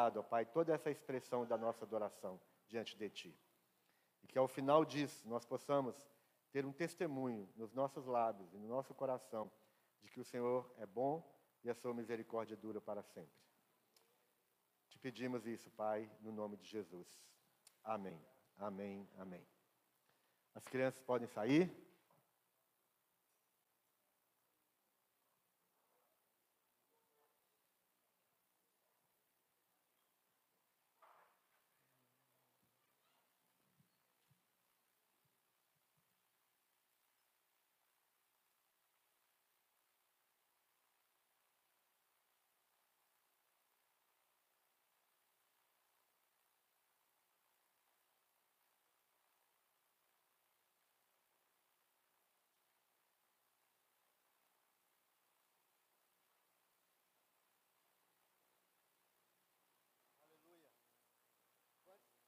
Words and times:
liberado, 0.00 0.20
ó 0.20 0.22
Pai, 0.22 0.46
toda 0.46 0.72
essa 0.72 0.90
expressão 0.90 1.46
da 1.46 1.58
nossa 1.58 1.84
adoração 1.84 2.40
diante 2.66 2.96
de 2.96 3.10
Ti. 3.10 3.38
E 4.22 4.26
que 4.26 4.38
ao 4.38 4.48
final 4.48 4.84
disso 4.84 5.28
nós 5.28 5.44
possamos 5.44 5.94
ter 6.50 6.64
um 6.64 6.72
testemunho 6.72 7.48
nos 7.56 7.72
nossos 7.72 8.06
lábios 8.06 8.52
e 8.54 8.58
no 8.58 8.68
nosso 8.68 8.94
coração 8.94 9.50
de 10.00 10.10
que 10.10 10.20
o 10.20 10.24
Senhor 10.24 10.72
é 10.78 10.86
bom 10.86 11.22
e 11.62 11.70
a 11.70 11.74
sua 11.74 11.92
misericórdia 11.92 12.56
dura 12.56 12.80
para 12.80 13.02
sempre. 13.02 13.38
Te 14.88 14.98
pedimos 14.98 15.46
isso, 15.46 15.70
Pai, 15.70 16.10
no 16.20 16.32
nome 16.32 16.56
de 16.56 16.66
Jesus. 16.66 17.06
Amém. 17.84 18.20
Amém. 18.56 19.08
Amém. 19.18 19.46
As 20.54 20.66
crianças 20.66 21.00
podem 21.02 21.28
sair. 21.28 21.70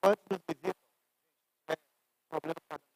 Quantos 0.03 0.27
nos 0.31 0.41
visitam? 0.48 0.72
É, 1.70 1.75
problema 2.28 2.92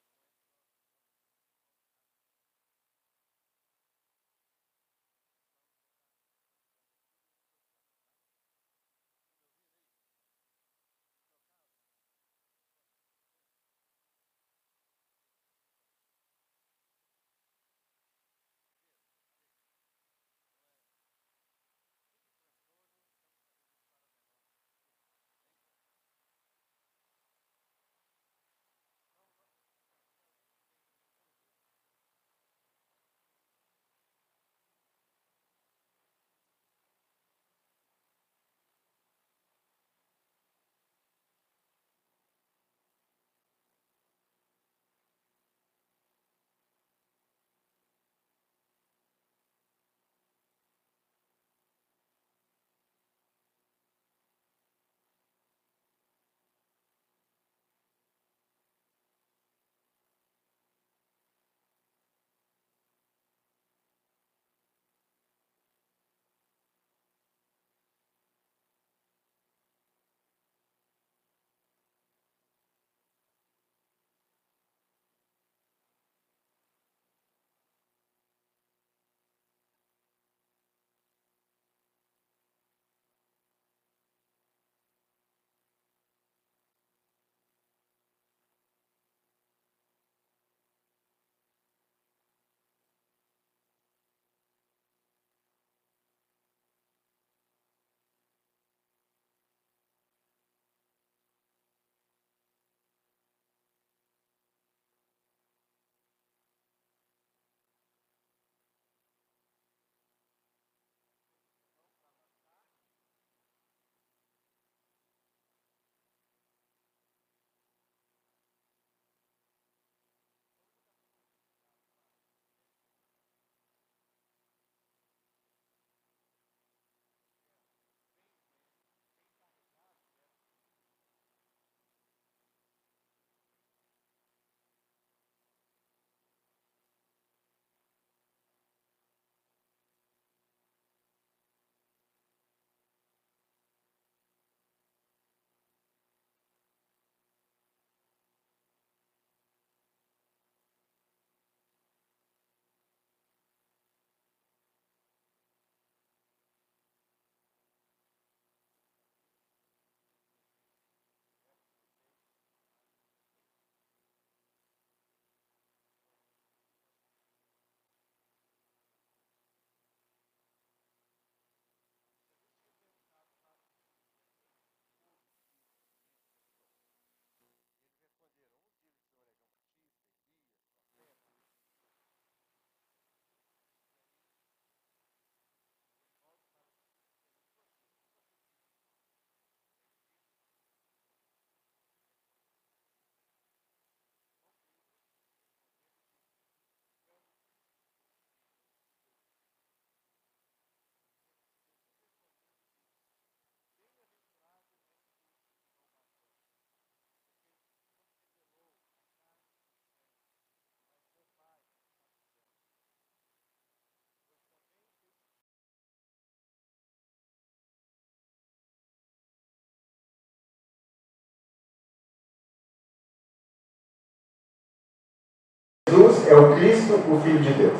Jesus 225.97 226.31
é 226.31 226.35
o 226.35 226.55
Cristo, 226.55 226.95
o 227.11 227.21
Filho 227.23 227.39
de 227.39 227.53
Deus. 227.55 227.79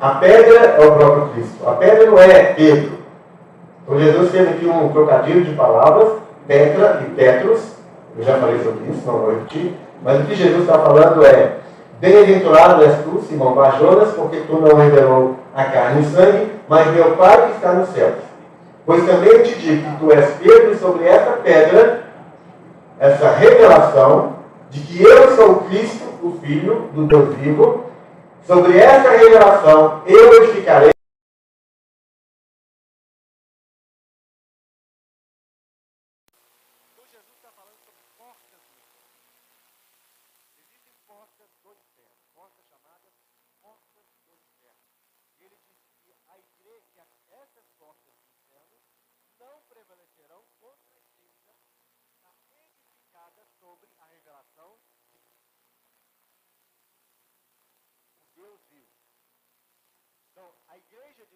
A 0.00 0.10
pedra 0.10 0.76
é 0.78 0.86
o 0.86 0.92
próprio 0.92 1.28
Cristo. 1.30 1.68
A 1.68 1.72
pedra 1.72 2.06
não 2.06 2.18
é 2.18 2.44
Pedro. 2.54 2.92
Então 3.82 3.98
Jesus 3.98 4.30
fez 4.30 4.48
aqui 4.48 4.66
um 4.66 4.88
trocadilho 4.90 5.44
de 5.44 5.54
palavras, 5.54 6.14
tetra 6.46 7.02
e 7.04 7.14
tetros. 7.14 7.60
Eu 8.16 8.24
já 8.24 8.36
falei 8.36 8.62
sobre 8.62 8.90
isso, 8.90 9.02
não 9.06 9.18
vou 9.18 9.30
repetir. 9.30 9.74
Mas 10.04 10.20
o 10.20 10.24
que 10.24 10.34
Jesus 10.36 10.60
está 10.60 10.78
falando 10.78 11.24
é: 11.24 11.56
Bem-aventurado 12.00 12.84
és 12.84 12.96
tu, 13.02 13.20
Simão 13.28 13.54
Bajonas, 13.54 14.10
porque 14.10 14.42
tu 14.46 14.60
não 14.60 14.76
revelou 14.76 15.36
a 15.54 15.64
carne 15.64 16.02
e 16.02 16.04
sangue, 16.04 16.52
mas 16.68 16.86
meu 16.92 17.16
Pai 17.16 17.48
que 17.48 17.56
está 17.56 17.72
nos 17.72 17.88
céus. 17.88 18.14
Pois 18.86 19.04
também 19.04 19.42
te 19.42 19.54
digo 19.56 19.90
que 19.90 19.96
tu 19.98 20.12
és 20.12 20.30
Pedro, 20.40 20.72
e 20.72 20.76
sobre 20.76 21.06
esta 21.06 21.32
pedra, 21.32 22.04
essa 22.98 23.30
revelação 23.30 24.34
de 24.70 24.80
que 24.80 25.02
eu 25.02 25.36
sou 25.36 25.52
o 25.52 25.60
Cristo, 25.64 26.11
o 26.22 26.38
Filho 26.40 26.88
do 26.94 27.04
Deus 27.04 27.34
vivo, 27.36 27.84
sobre 28.46 28.78
esta 28.78 29.10
revelação 29.10 30.02
eu 30.06 30.42
edificarei 30.42 30.92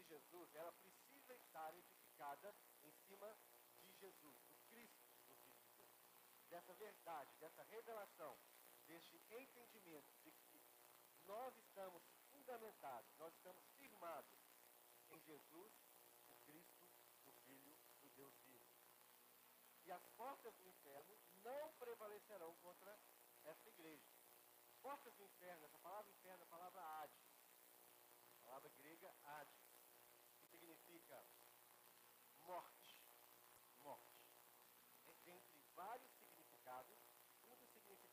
Jesus, 0.06 0.54
ela 0.54 0.72
precisa 0.72 1.34
estar 1.34 1.74
edificada 1.74 2.54
em 2.82 2.92
cima 2.92 3.36
de 3.80 3.92
Jesus, 3.94 4.40
do 4.48 4.56
Cristo, 4.68 5.04
do 5.28 5.36
Filho 5.36 5.58
de 5.58 5.68
Deus. 5.74 5.92
Dessa 6.48 6.74
verdade, 6.74 7.34
dessa 7.36 7.62
revelação, 7.64 8.38
deste 8.86 9.16
entendimento 9.30 10.14
de 10.22 10.30
que 10.32 10.62
nós 11.24 11.56
estamos 11.58 12.02
fundamentados, 12.30 13.12
nós 13.16 13.34
estamos 13.34 13.64
firmados 13.76 14.38
em 15.08 15.20
Jesus, 15.20 15.72
o 16.28 16.34
Cristo, 16.44 16.88
o 17.26 17.32
Filho 17.44 17.76
do 18.00 18.10
Deus 18.10 18.34
vivo. 18.46 18.66
E 19.84 19.92
as 19.92 20.06
portas 20.16 20.54
do 20.56 20.66
inferno 20.68 21.18
não 21.42 21.72
prevalecerão 21.74 22.54
contra 22.56 22.98
essa 23.44 23.68
igreja. 23.68 24.08
Portas 24.80 25.14
do 25.14 25.24
inferno, 25.24 25.64
essa 25.64 25.78
palavra 25.78 26.12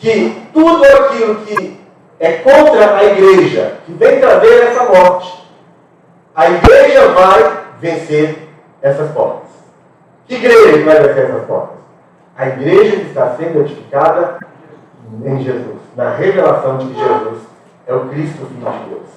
que 0.00 0.48
tudo 0.52 0.82
aquilo 0.82 1.36
que 1.44 1.78
é 2.18 2.32
contra 2.32 2.96
a 2.96 3.04
igreja, 3.04 3.74
que 3.84 3.92
vem 3.92 4.18
trazer 4.18 4.62
essa 4.64 4.84
morte, 4.84 5.46
a 6.34 6.50
igreja 6.50 7.08
vai 7.08 7.60
vencer 7.78 8.48
essas 8.80 9.10
portas. 9.12 9.50
Que 10.26 10.36
igreja 10.36 10.84
vai 10.84 11.02
vencer 11.02 11.24
essas 11.26 11.44
portas? 11.44 11.76
A 12.36 12.48
igreja 12.48 12.96
que 12.96 13.08
está 13.08 13.36
sendo 13.36 13.60
edificada 13.60 14.38
em 15.22 15.42
Jesus, 15.42 15.80
na 15.94 16.14
revelação 16.14 16.78
de 16.78 16.86
que 16.86 16.98
Jesus 16.98 17.42
é 17.86 17.94
o 17.94 18.08
Cristo, 18.08 18.46
Filho 18.46 18.72
de 18.72 18.88
Deus. 18.88 19.08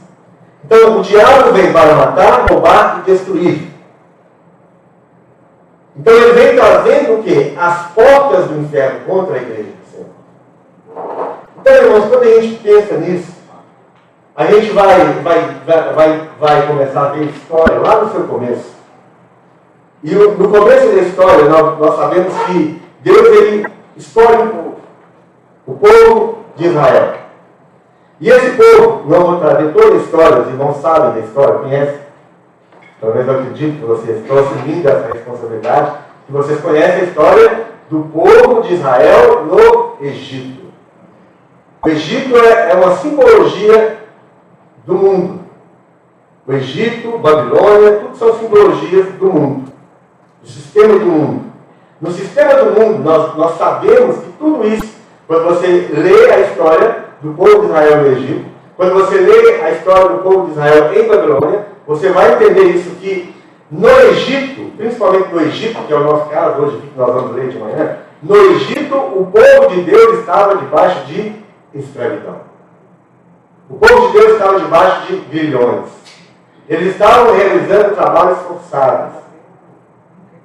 Então, 0.66 1.00
o 1.00 1.02
diabo 1.02 1.54
vem 1.54 1.72
para 1.72 1.96
matar, 1.96 2.46
roubar 2.50 3.00
e 3.00 3.12
destruir. 3.12 3.70
Então, 5.96 6.14
ele 6.14 6.34
vem 6.34 6.56
trazendo 6.56 7.20
o 7.20 7.24
quê? 7.24 7.54
As 7.58 7.92
portas 7.92 8.48
do 8.48 8.60
inferno 8.60 9.02
contra 9.06 9.36
a 9.36 9.42
igreja. 9.42 9.83
Então, 11.63 11.75
irmãos, 11.75 12.10
quando 12.10 12.24
a 12.24 12.42
gente 12.42 12.56
pensa 12.62 12.98
nisso, 12.98 13.31
a 14.36 14.45
gente 14.48 14.71
vai, 14.71 15.00
vai, 15.24 15.94
vai, 15.95 16.30
vai, 16.38 16.68
começar 16.68 17.04
a 17.04 17.10
ver 17.12 17.21
a 17.21 17.24
história 17.24 17.80
lá 17.80 18.01
no 18.01 18.12
seu 18.12 18.24
começo. 18.24 18.74
E 20.04 20.13
no 20.13 20.50
começo 20.50 20.88
da 20.88 21.01
história, 21.01 21.45
nós, 21.45 21.80
nós 21.80 21.95
sabemos 21.95 22.33
que 22.48 22.81
Deus 23.00 23.27
ele 23.27 23.65
escolhe 23.95 24.44
um 24.44 24.48
povo, 24.50 24.75
o 25.65 25.74
povo 25.75 26.38
de 26.57 26.68
Israel. 26.68 27.13
E 28.19 28.27
esse 28.27 28.57
povo, 28.57 29.10
não 29.10 29.25
vou 29.25 29.39
trazer 29.39 29.71
toda 29.71 29.95
a 29.95 30.00
história, 30.00 30.42
os 30.42 30.48
irmãos 30.50 30.81
sabem 30.81 31.13
da 31.13 31.19
história, 31.25 31.60
conhecem. 31.60 32.00
Pelo 33.00 33.13
menos 33.13 33.27
eu 33.30 33.39
acredito 33.39 33.80
que 33.80 33.86
vocês 33.86 34.18
estão 34.18 34.38
assumindo 34.38 34.89
essa 34.89 35.13
responsabilidade, 35.13 35.94
que 36.25 36.31
vocês 36.33 36.60
conhecem 36.60 37.00
a 37.00 37.06
história 37.06 37.68
do 37.89 38.00
povo 38.12 38.62
de 38.63 38.74
Israel 38.74 39.45
no 39.45 40.06
Egito. 40.06 40.62
O 41.86 41.90
Egito 41.90 42.38
é, 42.38 42.72
é 42.72 42.76
uma 42.76 42.96
simbologia 42.96 43.98
do 44.86 44.94
mundo. 44.94 45.42
O 46.48 46.54
Egito, 46.54 47.18
Babilônia, 47.18 48.00
tudo 48.00 48.16
são 48.16 48.40
simbologias 48.40 49.08
do 49.16 49.26
mundo, 49.26 49.70
do 50.42 50.48
sistema 50.48 50.98
do 50.98 51.06
mundo. 51.06 51.44
No 52.00 52.10
sistema 52.10 52.54
do 52.54 52.80
mundo, 52.80 53.04
nós, 53.04 53.36
nós 53.36 53.58
sabemos 53.58 54.16
que 54.18 54.32
tudo 54.40 54.66
isso, 54.66 54.96
quando 55.28 55.44
você 55.44 55.90
lê 55.94 56.32
a 56.32 56.40
história 56.40 57.04
do 57.22 57.34
povo 57.34 57.60
de 57.60 57.66
Israel 57.66 57.98
no 57.98 58.08
Egito, 58.08 58.46
quando 58.78 58.94
você 58.94 59.18
lê 59.18 59.62
a 59.62 59.72
história 59.72 60.08
do 60.08 60.24
povo 60.24 60.46
de 60.46 60.52
Israel 60.52 60.94
em 60.94 61.08
Babilônia, 61.08 61.68
você 61.86 62.10
vai 62.10 62.34
entender 62.34 62.64
isso 62.64 62.92
que 62.92 63.36
no 63.70 63.90
Egito, 63.90 64.72
principalmente 64.78 65.34
no 65.34 65.42
Egito, 65.42 65.82
que 65.86 65.94
é 65.94 65.98
o 65.98 66.04
nosso 66.04 66.30
caso 66.30 66.62
hoje 66.62 66.78
que 66.78 66.98
nós 66.98 67.13
vamos 67.13 67.36
ler 67.36 67.50
de 67.50 67.60
manhã, 67.60 67.98
no 68.22 68.38
Egito 68.38 68.96
o 68.96 69.25
povo 69.25 69.75
de 69.75 69.82
Deus 69.82 70.20
estava 70.20 70.56
debaixo 70.56 71.06
de 71.08 71.43
escravidão. 71.74 72.42
O 73.70 73.77
povo 73.77 74.08
de 74.08 74.13
Deus 74.13 74.34
estava 74.34 74.60
debaixo 74.60 75.08
de 75.08 75.20
grilhões. 75.22 75.89
Eles 76.68 76.94
estavam 76.94 77.36
realizando 77.36 77.96
trabalhos 77.96 78.39
forçados. 78.39 79.24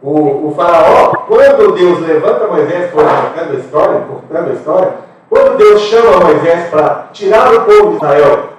O, 0.00 0.48
o, 0.48 0.54
faraó, 0.54 1.26
quando 1.26 1.74
Deus 1.74 2.00
levanta 2.00 2.46
Moisés, 2.46 2.92
cortando 2.92 3.50
a 3.50 3.58
história, 3.58 4.06
cortando 4.06 4.50
a 4.50 4.54
história, 4.54 4.98
quando 5.28 5.58
Deus 5.58 5.82
chama 5.82 6.24
Moisés 6.24 6.70
para 6.70 7.08
tirar 7.08 7.52
o 7.52 7.64
povo 7.66 7.90
de 7.90 7.96
Israel, 7.96 8.58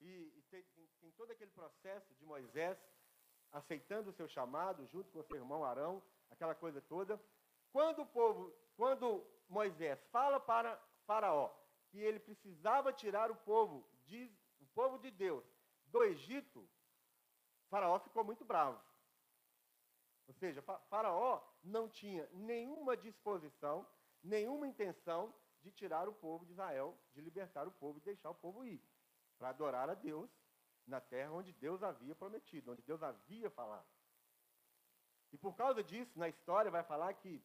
tem, 0.00 0.30
tem, 0.50 1.12
todo 1.16 1.30
aquele 1.30 1.50
processo 1.50 2.12
de 2.18 2.26
Moisés 2.26 2.76
aceitando 3.52 4.10
o 4.10 4.12
seu 4.12 4.28
chamado, 4.28 4.84
junto 4.92 5.10
com 5.10 5.20
o 5.20 5.24
seu 5.24 5.36
irmão 5.36 5.64
Arão, 5.64 6.02
aquela 6.30 6.54
coisa 6.54 6.82
toda. 6.88 7.20
Quando 7.72 8.02
o 8.02 8.06
povo, 8.06 8.52
quando 8.76 9.22
Moisés 9.48 9.98
fala 10.12 10.40
para 10.40 10.76
Faraó 11.06 11.50
que 11.88 11.98
ele 11.98 12.18
precisava 12.18 12.92
tirar 12.92 13.30
o 13.30 13.36
povo, 13.36 13.88
de, 14.04 14.30
o 14.60 14.66
povo 14.74 14.98
de 14.98 15.10
Deus, 15.10 15.44
do 15.86 16.02
Egito, 16.04 16.68
Faraó 17.70 17.98
ficou 18.00 18.24
muito 18.24 18.44
bravo. 18.44 18.80
Ou 20.28 20.34
seja, 20.34 20.62
Faraó 20.90 21.40
não 21.62 21.88
tinha 21.88 22.28
nenhuma 22.32 22.96
disposição, 22.96 23.86
nenhuma 24.22 24.66
intenção 24.66 25.32
de 25.62 25.70
tirar 25.70 26.08
o 26.08 26.12
povo 26.12 26.44
de 26.44 26.52
Israel, 26.52 26.96
de 27.14 27.20
libertar 27.20 27.66
o 27.66 27.72
povo 27.72 27.98
e 27.98 28.02
deixar 28.02 28.30
o 28.30 28.34
povo 28.34 28.64
ir, 28.64 28.82
para 29.38 29.50
adorar 29.50 29.88
a 29.88 29.94
Deus 29.94 30.30
na 30.86 31.00
terra 31.00 31.32
onde 31.32 31.52
Deus 31.52 31.82
havia 31.82 32.14
prometido, 32.14 32.72
onde 32.72 32.82
Deus 32.82 33.02
havia 33.02 33.50
falado. 33.50 33.86
E 35.32 35.38
por 35.38 35.56
causa 35.56 35.82
disso, 35.82 36.18
na 36.18 36.28
história 36.28 36.70
vai 36.70 36.84
falar 36.84 37.12
que 37.14 37.42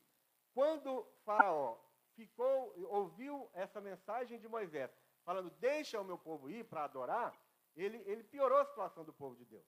quando 0.54 1.06
Faraó 1.24 1.78
ficou, 2.16 2.74
ouviu 2.90 3.50
essa 3.54 3.80
mensagem 3.82 4.40
de 4.40 4.48
Moisés, 4.48 4.92
falando, 5.24 5.50
deixa 5.52 6.00
o 6.00 6.06
meu 6.06 6.18
povo 6.18 6.50
ir 6.50 6.66
para 6.66 6.84
adorar, 6.84 7.38
ele, 7.76 7.98
ele 8.06 8.24
piorou 8.24 8.60
a 8.60 8.66
situação 8.66 9.04
do 9.04 9.14
povo 9.14 9.36
de 9.36 9.46
Deus. 9.46 9.66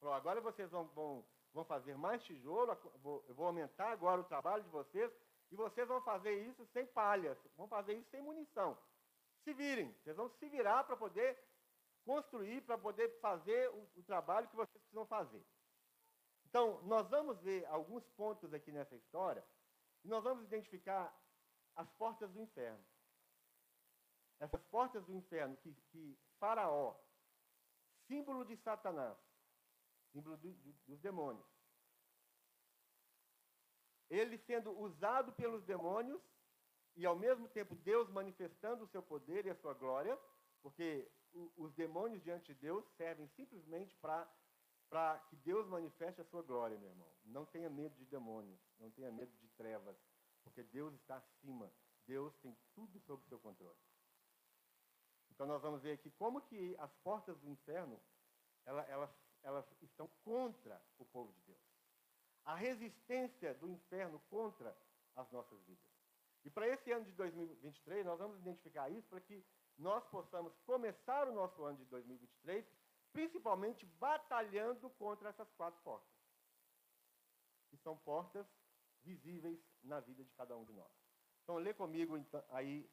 Falou, 0.00 0.14
agora 0.14 0.40
vocês 0.40 0.70
vão, 0.70 0.86
vão 0.88 1.24
vão 1.52 1.64
fazer 1.64 1.96
mais 1.96 2.22
tijolo, 2.24 2.72
eu 3.28 3.34
vou 3.34 3.46
aumentar 3.46 3.90
agora 3.92 4.20
o 4.20 4.24
trabalho 4.24 4.62
de 4.62 4.70
vocês, 4.70 5.12
e 5.50 5.56
vocês 5.56 5.86
vão 5.86 6.00
fazer 6.00 6.34
isso 6.46 6.64
sem 6.66 6.86
palha, 6.86 7.36
vão 7.56 7.68
fazer 7.68 7.94
isso 7.94 8.08
sem 8.10 8.22
munição. 8.22 8.76
Se 9.44 9.52
virem, 9.52 9.92
vocês 10.02 10.16
vão 10.16 10.28
se 10.30 10.48
virar 10.48 10.84
para 10.84 10.96
poder 10.96 11.38
construir, 12.04 12.62
para 12.62 12.78
poder 12.78 13.08
fazer 13.20 13.68
o, 13.70 13.88
o, 13.96 14.02
trabalho 14.02 14.48
que 14.48 14.56
vocês 14.56 14.78
precisam 14.78 15.06
fazer. 15.06 15.44
Então, 16.46 16.80
nós 16.82 17.08
vamos 17.08 17.38
ver 17.40 17.64
alguns 17.66 18.06
pontos 18.10 18.52
aqui 18.54 18.72
nessa 18.72 18.96
história, 18.96 19.44
e 20.04 20.08
nós 20.08 20.24
vamos 20.24 20.44
identificar 20.44 21.14
as 21.76 21.90
portas 21.92 22.30
do 22.32 22.40
inferno. 22.40 22.84
Essas 24.38 24.62
portas 24.64 25.04
do 25.04 25.14
inferno 25.14 25.56
que, 25.58 25.72
que 25.90 26.18
Faraó, 26.38 26.96
símbolo 28.06 28.44
de 28.44 28.56
Satanás, 28.56 29.16
símbolo 30.12 30.36
do, 30.36 30.52
do, 30.52 30.72
dos 30.86 31.00
demônios, 31.00 31.46
ele 34.10 34.36
sendo 34.38 34.70
usado 34.78 35.32
pelos 35.32 35.64
demônios 35.64 36.20
e 36.96 37.06
ao 37.06 37.16
mesmo 37.16 37.48
tempo 37.48 37.74
Deus 37.76 38.10
manifestando 38.10 38.84
o 38.84 38.88
seu 38.88 39.02
poder 39.02 39.46
e 39.46 39.50
a 39.50 39.54
sua 39.54 39.72
glória, 39.72 40.18
porque 40.60 41.10
os 41.56 41.72
demônios 41.72 42.22
diante 42.22 42.52
de 42.52 42.60
Deus 42.60 42.84
servem 42.96 43.26
simplesmente 43.28 43.96
para 43.96 44.28
para 44.90 45.18
que 45.20 45.36
Deus 45.36 45.66
manifeste 45.68 46.20
a 46.20 46.24
sua 46.24 46.42
glória, 46.42 46.76
meu 46.76 46.90
irmão. 46.90 47.08
Não 47.24 47.46
tenha 47.46 47.70
medo 47.70 47.96
de 47.96 48.04
demônios, 48.04 48.60
não 48.78 48.90
tenha 48.90 49.10
medo 49.10 49.32
de 49.38 49.48
trevas, 49.56 49.96
porque 50.42 50.62
Deus 50.62 50.94
está 50.94 51.16
acima. 51.16 51.72
Deus 52.06 52.34
tem 52.36 52.56
tudo 52.74 52.98
sob 53.00 53.24
seu 53.26 53.38
controle. 53.38 53.78
Então 55.30 55.46
nós 55.46 55.62
vamos 55.62 55.82
ver 55.82 55.92
aqui 55.92 56.10
como 56.10 56.42
que 56.42 56.76
as 56.78 56.92
portas 56.96 57.38
do 57.38 57.48
inferno, 57.48 58.00
elas, 58.64 58.88
elas, 58.88 59.10
elas 59.42 59.64
estão 59.82 60.08
contra 60.24 60.82
o 60.98 61.04
povo 61.06 61.32
de 61.32 61.40
Deus. 61.42 61.62
A 62.44 62.54
resistência 62.54 63.54
do 63.54 63.68
inferno 63.68 64.20
contra 64.28 64.76
as 65.16 65.30
nossas 65.30 65.62
vidas. 65.62 65.90
E 66.44 66.50
para 66.50 66.66
esse 66.68 66.90
ano 66.90 67.04
de 67.04 67.12
2023, 67.12 68.04
nós 68.04 68.18
vamos 68.18 68.38
identificar 68.38 68.90
isso 68.90 69.08
para 69.08 69.20
que 69.20 69.44
nós 69.78 70.04
possamos 70.06 70.54
começar 70.66 71.28
o 71.28 71.32
nosso 71.32 71.62
ano 71.64 71.78
de 71.78 71.84
2023 71.84 72.66
principalmente 73.12 73.84
batalhando 73.86 74.88
contra 74.90 75.28
essas 75.28 75.50
quatro 75.52 75.80
portas. 75.82 76.10
Que 77.70 77.76
são 77.76 77.96
portas 77.98 78.46
visíveis 79.02 79.60
na 79.82 80.00
vida 80.00 80.24
de 80.24 80.32
cada 80.32 80.56
um 80.56 80.64
de 80.64 80.72
nós. 80.72 80.92
Então, 81.42 81.56
lê 81.56 81.74
comigo 81.74 82.16
então, 82.16 82.42
aí, 82.50 82.88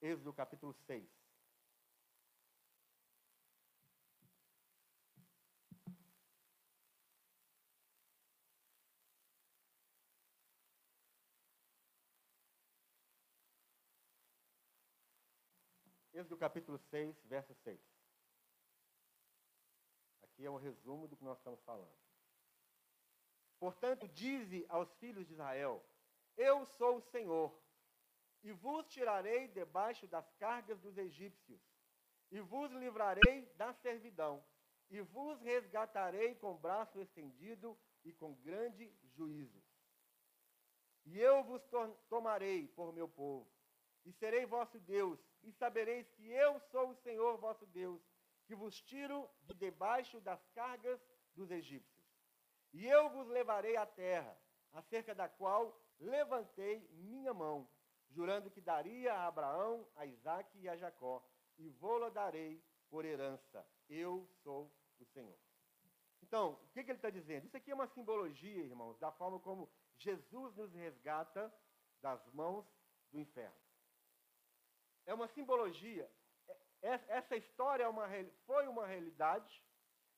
Êxodo 0.00 0.32
capítulo 0.32 0.72
6. 0.72 1.08
Êxodo 16.12 16.38
capítulo 16.38 16.78
6, 16.78 17.14
verso 17.24 17.54
6. 17.56 17.78
Aqui 20.22 20.46
é 20.46 20.50
um 20.50 20.56
resumo 20.56 21.06
do 21.06 21.14
que 21.14 21.22
nós 21.22 21.36
estamos 21.36 21.60
falando. 21.62 22.05
Portanto, 23.58 24.06
dize 24.08 24.66
aos 24.68 24.92
filhos 24.96 25.26
de 25.26 25.32
Israel: 25.32 25.84
Eu 26.36 26.64
sou 26.64 26.96
o 26.96 27.00
Senhor, 27.00 27.52
e 28.42 28.52
vos 28.52 28.86
tirarei 28.86 29.48
debaixo 29.48 30.06
das 30.06 30.30
cargas 30.34 30.78
dos 30.80 30.96
egípcios, 30.98 31.60
e 32.30 32.40
vos 32.40 32.70
livrarei 32.72 33.46
da 33.56 33.72
servidão, 33.72 34.44
e 34.90 35.00
vos 35.00 35.40
resgatarei 35.40 36.34
com 36.34 36.56
braço 36.56 37.00
estendido 37.00 37.76
e 38.04 38.12
com 38.12 38.34
grande 38.34 38.92
juízo. 39.14 39.62
E 41.04 41.18
eu 41.18 41.42
vos 41.44 41.62
tomarei 42.08 42.68
por 42.68 42.92
meu 42.92 43.08
povo, 43.08 43.48
e 44.04 44.12
serei 44.12 44.44
vosso 44.44 44.78
Deus, 44.80 45.18
e 45.42 45.52
sabereis 45.52 46.08
que 46.10 46.28
eu 46.30 46.60
sou 46.60 46.90
o 46.90 46.96
Senhor 46.96 47.38
vosso 47.38 47.64
Deus, 47.66 48.02
que 48.44 48.54
vos 48.54 48.80
tiro 48.80 49.28
de 49.42 49.54
debaixo 49.54 50.20
das 50.20 50.44
cargas 50.48 51.00
dos 51.34 51.50
egípcios. 51.50 51.95
E 52.76 52.86
eu 52.86 53.08
vos 53.08 53.26
levarei 53.28 53.74
à 53.76 53.86
terra, 53.86 54.36
acerca 54.74 55.14
da 55.14 55.26
qual 55.26 55.80
levantei 55.98 56.86
minha 56.92 57.32
mão, 57.32 57.66
jurando 58.10 58.50
que 58.50 58.60
daria 58.60 59.14
a 59.14 59.26
Abraão, 59.26 59.88
a 59.96 60.04
Isaque 60.04 60.58
e 60.58 60.68
a 60.68 60.76
Jacó, 60.76 61.26
e 61.56 61.70
vou-la 61.70 62.10
darei 62.10 62.62
por 62.90 63.06
herança. 63.06 63.66
Eu 63.88 64.28
sou 64.42 64.70
o 65.00 65.06
Senhor. 65.06 65.38
Então, 66.22 66.52
o 66.52 66.68
que, 66.74 66.84
que 66.84 66.90
ele 66.90 66.98
está 66.98 67.08
dizendo? 67.08 67.46
Isso 67.46 67.56
aqui 67.56 67.70
é 67.70 67.74
uma 67.74 67.86
simbologia, 67.86 68.62
irmãos, 68.64 68.98
da 68.98 69.10
forma 69.10 69.40
como 69.40 69.70
Jesus 69.96 70.54
nos 70.54 70.70
resgata 70.74 71.50
das 72.02 72.20
mãos 72.34 72.66
do 73.10 73.18
inferno. 73.18 73.56
É 75.06 75.14
uma 75.14 75.28
simbologia 75.28 76.06
essa 77.08 77.36
história 77.36 77.84
é 77.84 78.24
foi 78.44 78.68
uma 78.68 78.86
realidade 78.86 79.62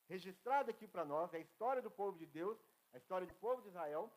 registrada 0.09 0.71
aqui 0.71 0.87
para 0.87 1.05
nós, 1.05 1.33
é 1.33 1.37
a 1.37 1.39
história 1.39 1.81
do 1.81 1.91
povo 1.91 2.17
de 2.17 2.25
Deus, 2.25 2.57
a 2.91 2.97
história 2.97 3.27
do 3.27 3.33
povo 3.35 3.61
de 3.61 3.69
Israel, 3.69 4.11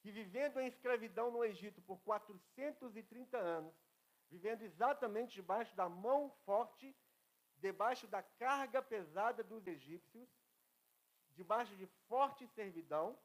que 0.00 0.12
vivendo 0.12 0.60
em 0.60 0.68
escravidão 0.68 1.30
no 1.30 1.44
Egito 1.44 1.82
por 1.82 1.98
430 1.98 3.36
anos, 3.36 3.74
vivendo 4.30 4.62
exatamente 4.62 5.34
debaixo 5.34 5.74
da 5.74 5.88
mão 5.88 6.30
forte, 6.46 6.94
debaixo 7.56 8.06
da 8.06 8.22
carga 8.22 8.80
pesada 8.80 9.42
dos 9.42 9.66
egípcios, 9.66 10.28
debaixo 11.32 11.74
de 11.76 11.86
forte 12.08 12.46
servidão, 12.46 13.18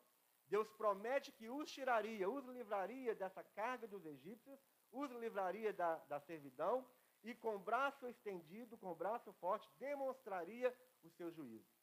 Deus 0.47 0.67
promete 0.71 1.31
que 1.31 1.47
os 1.47 1.71
tiraria, 1.71 2.27
os 2.29 2.45
livraria 2.45 3.13
dessa 3.13 3.43
carga 3.43 3.87
dos 3.87 4.03
egípcios, 4.05 4.59
os 4.91 5.11
livraria 5.11 5.71
da, 5.71 5.97
da 6.09 6.19
servidão, 6.19 6.87
e 7.23 7.33
com 7.33 7.57
braço 7.57 8.07
estendido, 8.07 8.77
com 8.77 8.93
braço 8.93 9.31
forte, 9.33 9.69
demonstraria 9.77 10.75
o 11.03 11.09
seu 11.09 11.31
juízo. 11.31 11.82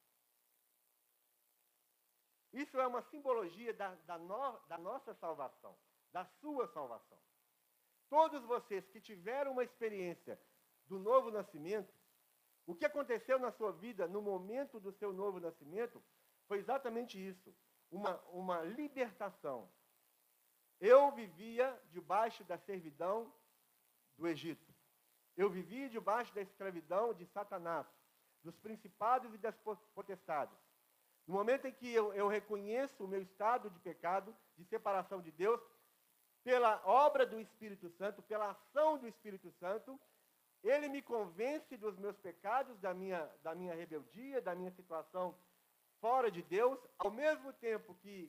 Isso 2.53 2.79
é 2.79 2.87
uma 2.87 3.03
simbologia 3.03 3.73
da, 3.73 3.95
da, 4.07 4.19
no, 4.19 4.59
da 4.67 4.77
nossa 4.77 5.15
salvação, 5.15 5.77
da 6.13 6.25
sua 6.25 6.67
salvação. 6.69 7.19
Todos 8.09 8.43
vocês 8.45 8.89
que 8.89 9.01
tiveram 9.01 9.53
uma 9.53 9.63
experiência 9.63 10.41
do 10.87 10.99
novo 10.99 11.31
nascimento, 11.31 11.93
o 12.67 12.75
que 12.75 12.85
aconteceu 12.85 13.39
na 13.39 13.53
sua 13.53 13.73
vida 13.73 14.09
no 14.09 14.21
momento 14.21 14.81
do 14.81 14.93
seu 14.93 15.13
novo 15.13 15.39
nascimento 15.39 16.03
foi 16.49 16.59
exatamente 16.59 17.17
isso: 17.19 17.55
uma, 17.91 18.21
uma 18.31 18.63
libertação. 18.63 19.71
Eu 20.81 21.13
vivia 21.13 21.81
debaixo 21.91 22.43
da 22.45 22.59
servidão 22.59 23.33
do 24.17 24.27
Egito. 24.27 24.75
Eu 25.37 25.49
vivi 25.49 25.89
debaixo 25.89 26.35
da 26.35 26.41
escravidão 26.41 27.15
de 27.15 27.27
Satanás, 27.27 27.87
dos 28.43 28.57
principados 28.59 29.33
e 29.35 29.39
das 29.39 29.57
potestades. 29.95 30.59
No 31.31 31.37
momento 31.37 31.65
em 31.69 31.73
que 31.73 31.89
eu, 31.89 32.13
eu 32.13 32.27
reconheço 32.27 33.05
o 33.05 33.07
meu 33.07 33.23
estado 33.23 33.71
de 33.71 33.79
pecado, 33.79 34.37
de 34.59 34.65
separação 34.65 35.23
de 35.23 35.31
Deus, 35.31 35.61
pela 36.43 36.83
obra 36.85 37.25
do 37.25 37.39
Espírito 37.39 37.89
Santo, 37.89 38.21
pela 38.21 38.51
ação 38.51 38.99
do 38.99 39.07
Espírito 39.07 39.49
Santo, 39.53 39.97
ele 40.61 40.89
me 40.89 41.01
convence 41.01 41.77
dos 41.77 41.97
meus 41.97 42.17
pecados, 42.17 42.77
da 42.81 42.93
minha, 42.93 43.25
da 43.45 43.55
minha 43.55 43.77
rebeldia, 43.77 44.43
da 44.43 44.57
minha 44.57 44.73
situação 44.73 45.39
fora 46.01 46.33
de 46.33 46.43
Deus, 46.43 46.81
ao 46.99 47.13
mesmo 47.13 47.53
tempo 47.53 47.95
que 48.03 48.29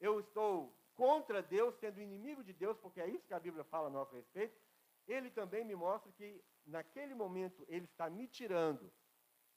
eu 0.00 0.18
estou 0.18 0.76
contra 0.96 1.40
Deus, 1.40 1.76
sendo 1.76 2.00
inimigo 2.00 2.42
de 2.42 2.52
Deus, 2.52 2.76
porque 2.78 3.00
é 3.00 3.06
isso 3.06 3.28
que 3.28 3.34
a 3.34 3.38
Bíblia 3.38 3.62
fala 3.62 3.86
a 3.86 3.90
nosso 3.90 4.16
respeito, 4.16 4.60
ele 5.06 5.30
também 5.30 5.64
me 5.64 5.76
mostra 5.76 6.10
que 6.10 6.42
naquele 6.66 7.14
momento, 7.14 7.64
ele 7.68 7.84
está 7.84 8.10
me 8.10 8.26
tirando 8.26 8.92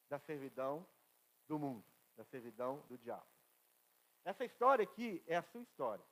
da 0.07 0.19
servidão 0.19 0.85
do 1.47 1.57
mundo, 1.57 1.83
da 2.15 2.23
servidão 2.25 2.83
do 2.89 2.97
diabo. 2.97 3.25
Essa 4.23 4.45
história 4.45 4.83
aqui 4.83 5.23
é 5.27 5.35
a 5.35 5.43
sua 5.43 5.61
história. 5.61 6.05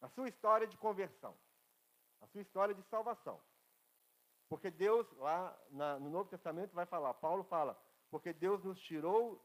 A 0.00 0.08
sua 0.08 0.28
história 0.28 0.66
de 0.66 0.76
conversão. 0.76 1.34
A 2.20 2.26
sua 2.26 2.40
história 2.40 2.74
de 2.74 2.82
salvação. 2.84 3.40
Porque 4.48 4.70
Deus, 4.70 5.06
lá 5.16 5.58
na, 5.70 5.98
no 5.98 6.10
Novo 6.10 6.28
Testamento, 6.28 6.74
vai 6.74 6.86
falar, 6.86 7.14
Paulo 7.14 7.42
fala, 7.44 7.80
porque 8.10 8.32
Deus 8.32 8.62
nos 8.62 8.80
tirou 8.80 9.42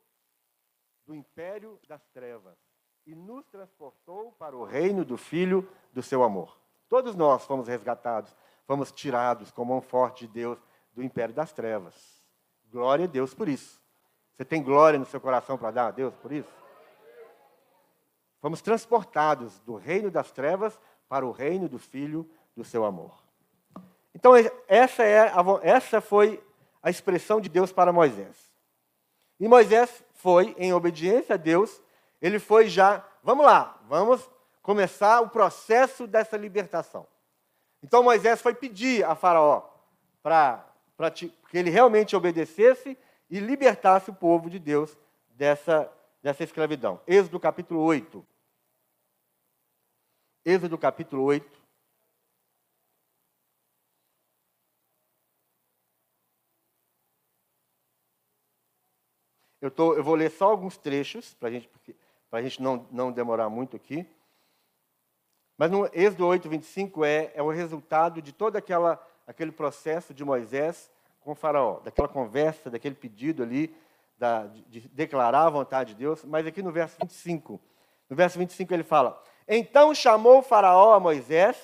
do 1.06 1.16
império 1.16 1.80
das 1.88 2.06
trevas 2.10 2.58
e 3.06 3.16
nos 3.16 3.48
transportou 3.48 4.34
para 4.34 4.56
o 4.56 4.66
reino 4.66 5.06
do 5.06 5.18
Filho 5.18 5.68
do 5.94 6.04
seu 6.04 6.24
amor. 6.24 6.60
Todos 6.90 7.16
nós 7.16 7.46
fomos 7.46 7.68
resgatados 7.68 8.36
fomos 8.68 8.92
tirados 8.92 9.50
com 9.50 9.64
mão 9.64 9.82
forte 9.82 10.28
de 10.28 10.34
Deus 10.34 10.60
do 10.94 11.02
império 11.02 11.34
das 11.34 11.54
trevas. 11.54 12.22
Glória 12.70 13.06
a 13.06 13.08
Deus 13.08 13.34
por 13.34 13.48
isso. 13.48 13.82
Você 14.38 14.46
tem 14.46 14.62
glória 14.62 15.00
no 15.00 15.06
seu 15.06 15.20
coração 15.20 15.58
para 15.58 15.72
dar 15.72 15.88
a 15.88 15.92
Deus 15.92 16.14
por 16.16 16.32
isso? 16.32 16.54
Fomos 18.40 18.62
transportados 18.62 19.60
do 19.62 19.76
reino 19.76 20.12
das 20.12 20.32
trevas 20.32 20.80
para 21.10 21.26
o 21.26 21.32
reino 21.32 21.68
do 21.68 21.80
Filho 21.80 22.30
do 22.56 22.64
seu 22.64 22.86
amor. 22.86 23.18
Então, 24.14 24.34
essa, 24.68 25.04
é 25.04 25.28
a, 25.30 25.44
essa 25.64 26.00
foi 26.00 26.44
a 26.84 26.90
expressão 26.92 27.42
de 27.42 27.50
Deus 27.50 27.72
para 27.72 27.92
Moisés. 27.92 28.52
E 29.40 29.48
Moisés 29.48 30.04
foi, 30.14 30.56
em 30.60 30.72
obediência 30.72 31.34
a 31.34 31.38
Deus, 31.38 31.82
ele 32.22 32.38
foi 32.38 32.68
já, 32.68 33.04
vamos 33.24 33.44
lá, 33.44 33.80
vamos 33.88 34.30
começar 34.62 35.20
o 35.22 35.30
processo 35.30 36.06
dessa 36.06 36.38
libertação. 36.38 37.08
Então 37.82 38.04
Moisés 38.04 38.40
foi 38.40 38.54
pedir 38.54 39.04
a 39.04 39.16
Faraó 39.16 39.64
para 40.22 40.64
que 41.12 41.32
ele 41.54 41.70
realmente 41.70 42.16
obedecesse 42.16 42.98
e 43.30 43.40
libertasse 43.40 44.10
o 44.10 44.16
povo 44.16 44.50
de 44.50 44.60
Deus 44.60 44.98
dessa, 45.30 45.92
dessa 46.22 46.44
escravidão. 46.44 47.02
Êxodo 47.06 47.40
capítulo 47.40 47.82
8. 47.82 48.26
Êxodo 50.46 50.78
capítulo 50.78 51.24
8. 51.24 51.58
Eu, 59.60 59.72
tô, 59.72 59.96
eu 59.96 60.04
vou 60.04 60.16
ler 60.16 60.32
só 60.32 60.50
alguns 60.50 60.78
trechos, 60.78 61.34
para 61.34 61.50
gente, 61.50 61.70
a 62.32 62.42
gente 62.42 62.62
não, 62.62 62.88
não 62.92 63.12
demorar 63.12 63.50
muito 63.50 63.76
aqui. 63.76 64.08
Mas 65.58 65.72
no 65.72 65.90
Êxodo 65.92 66.28
8, 66.28 66.48
25 66.48 67.04
é, 67.04 67.32
é 67.34 67.42
o 67.42 67.50
resultado 67.50 68.22
de 68.22 68.32
todo 68.32 68.56
aquela, 68.56 69.06
aquele 69.26 69.52
processo 69.52 70.14
de 70.14 70.24
Moisés 70.24 70.92
com 71.28 71.34
o 71.34 71.36
faraó, 71.36 71.82
daquela 71.84 72.08
conversa, 72.08 72.70
daquele 72.70 72.96
pedido 72.96 73.44
ali, 73.44 73.76
da, 74.18 74.46
de, 74.46 74.62
de 74.64 74.88
declarar 74.88 75.46
a 75.46 75.50
vontade 75.50 75.94
de 75.94 76.00
Deus. 76.00 76.24
Mas 76.24 76.48
aqui 76.48 76.64
no 76.64 76.72
verso 76.72 76.96
25, 77.02 77.60
no 78.10 78.16
verso 78.16 78.40
25 78.40 78.74
ele 78.74 78.84
fala, 78.84 79.22
Então 79.46 79.94
chamou 79.94 80.40
o 80.40 80.42
faraó 80.42 80.94
a 80.94 81.02
Moisés 81.02 81.58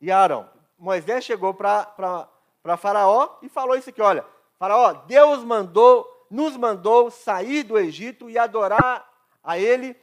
e 0.00 0.10
Arão. 0.10 0.50
Moisés 0.76 1.24
chegou 1.24 1.54
para 1.54 2.28
faraó 2.76 3.36
e 3.42 3.48
falou 3.48 3.76
isso 3.76 3.90
aqui, 3.90 4.02
olha, 4.02 4.24
faraó, 4.58 4.92
Deus 5.06 5.44
mandou 5.44 6.12
nos 6.28 6.56
mandou 6.56 7.08
sair 7.08 7.62
do 7.62 7.78
Egito 7.78 8.28
e 8.28 8.36
adorar 8.36 9.08
a 9.44 9.56
Ele 9.56 9.96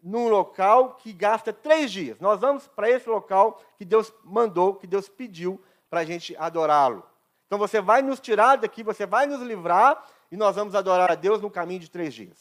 num 0.00 0.28
local 0.28 0.94
que 0.94 1.12
gasta 1.12 1.52
três 1.52 1.90
dias. 1.90 2.20
Nós 2.20 2.38
vamos 2.38 2.68
para 2.68 2.88
esse 2.88 3.08
local 3.08 3.60
que 3.76 3.84
Deus 3.84 4.14
mandou, 4.22 4.76
que 4.76 4.86
Deus 4.86 5.08
pediu 5.08 5.60
para 5.90 6.00
a 6.00 6.04
gente 6.04 6.36
adorá-lo. 6.36 7.02
Então 7.48 7.58
você 7.58 7.80
vai 7.80 8.02
nos 8.02 8.20
tirar 8.20 8.56
daqui, 8.56 8.82
você 8.82 9.06
vai 9.06 9.26
nos 9.26 9.40
livrar 9.40 10.06
e 10.30 10.36
nós 10.36 10.54
vamos 10.54 10.74
adorar 10.74 11.10
a 11.10 11.14
Deus 11.14 11.40
no 11.40 11.50
caminho 11.50 11.80
de 11.80 11.90
três 11.90 12.12
dias. 12.12 12.38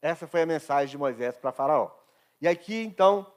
Essa 0.00 0.26
foi 0.26 0.40
a 0.40 0.46
mensagem 0.46 0.88
de 0.88 0.96
Moisés 0.96 1.36
para 1.36 1.52
Faraó. 1.52 1.90
E 2.40 2.48
aqui, 2.48 2.82
então, 2.82 3.30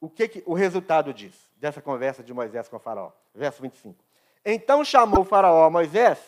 o 0.00 0.08
que, 0.08 0.28
que 0.28 0.42
o 0.46 0.54
resultado 0.54 1.12
disso, 1.12 1.50
dessa 1.56 1.82
conversa 1.82 2.22
de 2.22 2.32
Moisés 2.32 2.68
com 2.68 2.78
Faraó? 2.78 3.10
Verso 3.34 3.60
25. 3.60 4.02
Então 4.44 4.84
chamou 4.84 5.24
Faraó 5.24 5.64
a 5.64 5.70
Moisés 5.70 6.18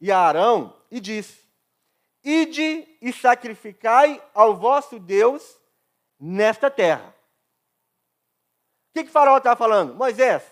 e 0.00 0.10
a 0.10 0.18
Arão 0.18 0.74
e 0.90 1.00
disse: 1.00 1.44
Ide 2.24 2.96
e 3.02 3.12
sacrificai 3.12 4.22
ao 4.32 4.56
vosso 4.56 4.98
Deus 4.98 5.60
nesta 6.18 6.70
terra. 6.70 7.14
O 8.88 8.94
que, 8.94 9.04
que 9.04 9.10
Faraó 9.10 9.36
está 9.36 9.54
falando? 9.54 9.94
Moisés, 9.94 10.42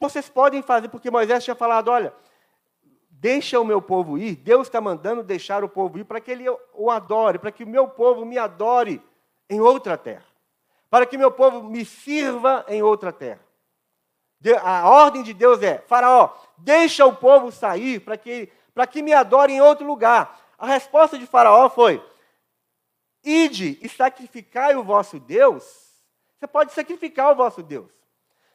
vocês 0.00 0.28
podem 0.28 0.62
fazer, 0.62 0.88
porque 0.88 1.10
Moisés 1.10 1.44
tinha 1.44 1.54
falado: 1.54 1.88
olha, 1.88 2.14
deixa 3.10 3.60
o 3.60 3.64
meu 3.64 3.80
povo 3.80 4.18
ir. 4.18 4.36
Deus 4.36 4.66
está 4.66 4.80
mandando 4.80 5.22
deixar 5.22 5.62
o 5.62 5.68
povo 5.68 5.98
ir 5.98 6.04
para 6.04 6.20
que 6.20 6.30
ele 6.30 6.44
o 6.74 6.90
adore, 6.90 7.38
para 7.38 7.52
que 7.52 7.64
o 7.64 7.68
meu 7.68 7.88
povo 7.88 8.24
me 8.24 8.36
adore 8.36 9.00
em 9.48 9.60
outra 9.60 9.96
terra, 9.96 10.26
para 10.90 11.06
que 11.06 11.16
meu 11.16 11.30
povo 11.30 11.62
me 11.62 11.84
sirva 11.84 12.64
em 12.68 12.82
outra 12.82 13.12
terra. 13.12 13.40
A 14.62 14.88
ordem 14.88 15.22
de 15.22 15.32
Deus 15.32 15.62
é: 15.62 15.78
Faraó, 15.78 16.30
deixa 16.58 17.06
o 17.06 17.14
povo 17.14 17.52
sair 17.52 18.00
para 18.00 18.16
que, 18.16 18.50
para 18.74 18.86
que 18.86 19.02
me 19.02 19.12
adore 19.12 19.52
em 19.52 19.60
outro 19.60 19.86
lugar. 19.86 20.40
A 20.58 20.66
resposta 20.66 21.16
de 21.16 21.26
Faraó 21.26 21.68
foi: 21.70 22.04
Ide 23.22 23.78
e 23.80 23.88
sacrificai 23.88 24.74
o 24.74 24.82
vosso 24.82 25.20
Deus. 25.20 25.92
Você 26.38 26.46
pode 26.48 26.72
sacrificar 26.72 27.30
o 27.30 27.36
vosso 27.36 27.62
Deus. 27.62 27.88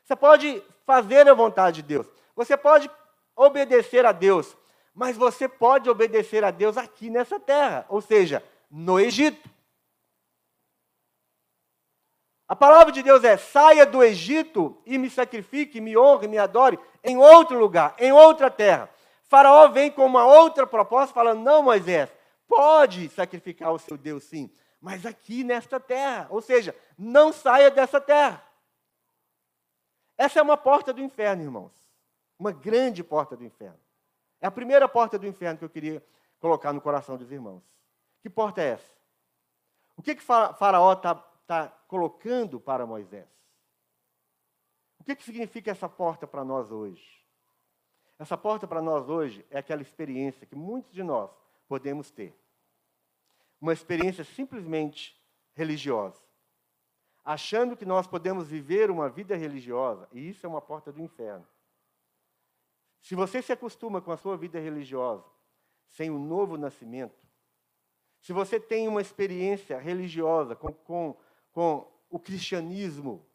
Você 0.03 0.15
pode 0.15 0.61
fazer 0.87 1.27
a 1.27 1.33
vontade 1.33 1.81
de 1.81 1.87
Deus. 1.89 2.07
Você 2.33 2.55
pode 2.57 2.89
obedecer 3.35 4.05
a 4.05 4.11
Deus. 4.11 4.55
Mas 4.95 5.15
você 5.15 5.47
pode 5.47 5.87
obedecer 5.87 6.43
a 6.43 6.49
Deus 6.49 6.75
aqui 6.75 7.07
nessa 7.07 7.39
terra, 7.39 7.85
ou 7.87 8.01
seja, 8.01 8.43
no 8.71 8.99
Egito. 8.99 9.47
A 12.47 12.55
palavra 12.55 12.91
de 12.91 13.03
Deus 13.03 13.23
é: 13.23 13.37
saia 13.37 13.85
do 13.85 14.03
Egito 14.03 14.81
e 14.87 14.97
me 14.97 15.07
sacrifique, 15.07 15.79
me 15.79 15.95
honre, 15.95 16.27
me 16.27 16.39
adore 16.39 16.79
em 17.03 17.15
outro 17.15 17.59
lugar, 17.59 17.93
em 17.99 18.11
outra 18.11 18.49
terra. 18.49 18.89
Faraó 19.25 19.67
vem 19.67 19.91
com 19.91 20.03
uma 20.03 20.25
outra 20.25 20.65
proposta, 20.65 21.13
falando: 21.13 21.43
não, 21.43 21.61
Moisés, 21.61 22.09
pode 22.47 23.07
sacrificar 23.09 23.71
o 23.71 23.77
seu 23.77 23.97
Deus 23.97 24.23
sim, 24.23 24.49
mas 24.81 25.05
aqui 25.05 25.43
nesta 25.43 25.79
terra. 25.79 26.25
Ou 26.31 26.41
seja, 26.41 26.75
não 26.97 27.31
saia 27.31 27.69
dessa 27.69 28.01
terra. 28.01 28.46
Essa 30.17 30.39
é 30.39 30.41
uma 30.41 30.57
porta 30.57 30.91
do 30.93 31.01
inferno, 31.01 31.43
irmãos. 31.43 31.73
Uma 32.39 32.51
grande 32.51 33.03
porta 33.03 33.35
do 33.35 33.43
inferno. 33.43 33.79
É 34.39 34.47
a 34.47 34.51
primeira 34.51 34.87
porta 34.87 35.17
do 35.17 35.27
inferno 35.27 35.57
que 35.57 35.65
eu 35.65 35.69
queria 35.69 36.03
colocar 36.39 36.73
no 36.73 36.81
coração 36.81 37.17
dos 37.17 37.31
irmãos. 37.31 37.63
Que 38.21 38.29
porta 38.29 38.61
é 38.61 38.69
essa? 38.69 38.97
O 39.95 40.01
que, 40.01 40.15
que 40.15 40.21
Faraó 40.21 40.93
está 40.93 41.15
está 41.47 41.69
colocando 41.87 42.59
para 42.59 42.85
Moisés. 42.85 43.25
O 44.99 45.03
que, 45.05 45.15
que 45.15 45.23
significa 45.23 45.71
essa 45.71 45.87
porta 45.87 46.27
para 46.27 46.43
nós 46.43 46.69
hoje? 46.69 47.25
Essa 48.19 48.37
porta 48.37 48.67
para 48.67 48.81
nós 48.81 49.07
hoje 49.07 49.45
é 49.49 49.59
aquela 49.59 49.81
experiência 49.81 50.45
que 50.45 50.55
muitos 50.55 50.91
de 50.91 51.01
nós 51.01 51.31
podemos 51.69 52.11
ter. 52.11 52.37
Uma 53.61 53.71
experiência 53.71 54.25
simplesmente 54.25 55.17
religiosa. 55.55 56.21
Achando 57.29 57.75
que 57.75 57.85
nós 57.85 58.07
podemos 58.07 58.47
viver 58.47 58.89
uma 58.89 59.09
vida 59.09 59.35
religiosa, 59.35 60.07
e 60.13 60.29
isso 60.29 60.45
é 60.45 60.49
uma 60.49 60.61
porta 60.61 60.93
do 60.93 61.01
inferno. 61.01 61.45
Se 63.01 63.15
você 63.15 63.41
se 63.41 63.51
acostuma 63.51 64.01
com 64.01 64.11
a 64.11 64.17
sua 64.17 64.37
vida 64.37 64.59
religiosa 64.59 65.25
sem 65.89 66.09
o 66.09 66.15
um 66.15 66.25
novo 66.25 66.57
nascimento, 66.57 67.27
se 68.21 68.31
você 68.31 68.59
tem 68.59 68.87
uma 68.87 69.01
experiência 69.01 69.77
religiosa 69.77 70.55
com, 70.55 70.71
com 70.71 71.17
com 71.57 71.91
o 72.07 72.19
cristianismo, 72.19 73.25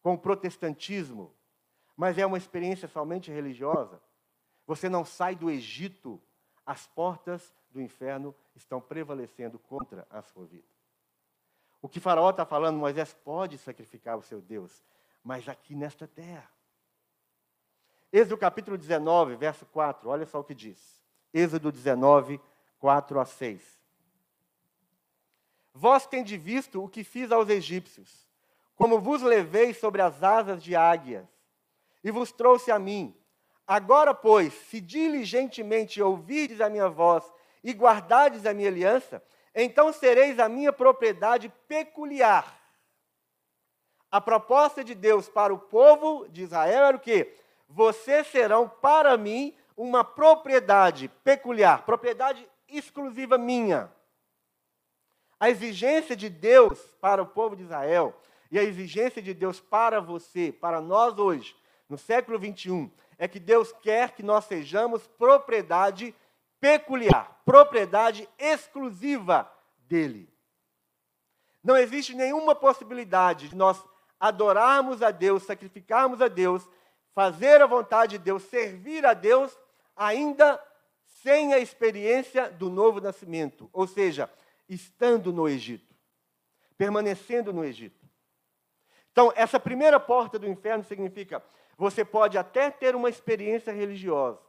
com 0.00 0.14
o 0.14 0.18
protestantismo, 0.18 1.34
mas 1.96 2.16
é 2.16 2.24
uma 2.24 2.38
experiência 2.38 2.86
somente 2.86 3.28
religiosa, 3.28 4.00
você 4.64 4.88
não 4.88 5.04
sai 5.04 5.34
do 5.34 5.50
Egito, 5.50 6.22
as 6.64 6.86
portas 6.86 7.52
do 7.68 7.82
inferno 7.82 8.32
estão 8.54 8.80
prevalecendo 8.80 9.58
contra 9.58 10.06
a 10.08 10.22
sua 10.22 10.46
vida. 10.46 10.75
O 11.80 11.88
que 11.88 12.00
Faraó 12.00 12.30
está 12.30 12.44
falando, 12.44 12.78
Moisés 12.78 13.12
pode 13.12 13.58
sacrificar 13.58 14.16
o 14.16 14.22
seu 14.22 14.40
Deus, 14.40 14.82
mas 15.22 15.48
aqui 15.48 15.74
nesta 15.74 16.06
terra. 16.06 16.50
Êxodo 18.12 18.38
capítulo 18.38 18.78
19, 18.78 19.36
verso 19.36 19.66
4, 19.66 20.08
olha 20.08 20.26
só 20.26 20.40
o 20.40 20.44
que 20.44 20.54
diz. 20.54 20.78
Êxodo 21.34 21.70
19, 21.70 22.40
4 22.78 23.20
a 23.20 23.24
6. 23.24 23.78
Vós 25.74 26.06
tendes 26.06 26.40
visto 26.40 26.82
o 26.82 26.88
que 26.88 27.04
fiz 27.04 27.30
aos 27.30 27.48
egípcios, 27.50 28.26
como 28.74 28.98
vos 28.98 29.22
levei 29.22 29.74
sobre 29.74 30.00
as 30.00 30.22
asas 30.22 30.62
de 30.62 30.74
águias, 30.74 31.26
e 32.02 32.10
vos 32.10 32.32
trouxe 32.32 32.70
a 32.70 32.78
mim. 32.78 33.14
Agora, 33.66 34.14
pois, 34.14 34.54
se 34.54 34.80
diligentemente 34.80 36.00
ouvirdes 36.00 36.60
a 36.60 36.70
minha 36.70 36.88
voz 36.88 37.30
e 37.62 37.72
guardardes 37.72 38.46
a 38.46 38.54
minha 38.54 38.68
aliança, 38.68 39.22
então 39.64 39.90
sereis 39.92 40.38
a 40.38 40.48
minha 40.48 40.72
propriedade 40.72 41.50
peculiar. 41.66 42.60
A 44.10 44.20
proposta 44.20 44.84
de 44.84 44.94
Deus 44.94 45.28
para 45.28 45.52
o 45.52 45.58
povo 45.58 46.28
de 46.28 46.42
Israel 46.42 46.84
era 46.84 46.96
o 46.96 47.00
quê? 47.00 47.34
Vocês 47.68 48.26
serão 48.26 48.68
para 48.68 49.16
mim 49.16 49.56
uma 49.76 50.04
propriedade 50.04 51.08
peculiar, 51.24 51.84
propriedade 51.84 52.46
exclusiva 52.68 53.36
minha. 53.38 53.90
A 55.38 55.50
exigência 55.50 56.14
de 56.14 56.28
Deus 56.28 56.78
para 57.00 57.22
o 57.22 57.26
povo 57.26 57.56
de 57.56 57.62
Israel 57.62 58.14
e 58.50 58.58
a 58.58 58.62
exigência 58.62 59.20
de 59.20 59.34
Deus 59.34 59.60
para 59.60 60.00
você, 60.00 60.52
para 60.52 60.80
nós 60.80 61.18
hoje, 61.18 61.56
no 61.88 61.98
século 61.98 62.38
21, 62.38 62.90
é 63.18 63.26
que 63.26 63.40
Deus 63.40 63.72
quer 63.72 64.12
que 64.12 64.22
nós 64.22 64.44
sejamos 64.44 65.06
propriedade 65.06 66.14
peculiar, 66.66 67.40
propriedade 67.44 68.28
exclusiva 68.36 69.48
dele. 69.86 70.28
Não 71.62 71.76
existe 71.76 72.12
nenhuma 72.12 72.56
possibilidade 72.56 73.50
de 73.50 73.54
nós 73.54 73.80
adorarmos 74.18 75.00
a 75.00 75.12
Deus, 75.12 75.44
sacrificarmos 75.44 76.20
a 76.20 76.26
Deus, 76.26 76.68
fazer 77.14 77.62
a 77.62 77.66
vontade 77.66 78.18
de 78.18 78.24
Deus, 78.24 78.42
servir 78.42 79.06
a 79.06 79.14
Deus, 79.14 79.56
ainda 79.94 80.60
sem 81.22 81.54
a 81.54 81.60
experiência 81.60 82.50
do 82.50 82.68
novo 82.68 83.00
nascimento. 83.00 83.70
Ou 83.72 83.86
seja, 83.86 84.28
estando 84.68 85.32
no 85.32 85.48
Egito, 85.48 85.94
permanecendo 86.76 87.52
no 87.52 87.64
Egito. 87.64 88.04
Então, 89.12 89.32
essa 89.36 89.60
primeira 89.60 90.00
porta 90.00 90.36
do 90.36 90.48
inferno 90.48 90.82
significa: 90.82 91.40
você 91.78 92.04
pode 92.04 92.36
até 92.36 92.72
ter 92.72 92.96
uma 92.96 93.08
experiência 93.08 93.72
religiosa, 93.72 94.40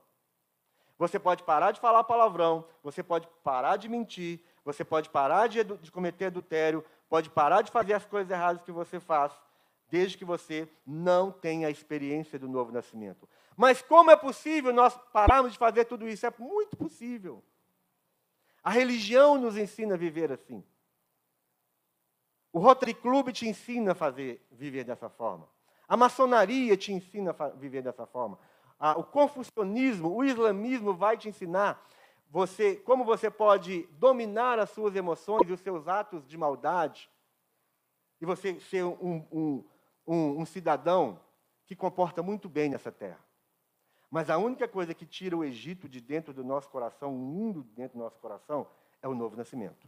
você 0.98 1.20
pode 1.20 1.44
parar 1.44 1.72
de 1.72 1.80
falar 1.80 2.04
palavrão, 2.04 2.66
você 2.84 3.04
pode 3.04 3.28
parar 3.44 3.78
de 3.78 3.88
mentir, 3.88 4.42
você 4.66 4.84
pode 4.84 5.10
parar 5.10 5.48
de, 5.48 5.64
de 5.64 5.92
cometer 5.92 6.26
adultério, 6.26 6.84
pode 7.08 7.30
parar 7.30 7.62
de 7.62 7.72
fazer 7.72 7.94
as 7.94 8.06
coisas 8.06 8.30
erradas 8.32 8.64
que 8.64 8.72
você 8.72 9.00
faz, 9.00 9.32
desde 9.90 10.18
que 10.18 10.26
você 10.26 10.68
não 10.86 11.32
tenha 11.32 11.68
a 11.68 11.72
experiência 11.72 12.38
do 12.40 12.48
novo 12.48 12.72
nascimento. 12.72 13.28
Mas 13.56 13.82
como 13.82 14.12
é 14.12 14.16
possível 14.16 14.74
nós 14.74 14.98
pararmos 15.14 15.54
de 15.54 15.58
fazer 15.58 15.86
tudo 15.86 16.08
isso? 16.08 16.26
É 16.26 16.34
muito 16.38 16.76
possível. 16.76 17.44
A 18.64 18.70
religião 18.70 19.38
nos 19.38 19.56
ensina 19.56 19.94
a 19.94 19.98
viver 19.98 20.32
assim. 20.32 20.64
O 22.52 22.60
Rotary 22.60 22.94
Club 22.94 23.32
te 23.32 23.48
ensina 23.48 23.92
a 23.92 23.96
fazer, 23.96 24.46
viver 24.52 24.84
dessa 24.84 25.10
forma. 25.10 25.48
A 25.88 25.96
maçonaria 25.96 26.76
te 26.76 26.92
ensina 26.92 27.36
a 27.38 27.48
viver 27.50 27.82
dessa 27.82 28.06
forma. 28.06 28.38
O 28.80 29.04
confucionismo, 29.04 30.14
o 30.14 30.24
islamismo 30.24 30.94
vai 30.94 31.18
te 31.18 31.28
ensinar 31.28 31.84
você, 32.30 32.76
como 32.76 33.06
você 33.06 33.32
pode 33.32 33.84
dominar 33.94 34.60
as 34.60 34.70
suas 34.70 34.96
emoções 34.96 35.48
e 35.48 35.54
os 35.54 35.62
seus 35.62 35.88
atos 35.88 36.28
de 36.28 36.38
maldade, 36.38 37.10
e 38.20 38.26
você 38.26 38.60
ser 38.60 38.84
um, 38.84 39.26
um, 39.32 39.64
um, 40.06 40.42
um 40.42 40.46
cidadão 40.46 41.20
que 41.66 41.76
comporta 41.76 42.22
muito 42.22 42.50
bem 42.50 42.70
nessa 42.70 42.92
terra. 42.92 43.24
Mas 44.10 44.30
a 44.30 44.38
única 44.38 44.68
coisa 44.68 44.94
que 44.94 45.06
tira 45.06 45.36
o 45.36 45.44
Egito 45.44 45.88
de 45.88 46.00
dentro 46.00 46.34
do 46.34 46.44
nosso 46.44 46.70
coração, 46.70 47.14
o 47.14 47.18
mundo 47.18 47.64
de 47.64 47.72
dentro 47.72 47.98
do 47.98 48.04
nosso 48.04 48.20
coração, 48.20 48.68
é 49.02 49.08
o 49.08 49.14
novo 49.14 49.36
nascimento. 49.36 49.88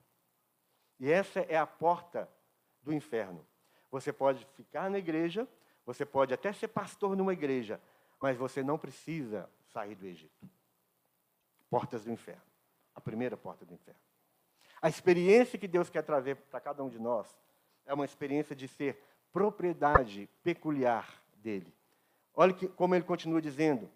E 0.99 1.09
essa 1.09 1.39
é 1.41 1.57
a 1.57 1.65
porta 1.65 2.29
do 2.81 2.93
inferno. 2.93 3.45
Você 3.89 4.11
pode 4.11 4.45
ficar 4.55 4.89
na 4.89 4.99
igreja, 4.99 5.47
você 5.85 6.05
pode 6.05 6.33
até 6.33 6.51
ser 6.51 6.67
pastor 6.67 7.15
numa 7.15 7.33
igreja, 7.33 7.81
mas 8.21 8.37
você 8.37 8.61
não 8.61 8.77
precisa 8.77 9.49
sair 9.71 9.95
do 9.95 10.05
Egito. 10.05 10.49
Portas 11.69 12.03
do 12.03 12.11
inferno. 12.11 12.41
A 12.95 13.01
primeira 13.01 13.37
porta 13.37 13.65
do 13.65 13.73
inferno. 13.73 13.99
A 14.81 14.89
experiência 14.89 15.59
que 15.59 15.67
Deus 15.67 15.89
quer 15.89 16.03
trazer 16.03 16.35
para 16.35 16.59
cada 16.59 16.83
um 16.83 16.89
de 16.89 16.99
nós 16.99 17.27
é 17.85 17.93
uma 17.93 18.05
experiência 18.05 18.55
de 18.55 18.67
ser 18.67 19.01
propriedade 19.31 20.29
peculiar 20.43 21.21
dele. 21.35 21.73
Olha 22.33 22.53
que, 22.53 22.67
como 22.67 22.95
ele 22.95 23.03
continua 23.03 23.41
dizendo: 23.41 23.89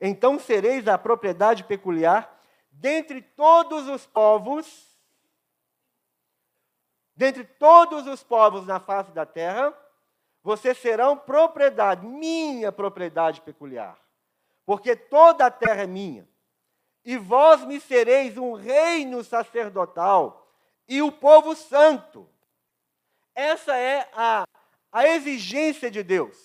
Então 0.00 0.38
sereis 0.38 0.86
a 0.88 0.98
propriedade 0.98 1.64
peculiar 1.64 2.40
dentre 2.70 3.22
todos 3.22 3.88
os 3.88 4.06
povos, 4.06 4.98
dentre 7.14 7.44
todos 7.44 8.06
os 8.06 8.22
povos 8.22 8.66
na 8.66 8.80
face 8.80 9.12
da 9.12 9.24
terra, 9.24 9.72
vocês 10.46 10.78
serão 10.78 11.16
propriedade, 11.16 12.06
minha 12.06 12.70
propriedade 12.70 13.40
peculiar, 13.40 13.98
porque 14.64 14.94
toda 14.94 15.46
a 15.46 15.50
terra 15.50 15.82
é 15.82 15.86
minha. 15.88 16.24
E 17.04 17.16
vós 17.16 17.64
me 17.64 17.80
sereis 17.80 18.38
um 18.38 18.52
reino 18.52 19.24
sacerdotal 19.24 20.48
e 20.86 21.02
o 21.02 21.10
povo 21.10 21.56
santo. 21.56 22.30
Essa 23.34 23.76
é 23.76 24.08
a, 24.14 24.46
a 24.92 25.08
exigência 25.08 25.90
de 25.90 26.04
Deus. 26.04 26.38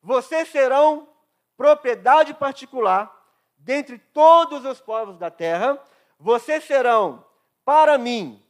Vocês 0.00 0.48
serão 0.48 1.08
propriedade 1.56 2.32
particular 2.34 3.12
dentre 3.58 3.98
todos 3.98 4.64
os 4.64 4.80
povos 4.80 5.18
da 5.18 5.32
terra. 5.32 5.82
Vocês 6.16 6.62
serão, 6.62 7.26
para 7.64 7.98
mim, 7.98 8.40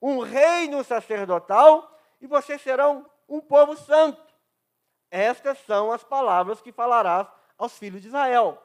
um 0.00 0.18
reino 0.18 0.82
sacerdotal 0.82 1.96
e 2.20 2.26
vocês 2.26 2.60
serão 2.60 3.08
um 3.28 3.40
povo 3.40 3.76
santo. 3.76 4.31
Estas 5.12 5.58
são 5.66 5.92
as 5.92 6.02
palavras 6.02 6.62
que 6.62 6.72
falarás 6.72 7.28
aos 7.58 7.76
filhos 7.76 8.00
de 8.00 8.08
Israel. 8.08 8.60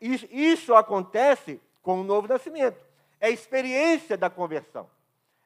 Isso 0.00 0.72
acontece 0.76 1.60
com 1.82 2.00
o 2.00 2.04
novo 2.04 2.28
nascimento. 2.28 2.80
É 3.18 3.26
a 3.26 3.30
experiência 3.30 4.16
da 4.16 4.30
conversão. 4.30 4.88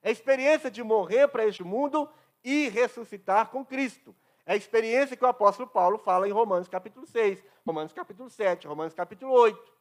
É 0.02 0.10
a 0.10 0.12
experiência 0.12 0.70
de 0.70 0.82
morrer 0.82 1.28
para 1.28 1.46
este 1.46 1.64
mundo 1.64 2.06
e 2.44 2.68
ressuscitar 2.68 3.48
com 3.48 3.64
Cristo. 3.64 4.14
É 4.44 4.52
a 4.52 4.56
experiência 4.56 5.16
que 5.16 5.24
o 5.24 5.28
apóstolo 5.28 5.66
Paulo 5.66 5.96
fala 5.96 6.28
em 6.28 6.32
Romanos 6.32 6.68
capítulo 6.68 7.06
6, 7.06 7.42
Romanos 7.66 7.94
capítulo 7.94 8.28
7, 8.28 8.66
Romanos 8.66 8.92
capítulo 8.92 9.32
8. 9.32 9.72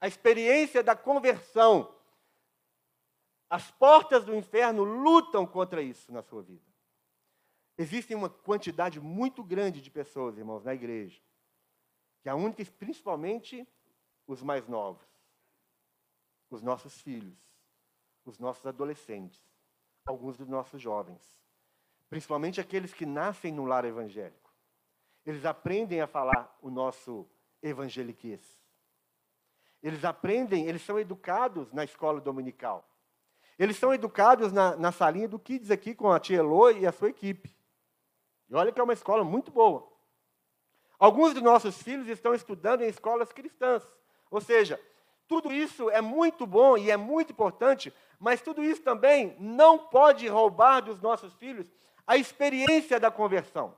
A 0.00 0.08
experiência 0.08 0.82
da 0.82 0.96
conversão. 0.96 1.94
As 3.48 3.70
portas 3.70 4.24
do 4.24 4.34
inferno 4.34 4.82
lutam 4.82 5.46
contra 5.46 5.80
isso 5.80 6.12
na 6.12 6.22
sua 6.22 6.42
vida. 6.42 6.71
Existe 7.82 8.14
uma 8.14 8.30
quantidade 8.30 9.00
muito 9.00 9.42
grande 9.42 9.82
de 9.82 9.90
pessoas, 9.90 10.38
irmãos, 10.38 10.62
na 10.62 10.72
igreja, 10.72 11.20
que 12.22 12.28
a 12.28 12.36
única, 12.36 12.64
principalmente 12.78 13.66
os 14.24 14.40
mais 14.40 14.68
novos, 14.68 15.04
os 16.48 16.62
nossos 16.62 17.00
filhos, 17.00 17.36
os 18.24 18.38
nossos 18.38 18.64
adolescentes, 18.64 19.42
alguns 20.06 20.36
dos 20.36 20.46
nossos 20.46 20.80
jovens, 20.80 21.20
principalmente 22.08 22.60
aqueles 22.60 22.94
que 22.94 23.04
nascem 23.04 23.52
no 23.52 23.64
lar 23.64 23.84
evangélico. 23.84 24.54
Eles 25.26 25.44
aprendem 25.44 26.00
a 26.00 26.06
falar 26.06 26.56
o 26.62 26.70
nosso 26.70 27.28
evangeliquez. 27.60 28.62
Eles 29.82 30.04
aprendem, 30.04 30.68
eles 30.68 30.82
são 30.82 31.00
educados 31.00 31.72
na 31.72 31.82
escola 31.82 32.20
dominical. 32.20 32.88
Eles 33.58 33.76
são 33.76 33.92
educados 33.92 34.52
na, 34.52 34.76
na 34.76 34.92
salinha 34.92 35.26
do 35.26 35.36
Kids 35.36 35.72
aqui 35.72 35.96
com 35.96 36.12
a 36.12 36.20
tia 36.20 36.38
Elo 36.38 36.70
e 36.70 36.86
a 36.86 36.92
sua 36.92 37.10
equipe. 37.10 37.60
E 38.52 38.54
olha 38.54 38.70
que 38.70 38.78
é 38.78 38.84
uma 38.84 38.92
escola 38.92 39.24
muito 39.24 39.50
boa. 39.50 39.90
Alguns 40.98 41.32
dos 41.32 41.42
nossos 41.42 41.82
filhos 41.82 42.06
estão 42.06 42.34
estudando 42.34 42.82
em 42.82 42.86
escolas 42.86 43.32
cristãs. 43.32 43.82
Ou 44.30 44.42
seja, 44.42 44.78
tudo 45.26 45.50
isso 45.50 45.88
é 45.88 46.02
muito 46.02 46.46
bom 46.46 46.76
e 46.76 46.90
é 46.90 46.96
muito 46.98 47.32
importante, 47.32 47.90
mas 48.20 48.42
tudo 48.42 48.62
isso 48.62 48.82
também 48.82 49.34
não 49.40 49.78
pode 49.78 50.28
roubar 50.28 50.82
dos 50.82 51.00
nossos 51.00 51.32
filhos 51.36 51.66
a 52.06 52.18
experiência 52.18 53.00
da 53.00 53.10
conversão. 53.10 53.74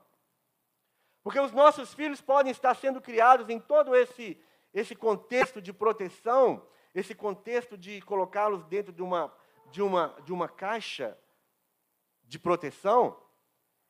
Porque 1.23 1.39
os 1.39 1.53
nossos 1.53 1.93
filhos 1.93 2.19
podem 2.19 2.51
estar 2.51 2.75
sendo 2.75 2.99
criados 2.99 3.47
em 3.47 3.61
todo 3.61 3.95
esse, 3.95 4.37
esse 4.73 4.93
contexto 4.93 5.61
de 5.61 5.71
proteção, 5.71 6.61
esse 6.93 7.15
contexto 7.15 7.77
de 7.77 8.01
colocá-los 8.01 8.65
dentro 8.65 8.91
de 8.91 9.01
uma, 9.01 9.33
de, 9.71 9.81
uma, 9.81 10.13
de 10.25 10.33
uma 10.33 10.49
caixa 10.49 11.17
de 12.25 12.37
proteção, 12.37 13.23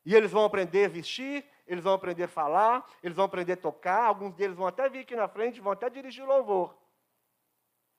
e 0.05 0.13
eles 0.13 0.31
vão 0.31 0.45
aprender 0.45 0.85
a 0.85 0.89
vestir, 0.89 1.43
eles 1.65 1.83
vão 1.83 1.93
aprender 1.93 2.23
a 2.23 2.27
falar, 2.27 2.87
eles 3.01 3.15
vão 3.15 3.25
aprender 3.25 3.53
a 3.53 3.57
tocar, 3.57 4.03
alguns 4.03 4.35
deles 4.35 4.55
vão 4.55 4.67
até 4.67 4.87
vir 4.87 4.99
aqui 4.99 5.15
na 5.15 5.27
frente, 5.27 5.59
vão 5.59 5.71
até 5.73 5.89
dirigir 5.89 6.25
louvor. 6.25 6.77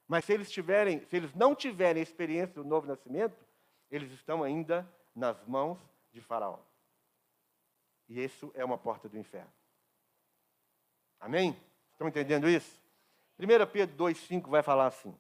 Mas 0.07 0.25
se 0.25 0.33
eles 0.33 0.51
tiverem, 0.51 1.05
se 1.07 1.17
eles 1.17 1.35
não 1.35 1.55
tiverem 1.55 2.01
experiência 2.01 2.55
do 2.55 2.65
novo 2.65 2.87
nascimento, 2.87 3.37
eles 3.91 4.13
estão 4.13 4.45
ainda 4.45 4.89
nas 5.15 5.45
mãos 5.47 5.79
de 6.13 6.21
Faraó. 6.21 6.61
E 8.09 8.23
isso 8.23 8.53
é 8.55 8.65
uma 8.65 8.79
porta 8.79 9.09
do 9.09 9.19
inferno. 9.19 9.53
Amém? 11.19 11.61
Estão 11.93 12.07
entendendo 12.07 12.49
isso? 12.49 12.81
1 13.39 13.47
Pedro 13.73 13.97
2,5 13.97 14.49
vai 14.49 14.63
falar 14.63 14.87
assim: 14.87 15.13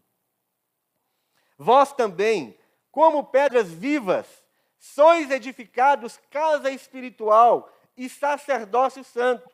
Vós 1.58 1.92
também, 1.92 2.56
como 2.92 3.24
pedras 3.24 3.72
vivas, 3.72 4.45
sois 4.94 5.30
edificados 5.30 6.18
casa 6.30 6.70
espiritual 6.70 7.72
e 7.96 8.08
sacerdócio 8.08 9.02
santo, 9.02 9.50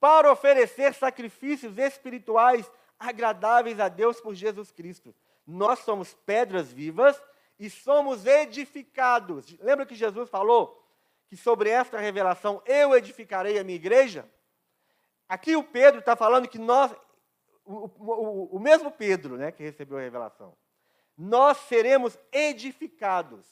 para 0.00 0.30
oferecer 0.30 0.94
sacrifícios 0.94 1.78
espirituais 1.78 2.70
agradáveis 2.98 3.80
a 3.80 3.88
Deus 3.88 4.20
por 4.20 4.34
Jesus 4.34 4.70
Cristo. 4.72 5.14
Nós 5.46 5.80
somos 5.80 6.14
pedras 6.14 6.72
vivas 6.72 7.20
e 7.58 7.70
somos 7.70 8.26
edificados. 8.26 9.56
Lembra 9.60 9.86
que 9.86 9.94
Jesus 9.94 10.28
falou 10.28 10.82
que 11.28 11.36
sobre 11.36 11.70
esta 11.70 11.98
revelação 11.98 12.62
eu 12.66 12.94
edificarei 12.96 13.58
a 13.58 13.64
minha 13.64 13.76
igreja? 13.76 14.28
Aqui 15.28 15.56
o 15.56 15.64
Pedro 15.64 16.00
está 16.00 16.14
falando 16.14 16.48
que 16.48 16.58
nós, 16.58 16.94
o, 17.64 17.90
o, 17.98 18.56
o, 18.56 18.60
mesmo 18.60 18.90
Pedro 18.90 19.36
né, 19.36 19.50
que 19.50 19.62
recebeu 19.62 19.98
a 19.98 20.02
revelação, 20.02 20.56
nós 21.16 21.56
seremos 21.68 22.18
edificados. 22.30 23.44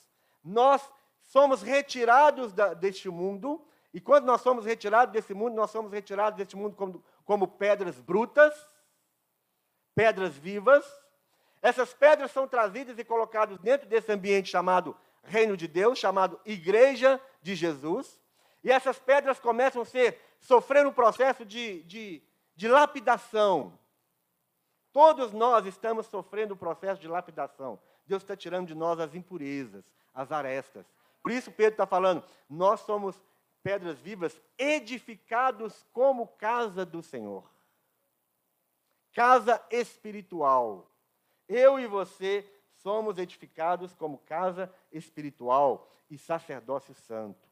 Nós 0.44 0.82
somos 1.24 1.62
retirados 1.62 2.52
da, 2.52 2.74
deste 2.74 3.08
mundo, 3.08 3.64
e 3.92 4.00
quando 4.00 4.24
nós 4.24 4.40
somos 4.40 4.64
retirados 4.64 5.12
desse 5.12 5.32
mundo, 5.34 5.54
nós 5.54 5.70
somos 5.70 5.92
retirados 5.92 6.36
deste 6.36 6.56
mundo 6.56 6.76
como, 6.76 7.04
como 7.24 7.48
pedras 7.48 8.00
brutas, 8.00 8.54
pedras 9.94 10.36
vivas, 10.36 10.84
essas 11.64 11.94
pedras 11.94 12.30
são 12.30 12.46
trazidas 12.46 12.98
e 12.98 13.04
colocadas 13.04 13.58
dentro 13.58 13.88
desse 13.88 14.12
ambiente 14.12 14.50
chamado 14.50 14.94
Reino 15.22 15.56
de 15.56 15.66
Deus, 15.66 15.98
chamado 15.98 16.38
Igreja 16.44 17.18
de 17.40 17.54
Jesus. 17.54 18.20
E 18.62 18.70
essas 18.70 18.98
pedras 18.98 19.40
começam 19.40 19.80
a 19.80 19.84
ser, 19.86 20.20
sofrer 20.40 20.86
um 20.86 20.92
processo 20.92 21.42
de, 21.42 21.82
de, 21.84 22.22
de 22.54 22.68
lapidação. 22.68 23.78
Todos 24.92 25.32
nós 25.32 25.64
estamos 25.64 26.04
sofrendo 26.04 26.52
o 26.52 26.54
um 26.54 26.58
processo 26.58 27.00
de 27.00 27.08
lapidação. 27.08 27.80
Deus 28.06 28.22
está 28.22 28.36
tirando 28.36 28.66
de 28.66 28.74
nós 28.74 29.00
as 29.00 29.14
impurezas, 29.14 29.90
as 30.12 30.30
arestas. 30.30 30.84
Por 31.24 31.32
isso 31.32 31.50
Pedro 31.50 31.72
está 31.72 31.86
falando, 31.86 32.22
nós 32.48 32.80
somos 32.80 33.20
pedras 33.62 33.98
vivas, 33.98 34.38
edificados 34.58 35.86
como 35.90 36.28
casa 36.28 36.84
do 36.84 37.02
Senhor. 37.02 37.50
Casa 39.10 39.64
espiritual. 39.70 40.90
Eu 41.48 41.80
e 41.80 41.86
você 41.86 42.46
somos 42.74 43.16
edificados 43.16 43.94
como 43.94 44.18
casa 44.18 44.70
espiritual 44.92 45.90
e 46.10 46.18
sacerdócio 46.18 46.94
santo. 46.94 47.48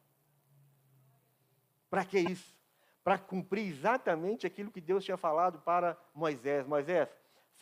Para 1.89 2.05
que 2.05 2.19
isso? 2.19 2.55
Para 3.03 3.19
cumprir 3.19 3.67
exatamente 3.67 4.47
aquilo 4.47 4.71
que 4.71 4.83
Deus 4.83 5.03
tinha 5.03 5.17
falado 5.17 5.61
para 5.61 5.97
Moisés. 6.15 6.67
Moisés, 6.67 7.09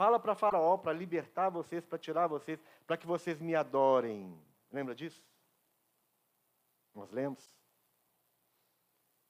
Fala 0.00 0.18
para 0.18 0.34
Faraó 0.34 0.78
para 0.78 0.94
libertar 0.94 1.50
vocês, 1.50 1.84
para 1.84 1.98
tirar 1.98 2.26
vocês, 2.26 2.58
para 2.86 2.96
que 2.96 3.06
vocês 3.06 3.38
me 3.38 3.54
adorem. 3.54 4.34
Lembra 4.72 4.94
disso? 4.94 5.22
Nós 6.94 7.10
lemos. 7.10 7.54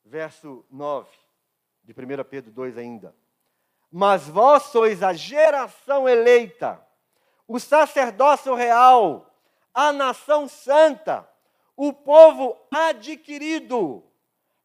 Verso 0.04 0.64
9, 0.70 1.08
de 1.84 1.92
1 1.92 2.24
Pedro 2.24 2.50
2 2.50 2.78
ainda. 2.78 3.14
Mas 3.90 4.26
vós 4.28 4.64
sois 4.64 5.02
a 5.02 5.12
geração 5.12 6.08
eleita, 6.08 6.84
o 7.46 7.58
sacerdócio 7.58 8.54
real, 8.54 9.34
a 9.74 9.92
nação 9.92 10.48
santa, 10.48 11.28
o 11.76 11.92
povo 11.92 12.56
adquirido, 12.70 14.04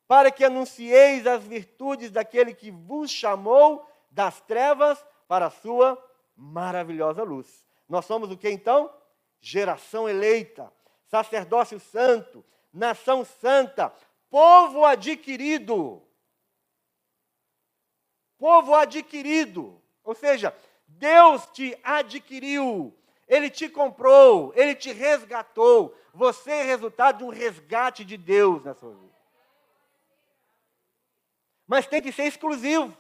para 0.07 0.31
que 0.31 0.45
anuncieis 0.45 1.25
as 1.25 1.43
virtudes 1.43 2.11
daquele 2.11 2.53
que 2.53 2.69
vos 2.69 3.09
chamou 3.09 3.87
das 4.11 4.39
trevas 4.41 5.03
para 5.27 5.47
a 5.47 5.51
sua 5.51 6.01
maravilhosa 6.35 7.23
luz. 7.23 7.65
Nós 7.87 8.05
somos 8.05 8.31
o 8.31 8.37
que 8.37 8.49
então? 8.49 8.93
Geração 9.39 10.07
eleita, 10.07 10.71
sacerdócio 11.07 11.79
santo, 11.79 12.45
nação 12.75 13.23
santa, 13.23 13.89
povo 14.29 14.85
adquirido. 14.85 16.05
Povo 18.37 18.75
adquirido. 18.75 19.81
Ou 20.03 20.13
seja, 20.13 20.55
Deus 20.85 21.47
te 21.47 21.77
adquiriu, 21.83 22.95
Ele 23.27 23.49
te 23.49 23.69
comprou, 23.69 24.53
Ele 24.55 24.75
te 24.75 24.91
resgatou. 24.91 25.97
Você 26.13 26.51
é 26.51 26.63
resultado 26.63 27.19
de 27.19 27.23
um 27.23 27.29
resgate 27.29 28.05
de 28.05 28.17
Deus 28.17 28.63
na 28.63 28.73
sua 28.73 28.93
vida. 28.93 29.15
Mas 31.65 31.87
tem 31.87 32.01
que 32.01 32.11
ser 32.11 32.25
exclusivo. 32.25 32.95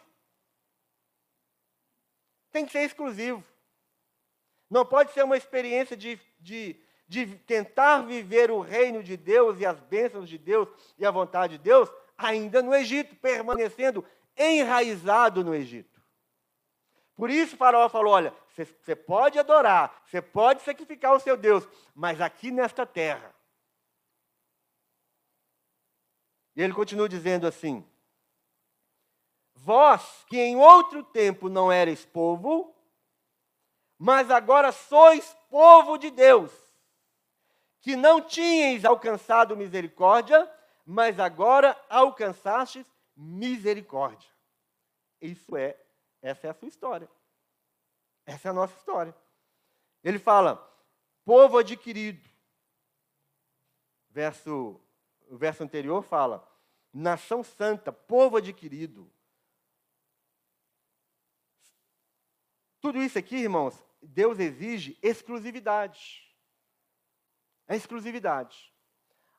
Tem 2.51 2.65
que 2.65 2.71
ser 2.71 2.83
exclusivo. 2.83 3.43
Não 4.69 4.85
pode 4.85 5.11
ser 5.11 5.23
uma 5.23 5.37
experiência 5.37 5.95
de, 5.95 6.19
de, 6.39 6.75
de 7.07 7.25
tentar 7.27 8.01
viver 8.01 8.49
o 8.49 8.59
reino 8.59 9.03
de 9.03 9.15
Deus 9.15 9.59
e 9.59 9.65
as 9.65 9.79
bênçãos 9.79 10.27
de 10.27 10.37
Deus 10.37 10.67
e 10.97 11.05
a 11.05 11.11
vontade 11.11 11.57
de 11.57 11.63
Deus 11.63 11.89
ainda 12.17 12.61
no 12.61 12.73
Egito, 12.73 13.15
permanecendo 13.17 14.03
enraizado 14.37 15.43
no 15.43 15.53
Egito. 15.53 16.01
Por 17.15 17.29
isso 17.29 17.55
o 17.55 17.57
faraó 17.57 17.87
falou: 17.87 18.13
olha, 18.13 18.33
você 18.49 18.95
pode 18.95 19.39
adorar, 19.39 20.03
você 20.05 20.21
pode 20.21 20.61
sacrificar 20.63 21.13
o 21.13 21.19
seu 21.19 21.37
Deus, 21.37 21.67
mas 21.93 22.19
aqui 22.19 22.51
nesta 22.51 22.85
terra. 22.85 23.33
E 26.55 26.61
ele 26.61 26.73
continua 26.73 27.07
dizendo 27.07 27.47
assim: 27.47 27.85
Vós, 29.53 30.25
que 30.27 30.37
em 30.37 30.55
outro 30.57 31.03
tempo 31.03 31.49
não 31.49 31.71
erais 31.71 32.05
povo, 32.05 32.75
mas 33.97 34.29
agora 34.29 34.71
sois 34.71 35.35
povo 35.49 35.97
de 35.97 36.11
Deus, 36.11 36.51
que 37.85 37.95
não 37.95 38.19
tinhais 38.19 38.83
alcançado 38.83 39.55
misericórdia, 39.55 40.51
mas 40.83 41.19
agora 41.19 41.79
alcançastes 41.87 42.83
misericórdia. 43.15 44.27
Isso 45.21 45.55
é, 45.55 45.79
essa 46.19 46.47
é 46.47 46.49
a 46.49 46.53
sua 46.55 46.67
história. 46.67 47.07
Essa 48.25 48.47
é 48.47 48.49
a 48.49 48.53
nossa 48.55 48.75
história. 48.75 49.15
Ele 50.03 50.17
fala, 50.17 50.55
povo 51.23 51.59
adquirido. 51.59 52.27
Verso, 54.09 54.81
o 55.29 55.37
verso 55.37 55.63
anterior 55.63 56.01
fala, 56.01 56.43
nação 56.91 57.43
santa, 57.43 57.93
povo 57.93 58.37
adquirido. 58.37 59.07
Tudo 62.81 62.97
isso 62.97 63.19
aqui, 63.19 63.35
irmãos, 63.35 63.77
Deus 64.01 64.39
exige 64.39 64.97
exclusividade. 65.03 66.24
É 67.67 67.75
exclusividade. 67.75 68.73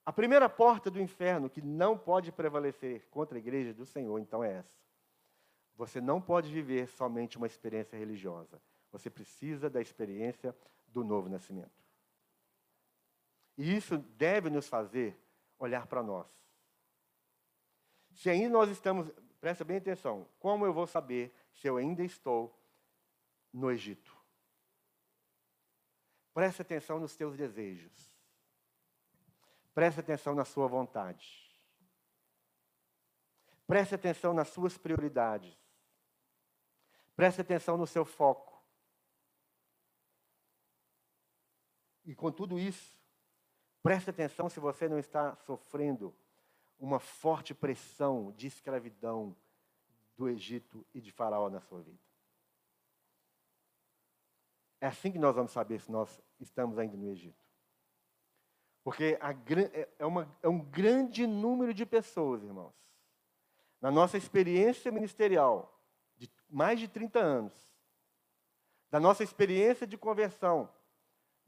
A 0.05 0.13
primeira 0.13 0.49
porta 0.49 0.91
do 0.91 1.01
inferno 1.01 1.51
que 1.51 1.61
não 1.61 1.99
pode 1.99 2.31
prevalecer 2.31 3.07
contra 3.11 3.37
a 3.37 3.41
igreja 3.41 3.75
do 3.75 3.85
Senhor, 3.85 4.19
então, 4.19 4.43
é 4.43 4.59
essa. 4.59 4.77
Você 5.75 6.01
não 6.01 6.21
pode 6.21 6.51
viver 6.53 6.89
somente 6.89 7.37
uma 7.37 7.47
experiência 7.47 7.99
religiosa. 7.99 8.61
Você 8.93 9.11
precisa 9.11 9.69
da 9.69 9.81
experiência 9.81 10.57
do 10.87 11.05
novo 11.05 11.29
nascimento. 11.29 11.85
E 13.59 13.77
isso 13.77 13.99
deve 13.99 14.49
nos 14.49 14.69
fazer 14.69 15.19
olhar 15.59 15.87
para 15.87 16.03
nós. 16.03 16.27
Se 18.15 18.31
ainda 18.31 18.51
nós 18.51 18.71
estamos, 18.71 19.11
presta 19.41 19.65
bem 19.65 19.77
atenção, 19.77 20.27
como 20.39 20.65
eu 20.65 20.73
vou 20.73 20.87
saber 20.87 21.35
se 21.53 21.67
eu 21.67 21.77
ainda 21.77 22.03
estou 22.03 22.59
no 23.53 23.71
Egito. 23.71 24.17
Preste 26.33 26.63
atenção 26.63 27.01
nos 27.01 27.17
teus 27.17 27.37
desejos. 27.37 28.16
Preste 29.77 30.01
atenção 30.01 30.35
na 30.35 30.47
sua 30.47 30.67
vontade. 30.67 31.55
Preste 33.67 33.95
atenção 33.95 34.33
nas 34.33 34.49
suas 34.49 34.79
prioridades. 34.79 35.55
Preste 37.15 37.43
atenção 37.43 37.77
no 37.77 37.87
seu 37.87 38.03
foco. 38.03 38.59
E 42.07 42.15
com 42.15 42.33
tudo 42.33 42.59
isso, 42.59 42.99
preste 43.83 44.09
atenção 44.09 44.49
se 44.49 44.59
você 44.59 44.89
não 44.89 44.99
está 44.99 45.37
sofrendo 45.45 46.17
uma 46.79 46.99
forte 46.99 47.53
pressão 47.53 48.33
de 48.33 48.47
escravidão 48.47 49.37
do 50.17 50.27
Egito 50.27 50.87
e 50.95 51.03
de 51.03 51.13
Faraó 51.13 51.51
na 51.51 51.61
sua 51.61 51.83
vida. 51.83 52.03
É 54.81 54.87
assim 54.87 55.13
que 55.13 55.19
nós 55.19 55.37
vamos 55.37 55.53
saber 55.53 55.83
se 55.83 55.93
nós 55.93 56.19
estamos 56.41 56.79
ainda 56.79 56.97
no 56.97 57.11
Egito. 57.11 57.46
Porque 58.87 59.19
a, 59.21 59.33
é, 59.33 59.89
é, 59.99 60.07
uma, 60.07 60.33
é 60.41 60.49
um 60.49 60.61
grande 60.61 61.27
número 61.27 61.75
de 61.75 61.85
pessoas, 61.85 62.45
irmãos. 62.45 62.73
Na 63.81 63.91
nossa 63.91 64.17
experiência 64.17 64.93
ministerial, 64.93 65.77
de 66.17 66.31
mais 66.49 66.79
de 66.79 66.87
30 66.87 67.19
anos, 67.19 67.69
da 68.89 69.01
nossa 69.01 69.25
experiência 69.25 69.89
de 69.89 69.99
conversão, 69.99 70.71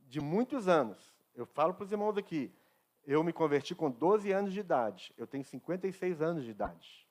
de 0.00 0.20
muitos 0.20 0.66
anos, 0.66 0.98
eu 1.32 1.46
falo 1.46 1.74
para 1.74 1.84
os 1.84 1.92
irmãos 1.92 2.16
aqui, 2.16 2.52
eu 3.06 3.22
me 3.22 3.32
converti 3.32 3.72
com 3.72 3.88
12 3.88 4.32
anos 4.32 4.52
de 4.52 4.58
idade, 4.58 5.14
eu 5.16 5.24
tenho 5.24 5.44
56 5.44 6.20
anos 6.20 6.42
de 6.42 6.50
idade. 6.50 7.06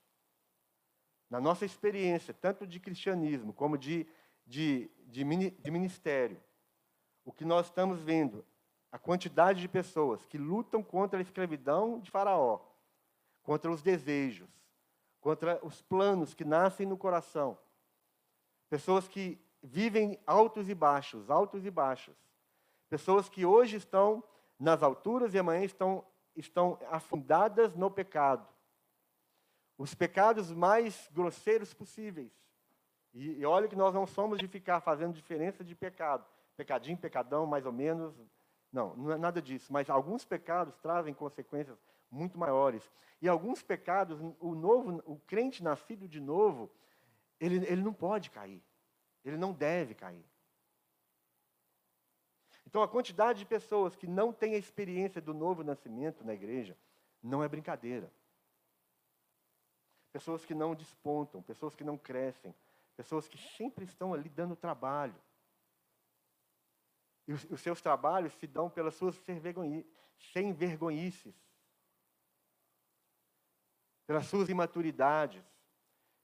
Na 1.29 1.39
nossa 1.39 1.63
experiência, 1.63 2.33
tanto 2.33 2.67
de 2.67 2.81
cristianismo 2.81 3.53
como 3.53 3.77
de 3.77 4.05
de, 4.45 4.91
de, 5.05 5.23
de 5.23 5.71
ministério, 5.71 6.37
o 7.23 7.31
que 7.31 7.45
nós 7.45 7.67
estamos 7.67 8.01
vendo, 8.01 8.45
a 8.91 8.97
quantidade 8.97 9.61
de 9.61 9.67
pessoas 9.67 10.25
que 10.25 10.37
lutam 10.37 10.81
contra 10.81 11.19
a 11.19 11.21
escravidão 11.21 11.99
de 11.99 12.09
Faraó, 12.09 12.59
contra 13.43 13.71
os 13.71 13.81
desejos, 13.81 14.49
contra 15.19 15.59
os 15.65 15.81
planos 15.81 16.33
que 16.33 16.45
nascem 16.45 16.85
no 16.85 16.97
coração. 16.97 17.57
Pessoas 18.69 19.07
que 19.07 19.39
vivem 19.61 20.19
altos 20.25 20.69
e 20.69 20.75
baixos, 20.75 21.29
altos 21.29 21.65
e 21.65 21.71
baixos. 21.71 22.15
Pessoas 22.89 23.27
que 23.27 23.45
hoje 23.45 23.77
estão 23.77 24.23
nas 24.59 24.81
alturas 24.81 25.33
e 25.33 25.39
amanhã 25.39 25.63
estão, 25.63 26.05
estão 26.35 26.79
afundadas 26.89 27.75
no 27.75 27.91
pecado. 27.91 28.47
Os 29.77 29.93
pecados 29.93 30.51
mais 30.51 31.09
grosseiros 31.11 31.73
possíveis. 31.73 32.31
E, 33.13 33.39
e 33.39 33.45
olha 33.45 33.67
que 33.67 33.75
nós 33.75 33.93
não 33.93 34.07
somos 34.07 34.39
de 34.39 34.47
ficar 34.47 34.81
fazendo 34.81 35.13
diferença 35.13 35.63
de 35.63 35.75
pecado. 35.75 36.25
Pecadinho, 36.55 36.97
pecadão, 36.97 37.45
mais 37.45 37.65
ou 37.65 37.71
menos. 37.71 38.15
Não, 38.71 38.95
não 38.95 39.11
é 39.11 39.17
nada 39.17 39.41
disso. 39.41 39.71
Mas 39.71 39.89
alguns 39.89 40.25
pecados 40.25 40.75
trazem 40.77 41.13
consequências 41.13 41.77
muito 42.09 42.37
maiores. 42.37 42.83
E 43.21 43.27
alguns 43.27 43.63
pecados, 43.63 44.19
o 44.39 44.55
novo, 44.55 45.01
o 45.05 45.17
crente 45.19 45.63
nascido 45.63 46.07
de 46.07 46.19
novo, 46.19 46.69
ele, 47.39 47.65
ele 47.65 47.81
não 47.81 47.93
pode 47.93 48.29
cair. 48.29 48.61
Ele 49.23 49.37
não 49.37 49.53
deve 49.53 49.93
cair. 49.93 50.25
Então, 52.65 52.83
a 52.83 52.87
quantidade 52.87 53.39
de 53.39 53.45
pessoas 53.45 53.95
que 53.95 54.07
não 54.07 54.33
têm 54.33 54.53
a 54.53 54.57
experiência 54.57 55.21
do 55.21 55.33
novo 55.33 55.63
nascimento 55.63 56.25
na 56.25 56.33
igreja 56.33 56.77
não 57.23 57.43
é 57.43 57.47
brincadeira. 57.47 58.11
Pessoas 60.11 60.45
que 60.45 60.53
não 60.53 60.75
despontam, 60.75 61.41
pessoas 61.41 61.75
que 61.75 61.83
não 61.83 61.97
crescem, 61.97 62.53
Pessoas 62.97 63.27
que 63.27 63.37
sempre 63.37 63.85
estão 63.85 64.11
ali 64.11 64.27
dando 64.27 64.55
trabalho. 64.55 65.15
E 67.27 67.33
os, 67.33 67.61
seus 67.61 67.81
trabalhos 67.81 68.33
se 68.35 68.47
dão 68.47 68.69
pelas 68.69 68.95
suas 68.95 69.15
sem 70.33 70.53
vergonhices, 70.53 71.35
pelas 74.05 74.25
suas 74.27 74.47
imaturidades, 74.47 75.43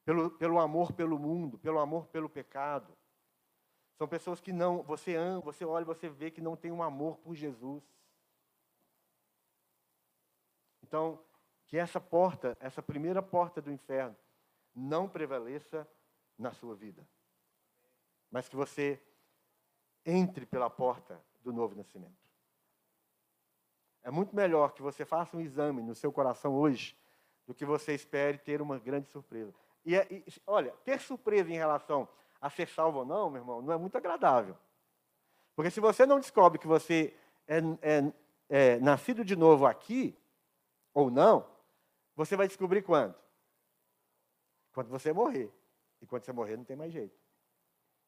pelo, 0.05 0.31
pelo 0.31 0.59
amor 0.59 0.93
pelo 0.93 1.19
mundo, 1.19 1.57
pelo 1.57 1.79
amor 1.79 2.07
pelo 2.07 2.29
pecado. 2.29 2.97
São 3.97 4.07
pessoas 4.07 4.39
que 4.39 4.53
não, 4.53 4.81
você 4.81 5.15
ama, 5.15 5.41
você 5.41 5.65
olha, 5.65 5.85
você 5.85 6.09
vê 6.09 6.31
que 6.31 6.41
não 6.41 6.55
tem 6.55 6.71
um 6.71 6.81
amor 6.81 7.17
por 7.17 7.35
Jesus. 7.35 7.83
Então, 10.81 11.23
que 11.67 11.77
essa 11.77 11.99
porta, 11.99 12.57
essa 12.59 12.81
primeira 12.81 13.21
porta 13.21 13.61
do 13.61 13.71
inferno, 13.71 14.15
não 14.73 15.07
prevaleça 15.07 15.87
na 16.37 16.51
sua 16.51 16.75
vida. 16.75 17.07
mas 18.31 18.49
que 18.49 18.55
você 18.55 18.99
entre 20.05 20.45
pela 20.45 20.69
porta 20.69 21.21
do 21.41 21.51
novo 21.53 21.75
nascimento. 21.75 22.23
É 24.03 24.11
muito 24.11 24.35
melhor 24.35 24.73
que 24.73 24.81
você 24.81 25.05
faça 25.05 25.37
um 25.37 25.41
exame 25.41 25.81
no 25.81 25.95
seu 25.95 26.11
coração 26.11 26.53
hoje 26.53 26.97
do 27.47 27.53
que 27.53 27.65
você 27.65 27.93
espere 27.93 28.37
ter 28.37 28.61
uma 28.61 28.77
grande 28.77 29.09
surpresa. 29.09 29.53
E, 29.85 29.95
é, 29.95 30.07
e, 30.11 30.23
olha, 30.45 30.71
ter 30.83 30.99
surpresa 30.99 31.49
em 31.49 31.55
relação 31.55 32.07
a 32.39 32.49
ser 32.49 32.67
salvo 32.67 32.99
ou 32.99 33.05
não, 33.05 33.29
meu 33.29 33.41
irmão, 33.41 33.61
não 33.61 33.73
é 33.73 33.77
muito 33.77 33.97
agradável. 33.97 34.57
Porque 35.55 35.71
se 35.71 35.79
você 35.79 36.05
não 36.05 36.19
descobre 36.19 36.59
que 36.59 36.67
você 36.67 37.15
é, 37.47 37.59
é, 37.81 38.13
é 38.49 38.79
nascido 38.79 39.23
de 39.23 39.35
novo 39.35 39.65
aqui, 39.65 40.17
ou 40.93 41.09
não, 41.09 41.47
você 42.15 42.35
vai 42.35 42.47
descobrir 42.47 42.81
quando? 42.81 43.15
Quando 44.73 44.89
você 44.89 45.13
morrer. 45.13 45.51
E 46.01 46.05
quando 46.05 46.23
você 46.23 46.33
morrer, 46.33 46.57
não 46.57 46.63
tem 46.63 46.75
mais 46.75 46.91
jeito. 46.91 47.17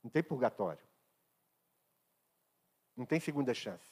Não 0.03 0.09
tem 0.09 0.21
purgatório. 0.21 0.83
Não 2.95 3.05
tem 3.05 3.19
segunda 3.19 3.53
chance. 3.53 3.85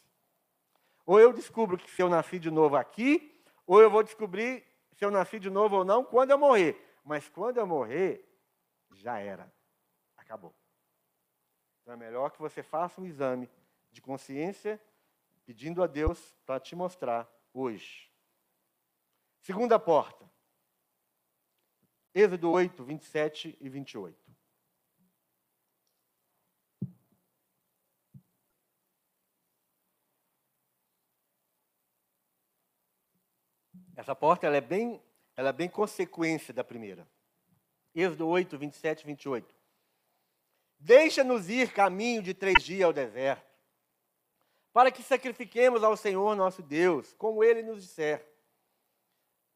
Ou 1.05 1.19
eu 1.19 1.33
descubro 1.33 1.77
que 1.77 1.89
se 1.91 2.01
eu 2.01 2.09
nasci 2.09 2.39
de 2.39 2.49
novo 2.49 2.75
aqui, 2.75 3.41
ou 3.65 3.81
eu 3.81 3.89
vou 3.89 4.03
descobrir 4.03 4.65
se 4.93 5.03
eu 5.03 5.11
nasci 5.11 5.39
de 5.39 5.49
novo 5.49 5.77
ou 5.77 5.85
não 5.85 6.03
quando 6.03 6.31
eu 6.31 6.37
morrer. 6.37 6.79
Mas 7.03 7.27
quando 7.27 7.57
eu 7.57 7.67
morrer, 7.67 8.25
já 8.91 9.19
era. 9.19 9.51
Acabou. 10.15 10.53
Então 11.81 11.93
é 11.93 11.97
melhor 11.97 12.31
que 12.31 12.39
você 12.39 12.63
faça 12.63 13.01
um 13.01 13.05
exame 13.05 13.49
de 13.91 14.01
consciência, 14.01 14.81
pedindo 15.45 15.83
a 15.83 15.87
Deus 15.87 16.33
para 16.45 16.59
te 16.59 16.75
mostrar 16.75 17.29
hoje. 17.53 18.09
Segunda 19.41 19.77
porta. 19.77 20.23
Êxodo 22.15 22.49
8, 22.51 22.83
27 22.83 23.57
e 23.59 23.67
28. 23.67 24.22
Essa 33.95 34.15
porta 34.15 34.47
ela 34.47 34.57
é, 34.57 34.61
bem, 34.61 35.01
ela 35.35 35.49
é 35.49 35.53
bem 35.53 35.69
consequência 35.69 36.53
da 36.53 36.63
primeira. 36.63 37.07
Êxodo 37.93 38.27
8, 38.27 38.57
27 38.57 39.01
e 39.01 39.05
28. 39.05 39.55
Deixa-nos 40.79 41.47
ir 41.47 41.71
caminho 41.71 42.21
de 42.21 42.33
três 42.33 42.63
dias 42.63 42.85
ao 42.85 42.91
deserto, 42.91 43.45
para 44.73 44.91
que 44.91 45.03
sacrifiquemos 45.03 45.83
ao 45.83 45.95
Senhor 45.95 46.35
nosso 46.35 46.63
Deus, 46.63 47.13
como 47.13 47.43
ele 47.43 47.61
nos 47.61 47.83
disser. 47.83 48.27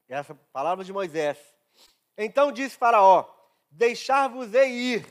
Essa 0.07 0.35
palavra 0.53 0.85
de 0.85 0.93
Moisés. 0.93 1.37
Então 2.15 2.51
disse 2.51 2.77
Faraó: 2.77 3.27
Deixar-vos-ei 3.71 4.71
ir, 4.71 5.07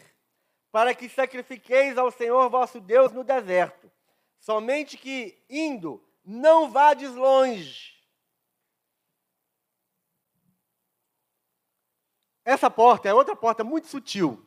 para 0.70 0.94
que 0.94 1.08
sacrifiqueis 1.08 1.98
ao 1.98 2.12
Senhor 2.12 2.48
vosso 2.48 2.80
Deus 2.80 3.12
no 3.12 3.24
deserto. 3.24 3.90
Somente 4.38 4.96
que, 4.96 5.44
indo, 5.50 6.02
não 6.24 6.70
vades 6.70 7.12
longe 7.12 7.95
Essa 12.46 12.70
porta 12.70 13.08
é 13.08 13.12
outra 13.12 13.34
porta 13.34 13.64
muito 13.64 13.88
sutil. 13.88 14.40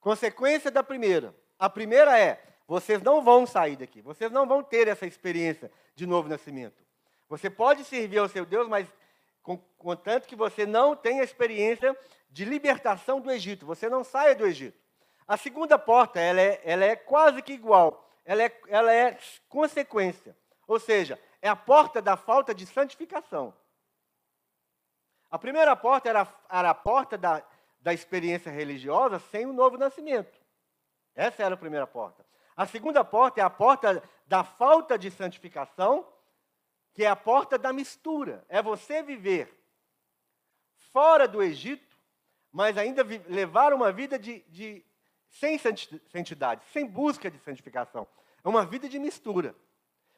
Consequência 0.00 0.70
da 0.70 0.82
primeira. 0.82 1.36
A 1.58 1.68
primeira 1.68 2.18
é: 2.18 2.42
vocês 2.66 3.02
não 3.02 3.22
vão 3.22 3.46
sair 3.46 3.76
daqui, 3.76 4.00
vocês 4.00 4.32
não 4.32 4.46
vão 4.46 4.62
ter 4.62 4.88
essa 4.88 5.06
experiência 5.06 5.70
de 5.94 6.06
novo 6.06 6.30
nascimento. 6.30 6.82
Você 7.28 7.50
pode 7.50 7.84
servir 7.84 8.18
ao 8.18 8.28
seu 8.28 8.46
Deus, 8.46 8.66
mas 8.68 8.88
contanto 9.76 10.26
que 10.26 10.34
você 10.34 10.64
não 10.64 10.96
tenha 10.96 11.22
experiência 11.22 11.94
de 12.30 12.46
libertação 12.46 13.20
do 13.20 13.30
Egito, 13.30 13.66
você 13.66 13.90
não 13.90 14.02
saia 14.02 14.34
do 14.34 14.46
Egito. 14.46 14.80
A 15.28 15.36
segunda 15.36 15.78
porta, 15.78 16.18
ela 16.18 16.40
é, 16.40 16.60
ela 16.64 16.84
é 16.86 16.96
quase 16.96 17.42
que 17.42 17.52
igual, 17.52 18.08
ela 18.24 18.42
é, 18.42 18.60
ela 18.68 18.92
é 18.92 19.18
consequência, 19.48 20.34
ou 20.66 20.80
seja, 20.80 21.20
é 21.42 21.48
a 21.48 21.56
porta 21.56 22.00
da 22.00 22.16
falta 22.16 22.54
de 22.54 22.64
santificação. 22.66 23.54
A 25.30 25.38
primeira 25.38 25.76
porta 25.76 26.08
era, 26.08 26.26
era 26.50 26.70
a 26.70 26.74
porta 26.74 27.16
da, 27.16 27.42
da 27.80 27.94
experiência 27.94 28.50
religiosa 28.50 29.18
sem 29.30 29.46
o 29.46 29.52
novo 29.52 29.76
nascimento. 29.76 30.38
Essa 31.14 31.44
era 31.44 31.54
a 31.54 31.58
primeira 31.58 31.86
porta. 31.86 32.26
A 32.56 32.66
segunda 32.66 33.04
porta 33.04 33.40
é 33.40 33.44
a 33.44 33.50
porta 33.50 34.02
da 34.26 34.42
falta 34.42 34.98
de 34.98 35.10
santificação, 35.10 36.06
que 36.92 37.04
é 37.04 37.08
a 37.08 37.16
porta 37.16 37.56
da 37.56 37.72
mistura. 37.72 38.44
É 38.48 38.60
você 38.60 39.02
viver 39.02 39.56
fora 40.92 41.28
do 41.28 41.42
Egito, 41.42 41.96
mas 42.50 42.76
ainda 42.76 43.04
levar 43.28 43.72
uma 43.72 43.92
vida 43.92 44.18
de, 44.18 44.40
de, 44.48 44.84
sem 45.28 45.56
santidade, 45.58 46.64
sem 46.72 46.84
busca 46.84 47.30
de 47.30 47.38
santificação. 47.38 48.06
É 48.42 48.48
uma 48.48 48.64
vida 48.66 48.88
de 48.88 48.98
mistura. 48.98 49.54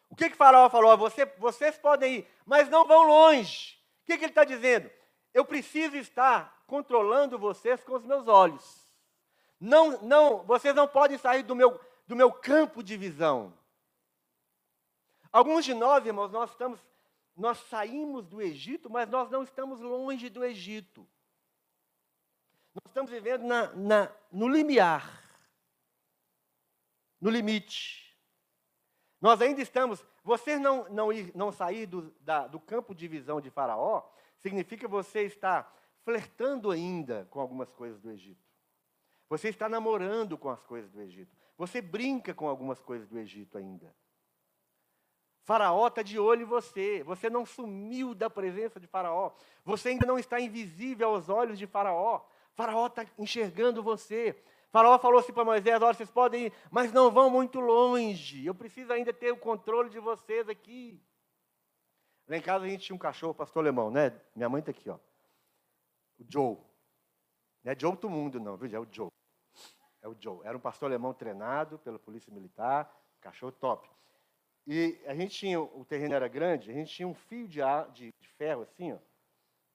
O 0.08 0.16
que 0.16 0.30
que 0.30 0.36
Faraó 0.36 0.68
falou? 0.70 0.96
Você, 0.96 1.26
vocês 1.38 1.78
podem 1.78 2.16
ir, 2.16 2.28
mas 2.46 2.68
não 2.68 2.86
vão 2.86 3.06
longe. 3.06 3.78
O 4.02 4.06
que, 4.06 4.18
que 4.18 4.24
ele 4.24 4.32
está 4.32 4.44
dizendo? 4.44 4.90
Eu 5.34 5.44
preciso 5.44 5.96
estar 5.96 6.62
controlando 6.66 7.38
vocês 7.38 7.82
com 7.84 7.94
os 7.94 8.04
meus 8.04 8.26
olhos. 8.28 8.86
Não, 9.58 10.02
não, 10.02 10.42
vocês 10.42 10.74
não 10.74 10.88
podem 10.88 11.16
sair 11.16 11.42
do 11.42 11.54
meu, 11.54 11.80
do 12.06 12.16
meu 12.16 12.32
campo 12.32 12.82
de 12.82 12.96
visão. 12.96 13.56
Alguns 15.32 15.64
de 15.64 15.72
nós, 15.72 16.04
irmãos, 16.04 16.30
nós 16.30 16.50
estamos, 16.50 16.80
nós 17.36 17.58
saímos 17.68 18.26
do 18.26 18.42
Egito, 18.42 18.90
mas 18.90 19.08
nós 19.08 19.30
não 19.30 19.42
estamos 19.42 19.80
longe 19.80 20.28
do 20.28 20.44
Egito. 20.44 21.08
Nós 22.74 22.84
estamos 22.88 23.10
vivendo 23.10 23.44
na, 23.44 23.68
na, 23.74 24.12
no 24.30 24.48
limiar, 24.48 25.22
no 27.20 27.30
limite. 27.30 28.16
Nós 29.20 29.40
ainda 29.40 29.62
estamos. 29.62 30.04
Vocês 30.24 30.60
não, 30.60 30.88
não, 30.88 31.08
não 31.34 31.52
sair 31.52 31.86
do, 31.86 32.10
da, 32.20 32.46
do 32.46 32.58
campo 32.58 32.94
de 32.94 33.06
visão 33.06 33.40
de 33.40 33.50
Faraó, 33.50 34.02
significa 34.42 34.88
você 34.88 35.22
estar 35.22 35.72
flertando 36.04 36.70
ainda 36.70 37.26
com 37.30 37.40
algumas 37.40 37.70
coisas 37.72 38.00
do 38.00 38.10
Egito. 38.10 38.42
Você 39.28 39.48
está 39.48 39.68
namorando 39.68 40.36
com 40.36 40.50
as 40.50 40.62
coisas 40.62 40.90
do 40.90 41.00
Egito. 41.00 41.34
Você 41.56 41.80
brinca 41.80 42.34
com 42.34 42.48
algumas 42.48 42.80
coisas 42.80 43.08
do 43.08 43.18
Egito 43.18 43.56
ainda. 43.56 43.94
Faraó 45.44 45.86
está 45.86 46.02
de 46.02 46.18
olho 46.18 46.42
em 46.42 46.46
você. 46.46 47.02
Você 47.04 47.30
não 47.30 47.46
sumiu 47.46 48.14
da 48.14 48.28
presença 48.28 48.78
de 48.78 48.86
Faraó. 48.86 49.32
Você 49.64 49.90
ainda 49.90 50.06
não 50.06 50.18
está 50.18 50.40
invisível 50.40 51.08
aos 51.08 51.28
olhos 51.28 51.58
de 51.58 51.66
Faraó. 51.66 52.20
Faraó 52.54 52.86
está 52.86 53.06
enxergando 53.18 53.82
você. 53.82 54.36
Faraó 54.70 54.98
falou 54.98 55.20
assim 55.20 55.32
para 55.32 55.44
Moisés: 55.44 55.80
Olha, 55.80 55.94
vocês 55.94 56.10
podem 56.10 56.46
ir, 56.46 56.52
mas 56.70 56.92
não 56.92 57.10
vão 57.10 57.30
muito 57.30 57.60
longe. 57.60 58.44
Eu 58.44 58.54
preciso 58.54 58.92
ainda 58.92 59.12
ter 59.12 59.32
o 59.32 59.36
controle 59.36 59.88
de 59.88 59.98
vocês 59.98 60.48
aqui. 60.48 61.00
Lá 62.28 62.36
em 62.36 62.42
casa 62.42 62.64
a 62.64 62.68
gente 62.68 62.84
tinha 62.84 62.96
um 62.96 62.98
cachorro, 62.98 63.34
pastor 63.34 63.62
alemão, 63.62 63.90
né? 63.90 64.18
Minha 64.34 64.48
mãe 64.48 64.60
está 64.60 64.70
aqui, 64.70 64.88
ó. 64.88 64.98
O 66.18 66.24
Joe. 66.28 66.56
Não 67.64 67.72
é 67.72 67.78
Joe 67.78 67.96
do 67.96 68.08
mundo, 68.08 68.40
não, 68.40 68.56
viu? 68.56 68.74
É 68.74 68.80
o 68.80 68.86
Joe. 68.90 69.10
É 70.00 70.08
o 70.08 70.16
Joe. 70.18 70.40
Era 70.44 70.56
um 70.56 70.60
pastor 70.60 70.88
alemão 70.88 71.12
treinado 71.12 71.78
pela 71.78 71.98
polícia 71.98 72.32
militar, 72.32 72.90
cachorro 73.20 73.52
top. 73.52 73.88
E 74.66 75.00
a 75.06 75.14
gente 75.14 75.36
tinha, 75.36 75.60
o 75.60 75.84
terreno 75.84 76.14
era 76.14 76.28
grande, 76.28 76.70
a 76.70 76.74
gente 76.74 76.92
tinha 76.92 77.08
um 77.08 77.14
fio 77.14 77.48
de, 77.48 77.60
ar, 77.60 77.90
de, 77.90 78.12
de 78.20 78.28
ferro 78.28 78.62
assim, 78.62 78.92
ó, 78.92 78.98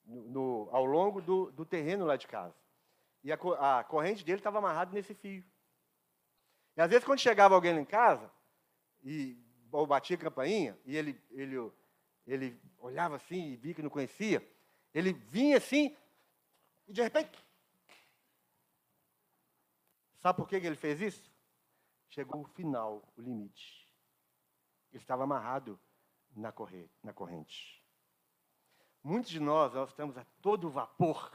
no, 0.05 0.21
no, 0.29 0.69
ao 0.71 0.85
longo 0.85 1.21
do, 1.21 1.51
do, 1.51 1.65
terreno 1.65 2.05
lá 2.05 2.15
de 2.15 2.27
casa. 2.27 2.55
E 3.23 3.31
a, 3.31 3.35
a 3.79 3.83
corrente 3.83 4.23
dele 4.23 4.39
estava 4.39 4.59
amarrada 4.59 4.93
nesse 4.93 5.13
fio. 5.13 5.43
E 6.77 6.81
às 6.81 6.89
vezes 6.89 7.03
quando 7.03 7.19
chegava 7.19 7.53
alguém 7.53 7.73
lá 7.73 7.81
em 7.81 7.85
casa, 7.85 8.31
e 9.03 9.37
ou 9.71 9.85
batia 9.85 10.15
a 10.15 10.19
campainha, 10.19 10.77
e 10.85 10.95
ele, 10.95 11.21
ele 11.31 11.57
ele 12.27 12.61
olhava 12.77 13.15
assim 13.15 13.53
e 13.53 13.55
via 13.55 13.73
que 13.73 13.81
não 13.81 13.89
conhecia. 13.89 14.45
Ele 14.93 15.13
vinha 15.13 15.57
assim 15.57 15.95
e 16.87 16.93
de 16.93 17.01
repente. 17.01 17.43
Sabe 20.19 20.37
por 20.37 20.47
que 20.47 20.55
ele 20.55 20.75
fez 20.75 20.99
isso? 21.01 21.31
Chegou 22.09 22.41
o 22.41 22.47
final, 22.47 23.03
o 23.15 23.21
limite. 23.21 23.87
Ele 24.91 25.01
estava 25.01 25.23
amarrado 25.23 25.79
na 26.35 26.51
corrente. 26.51 27.83
Muitos 29.03 29.29
de 29.29 29.39
nós, 29.39 29.73
nós 29.73 29.89
estamos 29.89 30.17
a 30.17 30.25
todo 30.41 30.69
vapor. 30.69 31.31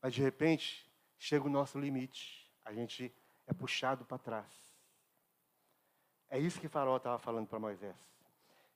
Mas 0.00 0.14
de 0.14 0.22
repente, 0.22 0.88
chega 1.18 1.44
o 1.44 1.50
nosso 1.50 1.78
limite. 1.78 2.52
A 2.64 2.72
gente 2.72 3.14
é 3.46 3.52
puxado 3.52 4.04
para 4.04 4.18
trás. 4.18 4.66
É 6.28 6.38
isso 6.38 6.60
que 6.60 6.68
Farol 6.68 6.96
estava 6.96 7.18
falando 7.18 7.48
para 7.48 7.58
Moisés. 7.58 7.96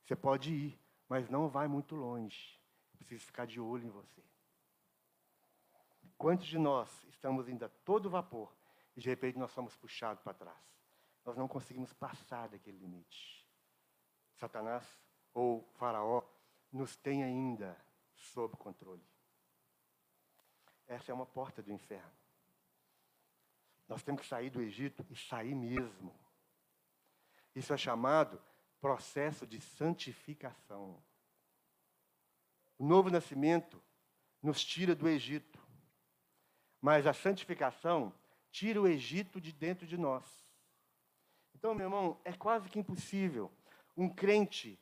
Você 0.03 0.15
pode 0.15 0.53
ir, 0.53 0.79
mas 1.07 1.29
não 1.29 1.47
vai 1.47 1.67
muito 1.67 1.95
longe. 1.95 2.59
Preciso 2.97 3.25
ficar 3.25 3.45
de 3.45 3.59
olho 3.59 3.85
em 3.85 3.89
você. 3.89 4.23
Quantos 6.17 6.47
de 6.47 6.57
nós 6.57 7.03
estamos 7.05 7.47
ainda 7.47 7.67
todo 7.67 8.09
vapor 8.09 8.55
e 8.95 9.01
de 9.01 9.09
repente 9.09 9.37
nós 9.37 9.51
somos 9.51 9.75
puxados 9.75 10.21
para 10.21 10.33
trás? 10.33 10.71
Nós 11.25 11.35
não 11.35 11.47
conseguimos 11.47 11.91
passar 11.93 12.47
daquele 12.47 12.77
limite. 12.77 13.47
Satanás 14.35 14.87
ou 15.33 15.63
Faraó 15.73 16.23
nos 16.71 16.95
tem 16.95 17.23
ainda 17.23 17.77
sob 18.15 18.55
controle. 18.57 19.03
Essa 20.87 21.11
é 21.11 21.13
uma 21.13 21.25
porta 21.25 21.61
do 21.61 21.71
inferno. 21.71 22.11
Nós 23.87 24.03
temos 24.03 24.21
que 24.21 24.27
sair 24.27 24.49
do 24.49 24.61
Egito 24.61 25.05
e 25.09 25.15
sair 25.15 25.55
mesmo. 25.55 26.13
Isso 27.55 27.73
é 27.73 27.77
chamado 27.77 28.41
processo 28.81 29.45
de 29.45 29.61
santificação. 29.61 31.01
O 32.77 32.85
novo 32.85 33.11
nascimento 33.11 33.81
nos 34.41 34.65
tira 34.65 34.95
do 34.95 35.07
Egito, 35.07 35.59
mas 36.81 37.05
a 37.05 37.13
santificação 37.13 38.11
tira 38.51 38.81
o 38.81 38.87
Egito 38.87 39.39
de 39.39 39.51
dentro 39.51 39.85
de 39.85 39.97
nós. 39.97 40.25
Então, 41.53 41.75
meu 41.75 41.85
irmão, 41.85 42.19
é 42.25 42.33
quase 42.33 42.67
que 42.67 42.79
impossível 42.79 43.51
um 43.95 44.09
crente 44.09 44.79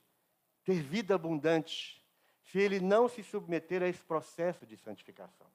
ter 0.64 0.82
vida 0.82 1.14
abundante 1.14 2.02
se 2.46 2.58
ele 2.58 2.80
não 2.80 3.10
se 3.10 3.22
submeter 3.22 3.84
a 3.84 3.88
esse 3.88 4.04
processo 4.04 4.66
de 4.66 4.78
santificação. 4.78 5.48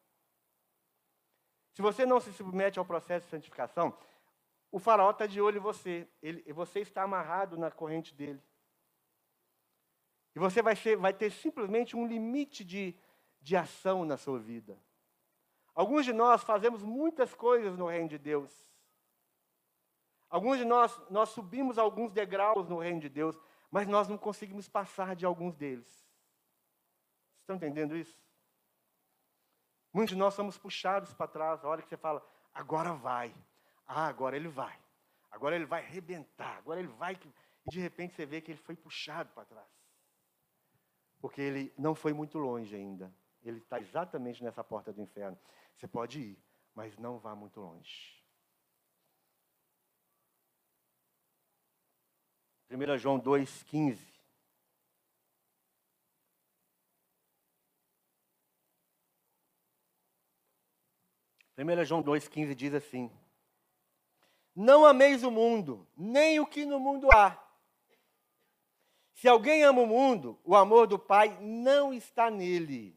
Se 1.73 1.81
você 1.81 2.05
não 2.05 2.21
se 2.21 2.33
submete 2.33 2.79
ao 2.79 2.85
processo 2.85 3.25
de 3.25 3.31
santificação, 3.31 3.97
o 4.75 4.81
faraó 4.81 5.13
está 5.13 5.25
de 5.25 5.41
olho 5.41 5.59
em 5.59 5.61
você. 5.61 6.09
Ele, 6.21 6.53
você 6.53 6.81
está 6.81 7.05
amarrado 7.05 7.57
na 7.57 7.71
corrente 7.71 8.13
dele. 8.13 8.43
E 10.35 10.39
você 10.41 10.61
vai, 10.61 10.75
ser, 10.75 10.97
vai 10.97 11.13
ter 11.13 11.31
simplesmente 11.31 11.95
um 11.95 12.05
limite 12.05 12.65
de, 12.65 12.93
de 13.41 13.57
ação 13.57 14.05
na 14.05 14.17
sua 14.17 14.41
vida. 14.41 14.77
Alguns 15.77 16.05
de 16.05 16.13
nós 16.13 16.43
fazemos 16.43 16.83
muitas 16.83 17.33
coisas 17.33 17.79
no 17.79 17.87
reino 17.87 18.09
de 18.09 18.19
Deus. 18.19 18.69
Alguns 20.29 20.59
de 20.59 20.65
nós, 20.65 21.01
nós 21.09 21.29
subimos 21.29 21.79
alguns 21.79 22.11
degraus 22.11 22.69
no 22.69 22.81
reino 22.81 22.99
de 22.99 23.09
Deus, 23.09 23.41
mas 23.71 23.87
nós 23.87 24.09
não 24.09 24.19
conseguimos 24.19 24.69
passar 24.69 25.15
de 25.15 25.25
alguns 25.25 25.55
deles. 25.55 26.05
Estão 27.43 27.55
entendendo 27.55 27.97
isso? 27.97 28.19
Muitos 29.93 30.17
de 30.17 30.19
nós 30.19 30.35
somos 30.35 30.59
puxados 30.59 31.15
para 31.15 31.29
trás. 31.29 31.65
A 31.65 31.69
hora 31.69 31.81
que 31.81 31.89
você 31.89 31.97
fala, 31.97 32.27
agora 32.53 32.93
vai. 32.93 33.33
Ah, 33.87 34.07
agora 34.07 34.37
ele 34.37 34.49
vai. 34.49 34.79
Agora 35.31 35.57
ele 35.57 35.67
vai 35.67 35.85
arrebentar. 35.85 36.57
Agora 36.59 36.81
ele 36.81 36.89
vai. 36.89 37.19
E 37.67 37.71
de 37.71 37.81
repente 37.81 38.15
você 38.15 38.25
vê 38.27 38.41
que 38.41 38.53
ele 38.53 38.61
foi 38.61 38.77
puxado 38.77 39.33
para 39.33 39.45
trás. 39.45 39.69
Porque 41.21 41.41
ele 41.41 41.73
não 41.79 41.95
foi 41.95 42.13
muito 42.13 42.39
longe 42.39 42.75
ainda. 42.75 43.15
Ele 43.43 43.59
está 43.59 43.81
exatamente 43.81 44.43
nessa 44.43 44.63
porta 44.65 44.93
do 44.93 45.03
inferno. 45.03 45.39
Você 45.77 45.87
pode 45.87 46.21
ir, 46.21 46.39
mas 46.75 46.97
não 46.99 47.19
vá 47.19 47.35
muito 47.35 47.61
longe. 47.61 48.23
1 52.71 52.99
João 52.99 53.21
2,15. 53.21 54.15
1 61.57 61.85
João 61.85 62.03
2,15 62.03 62.55
diz 62.55 62.75
assim: 62.75 63.11
Não 64.55 64.85
ameis 64.87 65.23
o 65.25 65.31
mundo, 65.31 65.87
nem 65.97 66.39
o 66.39 66.47
que 66.47 66.65
no 66.65 66.79
mundo 66.79 67.09
há. 67.13 67.37
Se 69.15 69.29
alguém 69.29 69.65
ama 69.65 69.83
o 69.83 69.87
mundo, 69.87 70.39
o 70.45 70.55
amor 70.55 70.87
do 70.87 70.99
Pai 70.99 71.39
não 71.41 71.93
está 71.93 72.31
nele. 72.31 72.97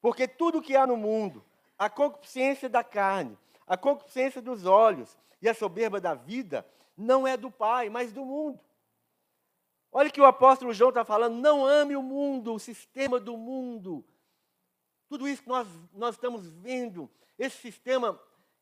Porque 0.00 0.28
tudo 0.28 0.62
que 0.62 0.76
há 0.76 0.86
no 0.86 0.96
mundo, 0.96 1.44
a 1.78 1.88
concupiscência 1.88 2.68
da 2.68 2.84
carne, 2.84 3.38
a 3.66 3.76
concupiscência 3.76 4.40
dos 4.40 4.64
olhos 4.64 5.16
e 5.40 5.48
a 5.48 5.54
soberba 5.54 6.00
da 6.00 6.14
vida, 6.14 6.66
não 6.96 7.26
é 7.26 7.36
do 7.36 7.50
Pai, 7.50 7.88
mas 7.88 8.12
do 8.12 8.24
mundo. 8.24 8.62
Olha 9.92 10.10
que 10.10 10.20
o 10.20 10.26
apóstolo 10.26 10.72
João 10.72 10.90
está 10.90 11.04
falando: 11.04 11.36
não 11.36 11.64
ame 11.64 11.96
o 11.96 12.02
mundo, 12.02 12.54
o 12.54 12.58
sistema 12.58 13.18
do 13.18 13.36
mundo. 13.36 14.04
Tudo 15.08 15.28
isso 15.28 15.42
que 15.42 15.48
nós, 15.48 15.66
nós 15.92 16.14
estamos 16.14 16.48
vendo 16.48 17.10
esse 17.38 17.56
sistema 17.56 18.20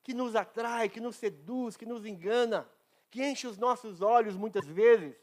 que 0.08 0.14
nos 0.14 0.34
atrai, 0.34 0.88
que 0.88 1.02
nos 1.02 1.16
seduz, 1.16 1.76
que 1.76 1.84
nos 1.84 2.06
engana, 2.06 2.66
que 3.10 3.22
enche 3.22 3.46
os 3.46 3.58
nossos 3.58 4.00
olhos 4.00 4.38
muitas 4.38 4.64
vezes. 4.64 5.14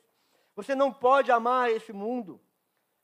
Você 0.55 0.75
não 0.75 0.93
pode 0.93 1.31
amar 1.31 1.71
esse 1.71 1.91
mundo, 1.91 2.39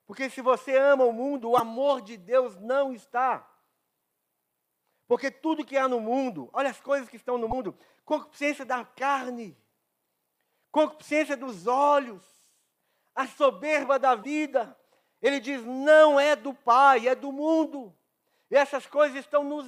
porque 0.06 0.30
se 0.30 0.44
você 0.44 0.78
ama 0.78 1.06
o 1.06 1.12
mundo, 1.12 1.50
o 1.50 1.58
amor 1.58 2.04
de 2.04 2.18
Deus 2.18 2.56
não 2.60 2.94
está. 2.94 3.50
Porque 5.08 5.32
tudo 5.32 5.66
que 5.66 5.76
há 5.76 5.88
no 5.88 6.00
mundo, 6.00 6.52
olha 6.54 6.70
as 6.70 6.80
coisas 6.80 7.10
que 7.10 7.16
estão 7.16 7.36
no 7.40 7.50
mundo: 7.50 7.76
concupiscência 8.06 8.64
da 8.64 8.86
carne, 8.86 9.58
concupiscência 10.72 11.36
dos 11.36 11.66
olhos, 11.66 12.24
a 13.16 13.26
soberba 13.26 13.98
da 13.98 14.14
vida. 14.14 14.78
Ele 15.20 15.40
diz: 15.40 15.66
não 15.66 16.20
é 16.20 16.36
do 16.36 16.54
Pai, 16.54 17.08
é 17.08 17.16
do 17.16 17.32
mundo. 17.32 17.92
E 18.52 18.56
essas 18.56 18.86
coisas 18.86 19.18
estão 19.18 19.44
nos, 19.44 19.68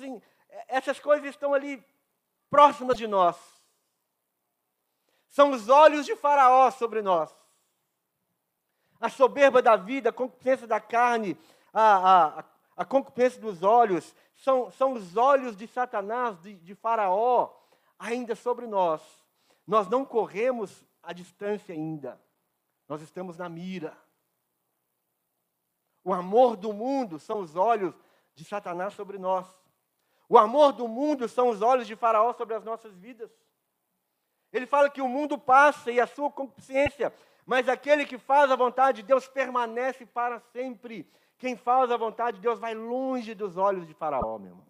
essas 0.67 0.99
coisas 0.99 1.27
estão 1.27 1.55
ali 1.55 1.83
próximas 2.53 2.99
de 2.99 3.07
nós. 3.07 3.35
São 5.27 5.49
os 5.49 5.69
olhos 5.69 6.05
de 6.05 6.15
Faraó 6.15 6.69
sobre 6.69 7.01
nós. 7.01 7.35
A 9.01 9.09
soberba 9.09 9.59
da 9.59 9.75
vida, 9.75 10.09
a 10.11 10.13
concupiscência 10.13 10.67
da 10.67 10.79
carne, 10.79 11.35
a, 11.73 12.37
a, 12.41 12.43
a 12.77 12.85
concupiscência 12.85 13.41
dos 13.41 13.63
olhos, 13.63 14.15
são, 14.35 14.69
são 14.69 14.93
os 14.93 15.17
olhos 15.17 15.57
de 15.57 15.65
Satanás, 15.65 16.39
de, 16.43 16.53
de 16.53 16.75
Faraó, 16.75 17.49
ainda 17.97 18.35
sobre 18.35 18.67
nós. 18.67 19.01
Nós 19.65 19.87
não 19.87 20.05
corremos 20.05 20.85
a 21.01 21.11
distância 21.11 21.73
ainda. 21.73 22.21
Nós 22.87 23.01
estamos 23.01 23.39
na 23.39 23.49
mira. 23.49 23.97
O 26.03 26.13
amor 26.13 26.55
do 26.55 26.71
mundo 26.71 27.17
são 27.17 27.39
os 27.39 27.55
olhos 27.55 27.95
de 28.35 28.45
Satanás 28.45 28.93
sobre 28.93 29.17
nós. 29.17 29.47
O 30.33 30.37
amor 30.39 30.73
do 30.73 30.87
mundo 30.87 31.29
são 31.29 31.49
os 31.49 31.61
olhos 31.61 31.85
de 31.85 31.95
Faraó 31.95 32.33
sobre 32.33 32.55
as 32.55 32.63
nossas 32.63 32.97
vidas. 32.97 33.29
Ele 34.51 34.65
fala 34.65 34.89
que 34.89 34.99
o 34.99 35.07
mundo 35.07 35.37
passa 35.37 35.91
e 35.91 35.99
a 35.99 36.07
sua 36.07 36.31
consciência, 36.31 37.13
mas 37.45 37.69
aquele 37.69 38.03
que 38.03 38.17
faz 38.17 38.49
a 38.49 38.55
vontade 38.55 39.03
de 39.03 39.07
Deus 39.07 39.27
permanece 39.27 40.07
para 40.07 40.39
sempre. 40.39 41.07
Quem 41.37 41.55
faz 41.55 41.91
a 41.91 41.97
vontade 41.97 42.37
de 42.37 42.41
Deus 42.41 42.57
vai 42.57 42.73
longe 42.73 43.35
dos 43.35 43.57
olhos 43.57 43.85
de 43.85 43.93
Faraó, 43.93 44.39
meu 44.39 44.53
irmão. 44.53 44.65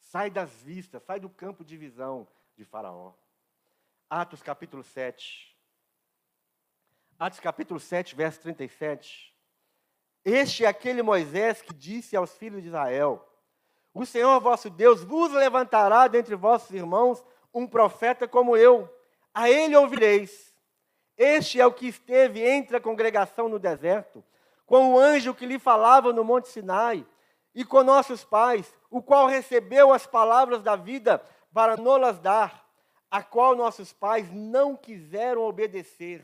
Sai 0.00 0.28
das 0.28 0.52
vistas, 0.60 1.02
sai 1.04 1.18
do 1.18 1.30
campo 1.30 1.64
de 1.64 1.78
visão 1.78 2.28
de 2.58 2.64
Faraó. 2.66 3.14
Atos 4.10 4.42
capítulo 4.42 4.82
7. 4.82 5.56
Atos 7.18 7.40
capítulo 7.40 7.80
7, 7.80 8.14
verso 8.14 8.38
37. 8.42 9.34
Este 10.22 10.66
é 10.66 10.68
aquele 10.68 11.02
Moisés 11.02 11.62
que 11.62 11.72
disse 11.72 12.14
aos 12.14 12.36
filhos 12.36 12.60
de 12.60 12.68
Israel: 12.68 13.26
o 14.02 14.04
Senhor 14.04 14.38
vosso 14.40 14.68
Deus 14.68 15.02
vos 15.02 15.32
levantará 15.32 16.06
dentre 16.06 16.34
vossos 16.34 16.70
irmãos 16.70 17.24
um 17.52 17.66
profeta 17.66 18.28
como 18.28 18.54
eu. 18.54 18.92
A 19.32 19.48
ele 19.48 19.74
ouvireis. 19.74 20.54
Este 21.16 21.58
é 21.58 21.66
o 21.66 21.72
que 21.72 21.88
esteve 21.88 22.46
entre 22.46 22.76
a 22.76 22.80
congregação 22.80 23.48
no 23.48 23.58
deserto, 23.58 24.22
com 24.66 24.92
o 24.92 24.98
anjo 24.98 25.34
que 25.34 25.46
lhe 25.46 25.58
falava 25.58 26.12
no 26.12 26.22
monte 26.22 26.48
Sinai, 26.48 27.06
e 27.54 27.64
com 27.64 27.82
nossos 27.82 28.22
pais, 28.22 28.70
o 28.90 29.00
qual 29.00 29.26
recebeu 29.26 29.94
as 29.94 30.06
palavras 30.06 30.62
da 30.62 30.76
vida 30.76 31.22
para 31.54 31.78
nolas 31.78 32.18
dar, 32.18 32.68
a 33.10 33.22
qual 33.22 33.56
nossos 33.56 33.94
pais 33.94 34.30
não 34.30 34.76
quiseram 34.76 35.40
obedecer. 35.40 36.22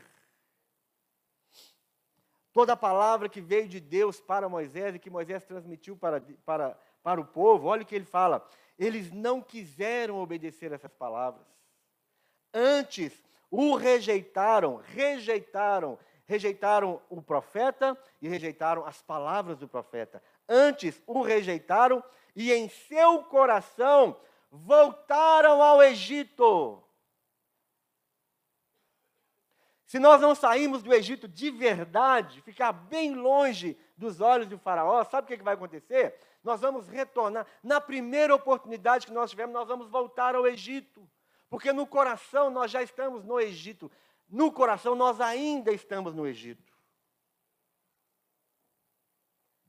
Toda 2.51 2.73
a 2.73 2.77
palavra 2.77 3.27
que 3.27 3.41
veio 3.41 3.67
de 3.67 3.79
Deus 3.79 4.21
para 4.21 4.47
Moisés 4.47 4.93
e 4.93 4.99
que 4.99 5.09
Moisés 5.09 5.43
transmitiu 5.43 5.97
para, 5.97 6.23
para 6.45 6.77
para 7.03 7.19
o 7.19 7.25
povo, 7.25 7.67
olha 7.67 7.83
o 7.83 7.85
que 7.85 7.93
ele 7.93 8.05
fala. 8.05 8.47
Eles 8.79 9.11
não 9.11 9.41
quiseram 9.41 10.17
obedecer 10.17 10.71
essas 10.71 10.93
palavras. 10.93 11.45
Antes, 12.53 13.21
o 13.51 13.75
rejeitaram, 13.75 14.77
rejeitaram, 14.77 15.99
rejeitaram 16.25 17.01
o 17.09 17.21
profeta 17.21 17.95
e 18.21 18.27
rejeitaram 18.27 18.85
as 18.85 19.01
palavras 19.01 19.57
do 19.59 19.67
profeta. 19.67 20.23
Antes, 20.47 21.01
o 21.05 21.21
rejeitaram 21.21 22.03
e 22.35 22.51
em 22.51 22.69
seu 22.69 23.23
coração 23.23 24.19
voltaram 24.49 25.61
ao 25.61 25.83
Egito. 25.83 26.81
Se 29.85 29.99
nós 29.99 30.19
não 30.19 30.33
sairmos 30.33 30.81
do 30.81 30.91
Egito 30.91 31.27
de 31.27 31.51
verdade, 31.51 32.41
ficar 32.41 32.71
bem 32.71 33.13
longe 33.13 33.77
dos 33.95 34.21
olhos 34.21 34.47
do 34.47 34.57
Faraó, 34.57 35.03
sabe 35.03 35.31
o 35.31 35.37
que 35.37 35.43
vai 35.43 35.53
acontecer? 35.53 36.19
Nós 36.43 36.61
vamos 36.61 36.87
retornar. 36.87 37.47
Na 37.63 37.79
primeira 37.79 38.35
oportunidade 38.35 39.07
que 39.07 39.13
nós 39.13 39.29
tivermos, 39.29 39.53
nós 39.53 39.67
vamos 39.67 39.87
voltar 39.89 40.35
ao 40.35 40.45
Egito. 40.45 41.09
Porque 41.49 41.71
no 41.71 41.87
coração 41.87 42.49
nós 42.49 42.69
já 42.69 42.83
estamos 42.83 43.23
no 43.23 43.39
Egito. 43.39 43.91
No 44.27 44.51
coração 44.51 44.95
nós 44.95 45.21
ainda 45.21 45.71
estamos 45.71 46.13
no 46.13 46.27
Egito. 46.27 46.73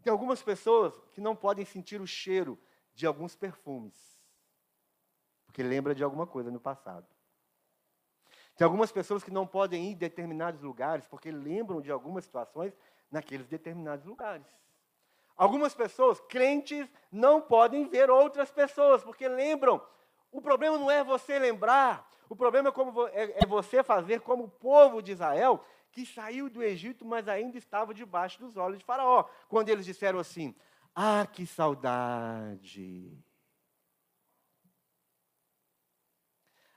Tem 0.03 0.11
algumas 0.11 0.43
pessoas 0.43 0.95
que 1.12 1.20
não 1.20 1.37
podem 1.37 1.64
sentir 1.64 2.01
o 2.01 2.07
cheiro 2.07 2.59
de 2.95 3.07
alguns 3.07 3.35
perfumes. 3.37 3.95
Porque 5.47 5.62
lembra 5.62 5.95
de 5.95 6.03
alguma 6.03 6.27
coisa 6.27 6.51
no 6.51 6.61
passado. 6.61 7.07
Tem 8.57 8.64
algumas 8.64 8.93
pessoas 8.93 9.25
que 9.25 9.31
não 9.31 9.47
podem 9.47 9.85
ir 9.85 9.93
em 9.93 9.97
determinados 9.97 10.61
lugares 10.61 11.07
porque 11.07 11.31
lembram 11.31 11.81
de 11.81 11.91
algumas 11.91 12.25
situações 12.25 12.77
naqueles 13.11 13.47
determinados 13.47 14.05
lugares. 14.05 14.47
Algumas 15.37 15.74
pessoas, 15.74 16.20
crentes, 16.28 16.89
não 17.11 17.41
podem 17.41 17.89
ver 17.89 18.09
outras 18.11 18.51
pessoas, 18.51 19.03
porque 19.03 19.28
lembram 19.28 19.82
O 20.30 20.41
problema 20.41 20.78
não 20.78 20.91
é 20.91 21.03
você 21.05 21.39
lembrar, 21.39 22.09
o 22.28 22.35
problema 22.35 22.68
é, 22.68 22.72
como, 22.72 23.07
é, 23.09 23.43
é 23.43 23.47
você 23.47 23.82
fazer 23.82 24.20
como 24.20 24.45
o 24.45 24.51
povo 24.51 25.01
de 25.01 25.12
Israel, 25.12 25.64
que 25.93 26.05
saiu 26.05 26.51
do 26.51 26.62
Egito, 26.62 27.05
mas 27.05 27.28
ainda 27.28 27.57
estava 27.57 27.95
debaixo 27.95 28.41
dos 28.41 28.57
olhos 28.57 28.78
de 28.78 28.85
Faraó. 28.85 29.24
Quando 29.49 29.68
eles 29.68 29.85
disseram 29.87 30.18
assim: 30.18 30.55
Ah, 30.95 31.26
que 31.26 31.47
saudade! 31.47 33.16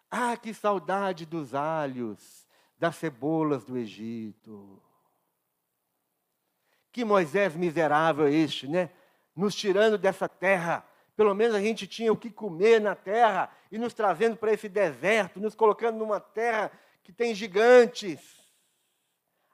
Ah, 0.09 0.37
que 0.37 0.53
saudade 0.53 1.25
dos 1.25 1.53
alhos, 1.53 2.47
das 2.77 2.95
cebolas 2.95 3.65
do 3.65 3.77
Egito. 3.77 4.81
Que 6.91 7.05
Moisés 7.05 7.55
miserável 7.55 8.27
este, 8.27 8.67
né? 8.67 8.89
Nos 9.35 9.55
tirando 9.55 9.97
dessa 9.97 10.27
terra. 10.27 10.87
Pelo 11.15 11.33
menos 11.33 11.55
a 11.55 11.61
gente 11.61 11.87
tinha 11.87 12.11
o 12.11 12.17
que 12.17 12.29
comer 12.29 12.79
na 12.79 12.95
terra 12.95 13.51
e 13.71 13.77
nos 13.77 13.93
trazendo 13.93 14.37
para 14.37 14.53
esse 14.53 14.69
deserto, 14.69 15.39
nos 15.39 15.55
colocando 15.55 15.97
numa 15.97 16.19
terra 16.19 16.71
que 17.03 17.11
tem 17.11 17.33
gigantes. 17.33 18.37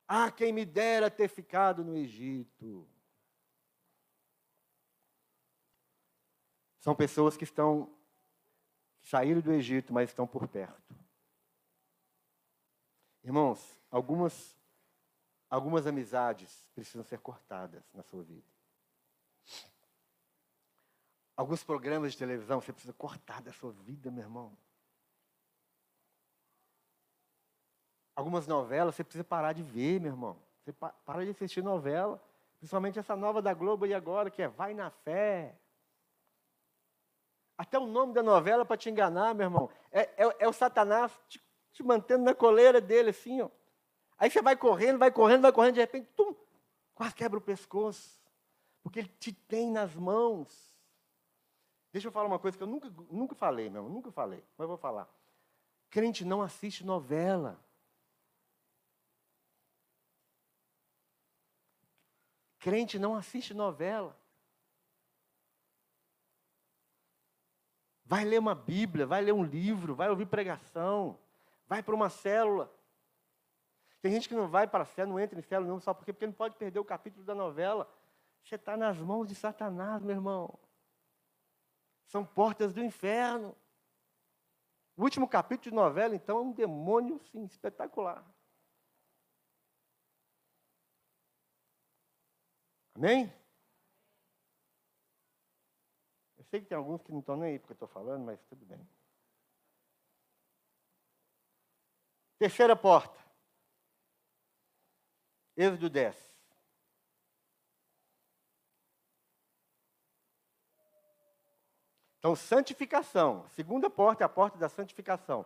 Ah, 0.08 0.30
quem 0.32 0.52
me 0.52 0.66
dera 0.66 1.10
ter 1.10 1.28
ficado 1.28 1.84
no 1.84 1.96
Egito. 1.96 2.88
São 6.80 6.94
pessoas 6.94 7.38
que 7.38 7.46
estão 7.46 7.90
saíram 9.04 9.42
do 9.42 9.52
Egito, 9.54 9.94
mas 9.94 10.10
estão 10.10 10.26
por 10.26 10.48
perto. 10.48 10.96
Irmãos, 13.24 13.80
algumas 13.90 14.58
algumas 15.54 15.86
amizades 15.86 16.68
precisam 16.74 17.04
ser 17.04 17.20
cortadas 17.20 17.84
na 17.94 18.02
sua 18.02 18.24
vida. 18.24 18.48
Alguns 21.38 21.64
programas 21.64 22.14
de 22.14 22.18
televisão 22.18 22.60
você 22.60 22.74
precisa 22.74 22.94
cortar 22.94 23.40
da 23.40 23.54
sua 23.54 23.72
vida, 23.72 24.10
meu 24.10 24.24
irmão. 24.24 24.58
Algumas 28.16 28.48
novelas 28.48 28.96
você 28.96 29.04
precisa 29.04 29.24
parar 29.24 29.54
de 29.54 29.62
ver, 29.62 30.02
meu 30.02 30.12
irmão. 30.12 30.42
Você 30.64 30.74
para 30.74 31.24
de 31.24 31.30
assistir 31.30 31.64
novela. 31.64 32.20
Principalmente 32.58 32.98
essa 32.98 33.16
nova 33.16 33.40
da 33.40 33.54
Globo 33.54 33.86
aí 33.86 33.94
agora, 33.94 34.32
que 34.32 34.42
é 34.42 34.48
Vai 34.48 34.74
na 34.74 34.90
Fé. 34.90 35.56
Até 37.56 37.78
o 37.78 37.86
nome 37.86 38.14
da 38.14 38.24
novela 38.24 38.66
para 38.66 38.78
te 38.78 38.90
enganar, 38.90 39.36
meu 39.36 39.46
irmão. 39.46 39.70
É, 39.92 40.02
é, 40.02 40.36
é 40.40 40.48
o 40.48 40.54
Satanás 40.54 41.12
te, 41.30 41.40
te, 41.74 41.84
mantendo 41.84 42.24
na 42.24 42.34
coleira 42.34 42.82
dele, 42.82 43.12
assim, 43.12 43.42
ó. 43.42 43.50
Aí 44.18 44.30
você 44.30 44.42
vai 44.42 44.56
correndo, 44.56 44.98
vai 44.98 45.12
correndo, 45.12 45.42
vai 45.42 45.52
correndo, 45.52 45.76
de 45.76 45.82
repente, 45.82 46.08
tum, 46.16 46.36
quase 46.94 47.16
quebra 47.16 47.38
o 47.38 47.42
pescoço. 47.42 48.22
Porque 48.82 49.00
ele 49.00 49.12
te 49.20 49.32
tem 49.32 49.72
nas 49.72 49.96
mãos. 49.96 50.74
Deixa 51.92 52.08
eu 52.08 52.12
falar 52.12 52.28
uma 52.28 52.40
coisa 52.40 52.58
que 52.58 52.64
eu 52.64 52.68
nunca, 52.68 52.90
nunca 53.10 53.36
falei, 53.36 53.70
meu, 53.70 53.88
nunca 53.88 54.12
falei, 54.12 54.44
mas 54.58 54.68
vou 54.68 54.78
falar. 54.78 55.08
Crente 55.90 56.26
não 56.26 56.42
assiste 56.42 56.84
novela. 56.84 57.64
Crente 62.60 62.98
não 62.98 63.16
assiste 63.16 63.54
novela. 63.54 64.18
Vai 68.06 68.26
ler 68.26 68.40
uma 68.40 68.56
Bíblia, 68.56 69.06
vai 69.06 69.22
ler 69.22 69.34
um 69.34 69.44
livro, 69.44 69.96
vai 69.96 70.10
ouvir 70.10 70.26
pregação, 70.26 71.20
vai 71.68 71.84
para 71.84 71.96
uma 71.96 72.10
célula. 72.10 72.74
Tem 74.04 74.12
gente 74.12 74.28
que 74.28 74.36
não 74.36 74.50
vai 74.50 74.68
para 74.68 74.84
a 74.84 74.86
célula, 74.86 75.14
não 75.14 75.24
entra 75.24 75.40
em 75.40 75.42
célula 75.42 75.72
não, 75.72 75.80
só 75.80 75.94
porque, 75.94 76.12
porque 76.12 76.28
não 76.28 76.34
pode 76.34 76.58
perder 76.58 76.78
o 76.78 76.84
capítulo 76.84 77.24
da 77.24 77.34
novela. 77.34 77.90
Você 78.44 78.56
está 78.56 78.76
nas 78.76 78.98
mãos 78.98 79.30
de 79.30 79.34
Satanás, 79.34 80.04
meu 80.04 80.14
irmão. 80.14 80.60
São 82.08 82.26
portas 82.26 82.74
do 82.74 82.84
inferno. 82.84 83.56
O 84.98 85.04
último 85.04 85.26
capítulo 85.26 85.70
de 85.70 85.74
novela, 85.74 86.14
então, 86.14 86.38
é 86.38 86.42
um 86.42 86.52
demônio, 86.52 87.18
sim, 87.32 87.46
espetacular. 87.46 88.30
Amém? 92.96 93.34
Eu 96.38 96.44
sei 96.44 96.60
que 96.60 96.68
tem 96.68 96.78
alguns 96.78 97.02
que 97.02 97.12
não 97.14 97.22
estão 97.22 97.38
nem 97.38 97.54
aí 97.54 97.60
porque 97.60 97.72
eu 97.72 97.76
estou 97.76 97.88
falando, 97.88 98.26
mas 98.26 98.44
tudo 98.50 98.66
bem. 98.66 98.86
Terceira 102.38 102.76
porta. 102.76 103.23
Êxodo 105.56 105.90
10. 105.90 106.34
Então, 112.20 112.36
santificação. 112.36 113.44
A 113.46 113.50
segunda 113.50 113.90
porta 113.90 114.24
é 114.24 114.26
a 114.26 114.30
porta 114.30 114.58
da 114.58 114.70
santificação. 114.70 115.46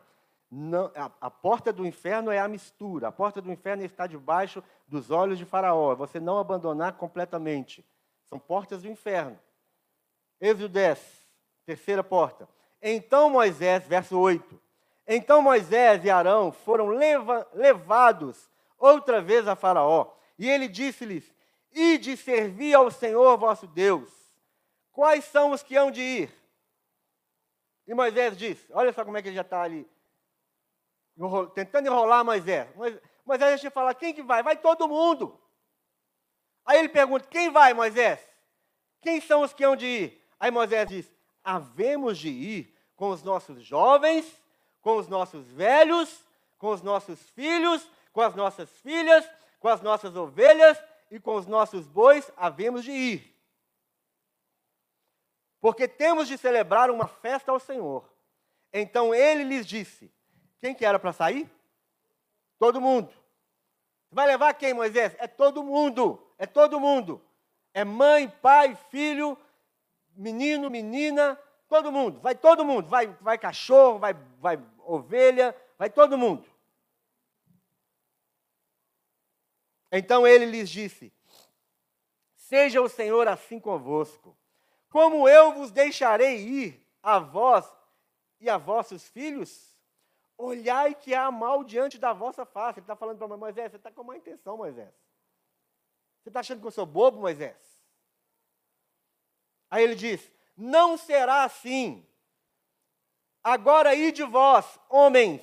Não, 0.49 0.91
a, 0.95 1.11
a, 1.19 1.31
porta 1.31 1.73
do 1.73 1.85
inferno 1.85 2.31
é 2.31 2.39
a 2.39 2.47
mistura. 2.47 3.07
A 3.07 3.11
porta 3.11 3.41
do 3.41 3.51
inferno 3.51 3.83
está 3.83 4.07
debaixo 4.07 4.63
dos 4.87 5.11
olhos 5.11 5.37
de 5.37 5.43
Faraó. 5.43 5.91
É 5.91 5.95
você 5.95 6.19
não 6.19 6.37
abandonar 6.37 6.93
completamente. 6.93 7.83
São 8.29 8.39
portas 8.39 8.83
do 8.83 8.89
inferno. 8.89 9.37
Êxodo 10.39 10.69
10, 10.69 11.27
terceira 11.65 12.03
porta. 12.03 12.47
Então 12.81 13.29
Moisés, 13.29 13.85
verso 13.87 14.17
8. 14.17 14.61
Então 15.07 15.41
Moisés 15.41 16.05
e 16.05 16.09
Arão 16.09 16.51
foram 16.51 16.89
leva, 16.89 17.47
levados 17.53 18.49
outra 18.77 19.21
vez 19.21 19.47
a 19.47 19.55
Faraó. 19.55 20.13
E 20.37 20.49
ele 20.49 20.67
disse-lhes: 20.67 21.33
Ide 21.71 22.15
servir 22.17 22.73
ao 22.73 22.89
Senhor 22.91 23.37
vosso 23.37 23.67
Deus. 23.67 24.09
Quais 24.91 25.25
são 25.25 25.51
os 25.51 25.61
que 25.61 25.75
hão 25.75 25.91
de 25.91 26.01
ir? 26.01 26.33
E 27.85 27.93
Moisés 27.93 28.37
disse: 28.37 28.67
Olha 28.73 28.91
só 28.91 29.05
como 29.05 29.17
é 29.17 29.21
que 29.21 29.29
ele 29.29 29.35
já 29.35 29.41
está 29.41 29.61
ali 29.61 29.87
tentando 31.53 31.87
enrolar 31.87 32.23
Moisés. 32.23 32.67
Moisés 33.25 33.51
deixa 33.51 33.71
falar, 33.71 33.93
quem 33.95 34.13
que 34.13 34.21
vai? 34.21 34.43
Vai 34.43 34.55
todo 34.57 34.87
mundo. 34.87 35.39
Aí 36.65 36.79
ele 36.79 36.89
pergunta, 36.89 37.27
quem 37.27 37.49
vai, 37.49 37.73
Moisés? 37.73 38.19
Quem 39.01 39.19
são 39.19 39.41
os 39.41 39.53
que 39.53 39.63
hão 39.63 39.75
de 39.75 39.85
ir? 39.85 40.23
Aí 40.39 40.51
Moisés 40.51 40.87
diz, 40.87 41.11
havemos 41.43 42.17
de 42.17 42.29
ir 42.29 42.75
com 42.95 43.09
os 43.09 43.23
nossos 43.23 43.63
jovens, 43.63 44.25
com 44.81 44.97
os 44.97 45.07
nossos 45.07 45.47
velhos, 45.47 46.23
com 46.57 46.69
os 46.69 46.81
nossos 46.81 47.19
filhos, 47.31 47.87
com 48.17 48.23
as 48.23 48.33
nossas 48.33 48.67
filhas, 48.79 49.29
com 49.59 49.67
as 49.67 49.79
nossas 49.79 50.15
ovelhas 50.15 50.83
e 51.11 51.19
com 51.19 51.35
os 51.35 51.45
nossos 51.45 51.85
bois, 51.85 52.31
havemos 52.35 52.83
de 52.83 52.89
ir. 52.89 53.39
Porque 55.61 55.87
temos 55.87 56.27
de 56.27 56.35
celebrar 56.35 56.89
uma 56.89 57.07
festa 57.07 57.51
ao 57.51 57.59
Senhor. 57.59 58.11
Então 58.73 59.13
ele 59.13 59.43
lhes 59.43 59.67
disse: 59.67 60.11
quem 60.59 60.73
que 60.73 60.83
era 60.83 60.97
para 60.97 61.13
sair? 61.13 61.47
Todo 62.57 62.81
mundo. 62.81 63.13
Vai 64.09 64.25
levar 64.25 64.51
quem, 64.55 64.73
Moisés? 64.73 65.15
É 65.19 65.27
todo 65.27 65.63
mundo. 65.63 66.19
É 66.39 66.47
todo 66.47 66.79
mundo. 66.79 67.21
É 67.71 67.85
mãe, 67.85 68.27
pai, 68.41 68.75
filho, 68.89 69.37
menino, 70.15 70.71
menina, 70.71 71.39
todo 71.69 71.91
mundo. 71.91 72.19
Vai 72.19 72.33
todo 72.33 72.65
mundo. 72.65 72.89
Vai, 72.89 73.15
vai 73.21 73.37
cachorro, 73.37 73.99
vai, 73.99 74.15
vai 74.39 74.59
ovelha, 74.79 75.55
vai 75.77 75.91
todo 75.91 76.17
mundo. 76.17 76.56
Então 79.91 80.27
ele 80.27 80.45
lhes 80.45 80.69
disse: 80.69 81.13
Seja 82.35 82.81
o 82.81 82.89
Senhor 82.89 83.27
assim 83.27 83.59
convosco, 83.59 84.37
como 84.89 85.27
eu 85.27 85.53
vos 85.53 85.71
deixarei 85.71 86.37
ir 86.39 86.87
a 87.01 87.19
vós 87.19 87.65
e 88.39 88.49
a 88.49 88.57
vossos 88.57 89.07
filhos, 89.07 89.77
Olhai 90.37 90.93
que 90.93 91.15
há 91.15 91.31
mal 91.31 91.63
diante 91.63 91.97
da 91.97 92.13
vossa 92.13 92.45
face. 92.45 92.79
Ele 92.79 92.83
está 92.83 92.95
falando 92.95 93.17
para 93.17 93.35
Moisés, 93.35 93.71
você 93.71 93.77
está 93.77 93.91
com 93.91 94.03
má 94.03 94.15
intenção, 94.15 94.55
Moisés. 94.55 94.93
Você 96.21 96.29
está 96.29 96.41
achando 96.41 96.61
que 96.61 96.67
eu 96.67 96.71
sou 96.71 96.85
bobo, 96.85 97.19
Moisés? 97.19 97.57
Aí 99.69 99.83
ele 99.83 99.95
diz: 99.95 100.31
Não 100.55 100.95
será 100.95 101.43
assim. 101.43 102.05
Agora 103.43 103.95
ide 103.95 104.23
vós, 104.23 104.79
homens, 104.89 105.41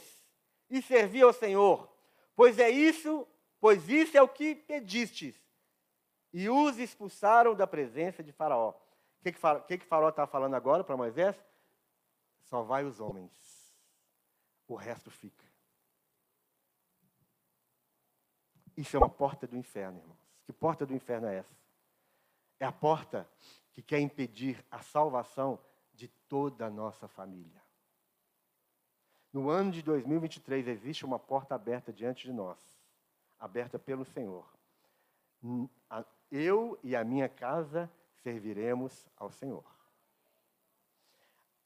e 0.71 0.81
servi 0.81 1.23
ao 1.23 1.33
Senhor, 1.33 1.91
pois 2.37 2.59
é 2.59 2.69
isso, 2.69 3.27
pois 3.65 3.89
isso 3.89 4.15
é 4.15 4.21
o 4.21 4.29
que 4.29 4.55
pedistes. 4.55 5.35
E 6.35 6.51
os 6.51 6.79
expulsaram 6.79 7.55
da 7.55 7.67
presença 7.67 8.23
de 8.23 8.31
Faraó. 8.31 8.73
O 8.73 9.23
que, 9.23 9.79
que, 9.79 9.87
Faraó 9.87 10.11
está 10.11 10.27
falando 10.27 10.53
agora 10.53 10.85
para 10.85 10.99
Moisés? 10.99 11.35
Só 12.43 12.63
vai 12.63 12.85
os 12.85 13.01
homens 13.01 13.33
o 14.69 14.75
resto 14.75 15.11
fica. 15.11 15.43
Isso 18.77 18.97
é 18.97 18.99
uma 18.99 19.09
porta 19.09 19.47
do 19.47 19.57
inferno, 19.57 19.99
irmãos. 19.99 20.31
Que 20.45 20.53
porta 20.53 20.85
do 20.85 20.93
inferno 20.93 21.27
é 21.29 21.37
essa? 21.37 21.57
É 22.61 22.67
a 22.67 22.73
porta 22.73 23.27
que 23.73 23.81
quer 23.81 23.99
impedir 23.99 24.63
a 24.71 24.83
salvação 24.83 25.59
de 25.95 26.09
toda 26.29 26.67
a 26.67 26.71
nossa 26.71 27.09
família. 27.09 27.63
No 29.33 29.49
ano 29.49 29.71
de 29.71 29.81
2023 29.81 30.69
existe 30.69 31.03
uma 31.07 31.19
porta 31.19 31.55
aberta 31.55 31.91
diante 31.91 32.27
de 32.27 32.33
nós, 32.35 32.74
aberta 33.45 33.79
pelo 33.79 34.07
Senhor. 34.07 34.47
Eu 36.31 36.79
e 36.83 36.97
a 36.97 37.05
minha 37.05 37.29
casa 37.29 37.91
serviremos 38.23 39.07
ao 39.19 39.31
Senhor. 39.31 39.65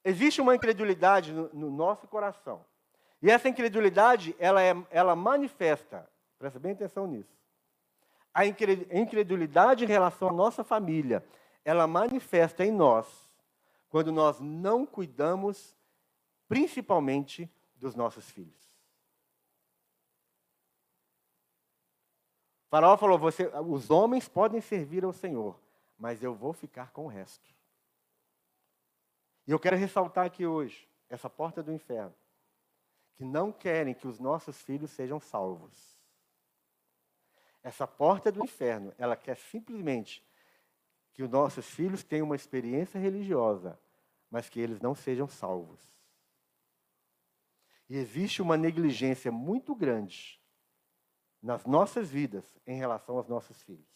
existe 0.05 0.41
uma 0.41 0.57
incredulidade 0.57 1.33
no, 1.33 1.49
no 1.53 1.71
nosso 1.71 2.09
coração. 2.09 2.65
E 3.23 3.31
essa 3.31 3.49
incredulidade, 3.49 4.35
ela, 4.39 4.61
é, 4.61 4.75
ela 4.91 5.15
manifesta, 5.15 6.09
presta 6.39 6.59
bem 6.59 6.73
atenção 6.73 7.07
nisso. 7.07 7.37
A 8.35 8.45
incredulidade 8.45 9.85
em 9.85 9.89
relação 9.89 10.31
à 10.31 10.33
nossa 10.33 10.65
família, 10.65 11.25
ela 11.65 11.87
manifesta 11.87 12.65
em 12.65 12.73
nós 12.73 13.07
quando 13.89 14.11
nós 14.13 14.41
não 14.41 14.85
cuidamos, 14.85 15.77
principalmente, 16.49 17.51
dos 17.77 17.95
nossos 17.95 18.29
filhos. 18.31 18.68
Faraó 22.69 22.97
falou: 22.97 23.19
você, 23.19 23.51
os 23.67 23.91
homens 23.91 24.29
podem 24.29 24.61
servir 24.61 25.05
ao 25.05 25.13
Senhor, 25.13 25.59
mas 25.99 26.23
eu 26.23 26.35
vou 26.35 26.53
ficar 26.53 26.93
com 26.93 27.05
o 27.05 27.09
resto. 27.09 27.55
E 29.47 29.51
eu 29.51 29.59
quero 29.59 29.77
ressaltar 29.77 30.27
aqui 30.27 30.47
hoje, 30.47 30.89
essa 31.09 31.31
porta 31.31 31.63
do 31.63 31.73
inferno, 31.73 32.15
que 33.15 33.25
não 33.25 33.51
querem 33.51 33.95
que 33.95 34.07
os 34.07 34.19
nossos 34.21 34.61
filhos 34.63 34.91
sejam 34.91 35.19
salvos. 35.19 35.99
Essa 37.63 37.87
porta 37.87 38.31
do 38.31 38.45
inferno, 38.45 38.95
ela 38.97 39.17
quer 39.17 39.37
simplesmente 39.37 40.25
que 41.13 41.23
os 41.23 41.29
nossos 41.29 41.67
filhos 41.67 42.05
tenham 42.05 42.27
uma 42.27 42.37
experiência 42.37 42.99
religiosa, 42.99 43.79
mas 44.31 44.49
que 44.49 44.61
eles 44.61 44.81
não 44.81 44.95
sejam 44.95 45.27
salvos. 45.27 45.81
E 47.89 47.97
existe 47.97 48.41
uma 48.41 48.57
negligência 48.57 49.33
muito 49.33 49.75
grande 49.75 50.38
nas 51.43 51.65
nossas 51.65 52.11
vidas 52.11 52.59
em 52.67 52.77
relação 52.77 53.17
aos 53.17 53.29
nossos 53.29 53.63
filhos. 53.63 53.87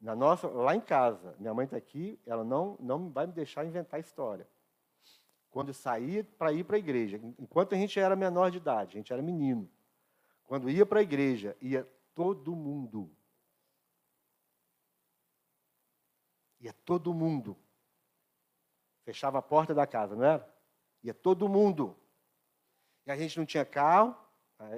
Na 0.00 0.16
nossa, 0.16 0.48
lá 0.48 0.74
em 0.74 0.80
casa, 0.80 1.36
minha 1.38 1.52
mãe 1.52 1.64
está 1.64 1.76
aqui, 1.76 2.18
ela 2.24 2.42
não, 2.42 2.76
não 2.80 3.10
vai 3.10 3.26
me 3.26 3.32
deixar 3.32 3.66
inventar 3.66 4.00
história. 4.00 4.48
Quando 5.50 5.74
saía 5.74 6.24
para 6.24 6.52
ir 6.52 6.64
para 6.64 6.76
a 6.76 6.78
igreja, 6.78 7.20
enquanto 7.38 7.74
a 7.74 7.78
gente 7.78 7.98
era 8.00 8.16
menor 8.16 8.50
de 8.50 8.56
idade, 8.56 8.96
a 8.96 8.98
gente 8.98 9.12
era 9.12 9.20
menino, 9.20 9.70
quando 10.44 10.70
ia 10.70 10.86
para 10.86 11.00
a 11.00 11.02
igreja, 11.02 11.56
ia 11.60 11.84
todo 12.14 12.56
mundo. 12.56 13.14
Ia 16.60 16.72
todo 16.72 17.14
mundo. 17.14 17.56
Fechava 19.04 19.38
a 19.38 19.42
porta 19.42 19.74
da 19.74 19.86
casa, 19.86 20.16
não 20.16 20.24
era? 20.24 20.54
Ia 21.02 21.14
todo 21.14 21.48
mundo. 21.48 21.96
E 23.06 23.10
a 23.10 23.16
gente 23.16 23.38
não 23.38 23.46
tinha 23.46 23.64
carro, 23.64 24.16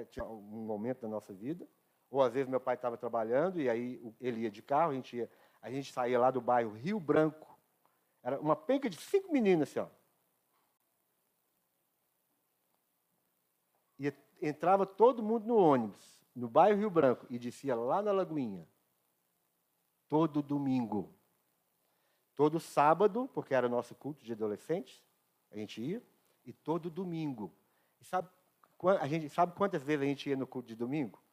tinha 0.09 0.25
um 0.25 0.65
momento 0.65 1.01
da 1.01 1.07
nossa 1.07 1.33
vida. 1.33 1.67
Ou 2.09 2.21
às 2.21 2.33
vezes 2.33 2.47
meu 2.47 2.59
pai 2.59 2.75
estava 2.75 2.97
trabalhando 2.97 3.59
e 3.59 3.69
aí 3.69 3.99
ele 4.21 4.41
ia 4.41 4.51
de 4.51 4.61
carro, 4.61 4.91
a 4.91 4.95
gente, 4.95 5.17
ia, 5.17 5.29
a 5.61 5.71
gente 5.71 5.91
saía 5.91 6.19
lá 6.19 6.29
do 6.29 6.39
bairro 6.39 6.71
Rio 6.71 6.99
Branco. 6.99 7.57
Era 8.21 8.39
uma 8.39 8.55
penca 8.55 8.89
de 8.89 8.97
cinco 8.97 9.31
meninas 9.31 9.69
assim, 9.69 9.79
ó. 9.79 9.87
E 13.99 14.13
entrava 14.41 14.85
todo 14.85 15.23
mundo 15.23 15.47
no 15.47 15.57
ônibus, 15.57 16.21
no 16.35 16.47
bairro 16.47 16.79
Rio 16.79 16.89
Branco, 16.89 17.25
e 17.29 17.39
descia 17.39 17.75
lá 17.75 18.01
na 18.01 18.11
Lagoinha. 18.11 18.67
Todo 20.07 20.41
domingo. 20.41 21.13
Todo 22.35 22.59
sábado, 22.59 23.29
porque 23.33 23.53
era 23.53 23.69
nosso 23.69 23.93
culto 23.95 24.23
de 24.23 24.33
adolescentes, 24.33 25.03
a 25.51 25.57
gente 25.57 25.81
ia, 25.81 26.03
e 26.45 26.51
todo 26.51 26.89
domingo. 26.89 27.53
E 28.01 28.05
sabe, 28.05 28.29
a 28.89 29.07
gente 29.07 29.29
sabe 29.29 29.53
quantas 29.53 29.83
vezes 29.83 30.03
a 30.03 30.05
gente 30.05 30.29
ia 30.29 30.35
no 30.35 30.47
culto 30.47 30.67
de 30.67 30.75
domingo? 30.75 31.23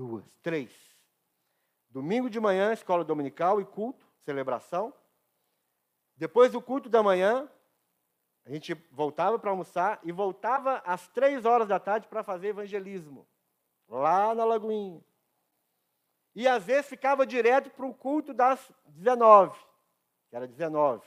duas, 0.00 0.24
três. 0.36 0.72
Domingo 1.90 2.30
de 2.30 2.40
manhã, 2.40 2.72
escola 2.72 3.04
dominical 3.04 3.60
e 3.60 3.66
culto, 3.66 4.06
celebração. 4.24 4.94
Depois 6.16 6.52
do 6.52 6.62
culto 6.62 6.88
da 6.88 7.02
manhã, 7.02 7.46
a 8.46 8.50
gente 8.50 8.72
voltava 8.90 9.38
para 9.38 9.50
almoçar 9.50 10.00
e 10.02 10.10
voltava 10.10 10.78
às 10.86 11.06
três 11.08 11.44
horas 11.44 11.68
da 11.68 11.78
tarde 11.78 12.08
para 12.08 12.22
fazer 12.22 12.48
evangelismo, 12.48 13.28
lá 13.86 14.34
na 14.34 14.44
Lagoinha. 14.44 15.04
E 16.34 16.48
às 16.48 16.64
vezes 16.64 16.88
ficava 16.88 17.26
direto 17.26 17.68
para 17.68 17.84
o 17.84 17.92
culto 17.92 18.32
das 18.32 18.72
19, 18.86 19.58
que 20.30 20.36
era 20.36 20.48
19. 20.48 21.06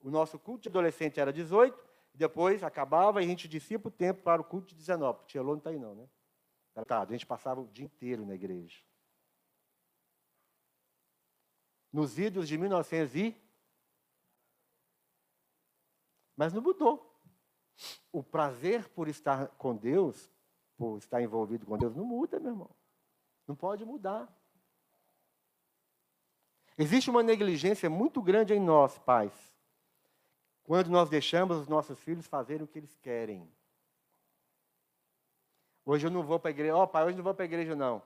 O 0.00 0.10
nosso 0.10 0.36
culto 0.36 0.62
de 0.62 0.68
adolescente 0.68 1.20
era 1.20 1.32
18, 1.32 1.78
depois 2.14 2.62
acabava 2.62 3.20
e 3.20 3.24
a 3.24 3.28
gente 3.28 3.48
descia 3.48 3.78
para 3.78 3.88
o 3.88 3.92
tempo 3.92 4.22
para 4.22 4.40
o 4.40 4.44
culto 4.44 4.68
de 4.68 4.74
19. 4.74 5.24
Tia 5.26 5.42
Lô 5.42 5.52
não 5.52 5.58
está 5.58 5.70
aí 5.70 5.78
não, 5.78 5.94
né? 5.94 6.08
tratado. 6.72 7.12
A 7.12 7.16
gente 7.16 7.26
passava 7.26 7.60
o 7.60 7.68
dia 7.68 7.84
inteiro 7.84 8.24
na 8.26 8.34
igreja. 8.34 8.78
Nos 11.92 12.18
idos 12.18 12.48
de 12.48 12.56
1900 12.56 13.14
e... 13.16 13.36
Mas 16.34 16.52
não 16.52 16.62
mudou. 16.62 17.20
O 18.10 18.22
prazer 18.22 18.88
por 18.88 19.08
estar 19.08 19.48
com 19.56 19.76
Deus, 19.76 20.30
por 20.76 20.98
estar 20.98 21.20
envolvido 21.20 21.66
com 21.66 21.76
Deus, 21.76 21.94
não 21.94 22.04
muda, 22.04 22.40
meu 22.40 22.52
irmão. 22.52 22.70
Não 23.46 23.54
pode 23.54 23.84
mudar. 23.84 24.34
Existe 26.78 27.10
uma 27.10 27.22
negligência 27.22 27.90
muito 27.90 28.22
grande 28.22 28.54
em 28.54 28.60
nós, 28.60 28.98
pais, 28.98 29.51
quando 30.64 30.90
nós 30.90 31.08
deixamos 31.08 31.58
os 31.58 31.68
nossos 31.68 31.98
filhos 32.00 32.26
fazerem 32.26 32.62
o 32.62 32.68
que 32.68 32.78
eles 32.78 32.96
querem. 32.96 33.50
Hoje 35.84 36.06
eu 36.06 36.10
não 36.10 36.22
vou 36.22 36.38
para 36.38 36.50
a 36.50 36.52
igreja. 36.52 36.76
Ó, 36.76 36.84
oh, 36.84 36.88
pai, 36.88 37.04
hoje 37.04 37.16
não 37.16 37.24
vou 37.24 37.34
para 37.34 37.44
a 37.44 37.46
igreja, 37.46 37.74
não. 37.74 38.02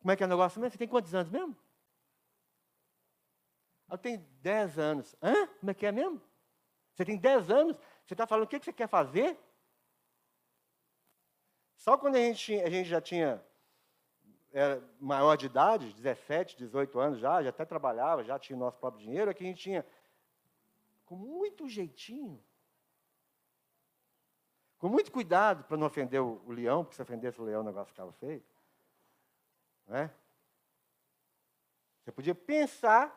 Como 0.00 0.10
é 0.10 0.16
que 0.16 0.22
é 0.22 0.26
o 0.26 0.28
negócio 0.28 0.60
mesmo? 0.60 0.72
Você 0.72 0.78
tem 0.78 0.88
quantos 0.88 1.14
anos 1.14 1.30
mesmo? 1.30 1.56
Eu 3.88 3.98
tenho 3.98 4.18
10 4.40 4.78
anos. 4.78 5.14
Hã? 5.22 5.46
Como 5.46 5.70
é 5.70 5.74
que 5.74 5.86
é 5.86 5.92
mesmo? 5.92 6.20
Você 6.92 7.04
tem 7.04 7.16
10 7.16 7.50
anos? 7.50 7.76
Você 8.04 8.14
está 8.14 8.26
falando 8.26 8.44
o 8.44 8.48
que 8.48 8.58
você 8.58 8.72
quer 8.72 8.88
fazer? 8.88 9.38
Só 11.76 11.96
quando 11.96 12.16
a 12.16 12.18
gente, 12.18 12.60
a 12.60 12.70
gente 12.70 12.88
já 12.88 13.00
tinha 13.00 13.42
era 14.52 14.82
maior 15.00 15.34
de 15.36 15.46
idade, 15.46 15.94
17, 15.94 16.58
18 16.58 17.00
anos 17.00 17.18
já, 17.18 17.42
já 17.42 17.48
até 17.48 17.64
trabalhava, 17.64 18.22
já 18.22 18.38
tinha 18.38 18.54
o 18.54 18.60
nosso 18.60 18.78
próprio 18.78 19.02
dinheiro, 19.02 19.30
é 19.30 19.34
que 19.34 19.42
a 19.42 19.46
gente 19.46 19.62
tinha, 19.62 19.86
com 21.12 21.16
muito 21.16 21.68
jeitinho, 21.68 22.42
com 24.78 24.88
muito 24.88 25.12
cuidado 25.12 25.62
para 25.64 25.76
não 25.76 25.86
ofender 25.86 26.22
o, 26.22 26.50
leão, 26.50 26.82
porque 26.82 26.96
se 26.96 27.02
ofendesse 27.02 27.38
o 27.38 27.44
leão 27.44 27.60
o 27.60 27.64
negócio 27.64 27.92
ficava 27.92 28.10
feio. 28.14 28.42
Não 29.86 29.96
é? 29.96 30.14
Você 32.00 32.12
podia 32.12 32.34
pensar 32.34 33.14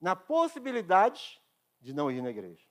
na 0.00 0.14
possibilidade 0.14 1.42
de 1.80 1.92
não 1.92 2.08
ir 2.08 2.22
na 2.22 2.30
igreja. 2.30 2.64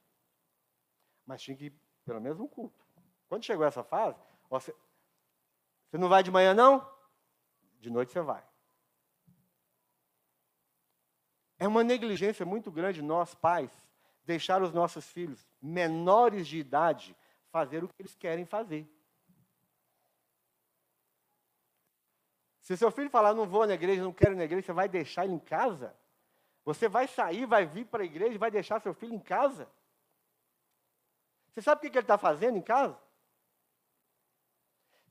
Mas 1.25 1.41
tinha 1.41 1.57
que 1.57 1.65
ir 1.65 1.81
pelo 2.05 2.21
menos 2.21 2.39
um 2.39 2.47
culto. 2.47 2.85
Quando 3.27 3.43
chegou 3.43 3.65
essa 3.65 3.83
fase, 3.83 4.17
você, 4.49 4.73
você 5.89 5.97
não 5.97 6.07
vai 6.07 6.23
de 6.23 6.31
manhã, 6.31 6.53
não? 6.53 6.89
De 7.81 7.89
noite 7.89 8.13
você 8.13 8.21
vai. 8.21 8.47
É 11.59 11.67
uma 11.67 11.83
negligência 11.83 12.45
muito 12.45 12.71
grande 12.71 13.01
nós, 13.01 13.35
pais, 13.35 13.90
deixar 14.23 14.61
os 14.61 14.71
nossos 14.71 15.05
filhos 15.09 15.47
menores 15.61 16.47
de 16.47 16.57
idade 16.57 17.15
fazer 17.51 17.83
o 17.83 17.87
que 17.87 18.01
eles 18.01 18.15
querem 18.15 18.45
fazer. 18.45 18.87
Se 22.61 22.77
seu 22.77 22.91
filho 22.91 23.09
falar, 23.09 23.33
não 23.33 23.45
vou 23.45 23.65
na 23.65 23.73
igreja, 23.73 24.03
não 24.03 24.13
quero 24.13 24.33
ir 24.33 24.37
na 24.37 24.45
igreja, 24.45 24.67
você 24.67 24.73
vai 24.73 24.87
deixar 24.87 25.25
ele 25.25 25.33
em 25.33 25.39
casa? 25.39 25.95
Você 26.63 26.87
vai 26.87 27.07
sair, 27.07 27.45
vai 27.45 27.65
vir 27.65 27.85
para 27.85 28.03
a 28.03 28.05
igreja 28.05 28.35
e 28.35 28.37
vai 28.37 28.51
deixar 28.51 28.79
seu 28.81 28.93
filho 28.93 29.13
em 29.13 29.19
casa? 29.19 29.67
Você 31.49 31.61
sabe 31.61 31.79
o 31.79 31.81
que 31.81 31.97
ele 31.97 32.03
está 32.03 32.17
fazendo 32.17 32.57
em 32.57 32.61
casa? 32.61 32.97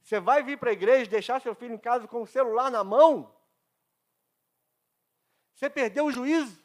Você 0.02 0.18
vai 0.18 0.42
vir 0.42 0.58
para 0.58 0.70
a 0.70 0.72
igreja 0.72 1.04
e 1.04 1.08
deixar 1.08 1.40
seu 1.40 1.54
filho 1.54 1.74
em 1.74 1.78
casa 1.78 2.08
com 2.08 2.22
o 2.22 2.26
celular 2.26 2.70
na 2.70 2.82
mão? 2.82 3.34
Você 5.54 5.68
perdeu 5.68 6.06
o 6.06 6.12
juízo. 6.12 6.58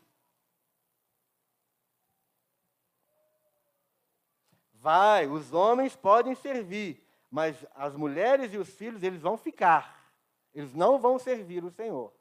Vai, 4.85 5.25
os 5.25 5.51
homens 5.51 5.95
podem 5.95 6.35
servir, 6.35 7.03
mas 7.31 7.65
as 7.73 7.95
mulheres 7.95 8.53
e 8.53 8.57
os 8.59 8.69
filhos, 8.69 9.01
eles 9.01 9.19
vão 9.19 9.35
ficar. 9.35 10.13
Eles 10.53 10.75
não 10.75 10.99
vão 10.99 11.17
servir 11.17 11.63
o 11.63 11.71
Senhor. 11.71 12.13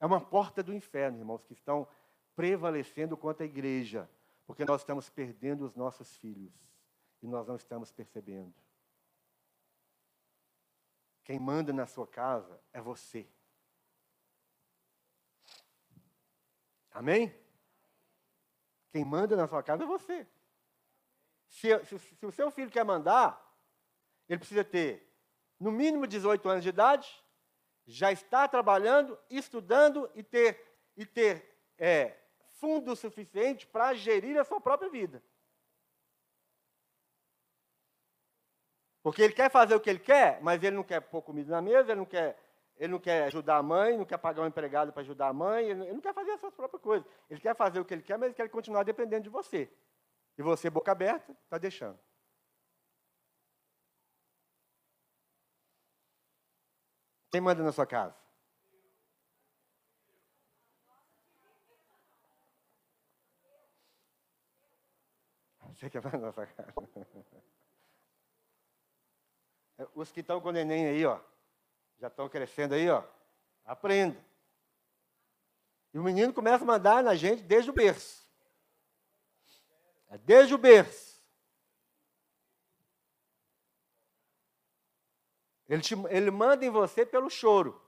É 0.00 0.06
uma 0.06 0.18
porta 0.18 0.62
do 0.62 0.72
inferno, 0.72 1.18
irmãos, 1.18 1.44
que 1.44 1.52
estão 1.52 1.86
prevalecendo 2.34 3.18
contra 3.18 3.44
a 3.44 3.46
igreja, 3.46 4.08
porque 4.46 4.64
nós 4.64 4.80
estamos 4.80 5.10
perdendo 5.10 5.66
os 5.66 5.76
nossos 5.76 6.16
filhos 6.16 6.54
e 7.20 7.28
nós 7.28 7.46
não 7.46 7.56
estamos 7.56 7.92
percebendo. 7.92 8.54
Quem 11.22 11.38
manda 11.38 11.70
na 11.70 11.84
sua 11.86 12.06
casa 12.06 12.58
é 12.72 12.80
você. 12.80 13.28
Amém? 16.90 17.30
Quem 18.90 19.04
manda 19.04 19.36
na 19.36 19.46
sua 19.46 19.62
casa 19.62 19.82
é 19.82 19.86
você. 19.86 20.26
Se, 21.54 21.84
se, 21.84 21.98
se 21.98 22.26
o 22.26 22.32
seu 22.32 22.50
filho 22.50 22.70
quer 22.70 22.84
mandar, 22.84 23.40
ele 24.28 24.40
precisa 24.40 24.64
ter, 24.64 25.08
no 25.58 25.70
mínimo, 25.70 26.04
18 26.04 26.48
anos 26.48 26.64
de 26.64 26.68
idade, 26.68 27.08
já 27.86 28.10
estar 28.10 28.48
trabalhando, 28.48 29.16
estudando 29.30 30.10
e 30.16 30.22
ter, 30.22 30.60
e 30.96 31.06
ter 31.06 31.56
é, 31.78 32.16
fundo 32.58 32.96
suficiente 32.96 33.68
para 33.68 33.94
gerir 33.94 34.36
a 34.36 34.44
sua 34.44 34.60
própria 34.60 34.90
vida. 34.90 35.22
Porque 39.00 39.22
ele 39.22 39.32
quer 39.32 39.48
fazer 39.48 39.76
o 39.76 39.80
que 39.80 39.90
ele 39.90 40.00
quer, 40.00 40.42
mas 40.42 40.60
ele 40.60 40.74
não 40.74 40.82
quer 40.82 41.00
pôr 41.02 41.22
comida 41.22 41.52
na 41.52 41.62
mesa, 41.62 41.92
ele 41.92 42.00
não 42.00 42.06
quer, 42.06 42.36
ele 42.76 42.90
não 42.90 42.98
quer 42.98 43.26
ajudar 43.26 43.58
a 43.58 43.62
mãe, 43.62 43.96
não 43.96 44.04
quer 44.04 44.18
pagar 44.18 44.42
um 44.42 44.46
empregado 44.46 44.92
para 44.92 45.02
ajudar 45.02 45.28
a 45.28 45.32
mãe, 45.32 45.68
ele 45.68 45.92
não 45.92 46.00
quer 46.00 46.14
fazer 46.14 46.32
as 46.32 46.40
suas 46.40 46.54
próprias 46.54 46.82
coisas. 46.82 47.06
Ele 47.30 47.40
quer 47.40 47.54
fazer 47.54 47.78
o 47.78 47.84
que 47.84 47.94
ele 47.94 48.02
quer, 48.02 48.18
mas 48.18 48.26
ele 48.26 48.34
quer 48.34 48.48
continuar 48.48 48.82
dependendo 48.82 49.22
de 49.22 49.30
você. 49.30 49.70
E 50.36 50.42
você, 50.42 50.68
boca 50.68 50.92
aberta, 50.92 51.32
está 51.44 51.56
deixando. 51.58 51.98
Quem 57.30 57.40
manda 57.40 57.62
na 57.62 57.72
sua 57.72 57.86
casa? 57.86 58.16
Você 65.74 65.90
quer 65.90 66.02
mandar 66.02 66.18
na 66.18 66.32
sua 66.32 66.46
casa? 66.46 66.72
Os 69.94 70.12
que 70.12 70.20
estão 70.20 70.40
com 70.40 70.50
o 70.50 70.52
neném 70.52 70.86
aí, 70.86 71.04
ó, 71.04 71.18
já 71.98 72.06
estão 72.06 72.28
crescendo 72.28 72.74
aí, 72.74 72.88
ó, 72.88 73.02
aprenda. 73.64 74.16
E 75.92 75.98
o 75.98 76.02
menino 76.02 76.32
começa 76.32 76.62
a 76.62 76.66
mandar 76.66 77.02
na 77.02 77.16
gente 77.16 77.42
desde 77.42 77.70
o 77.70 77.74
berço. 77.74 78.23
É 80.14 80.18
desde 80.18 80.54
o 80.54 80.58
berço. 80.58 81.20
Ele, 85.68 85.82
te, 85.82 85.94
ele 86.08 86.30
manda 86.30 86.64
em 86.64 86.70
você 86.70 87.04
pelo 87.04 87.28
choro. 87.28 87.84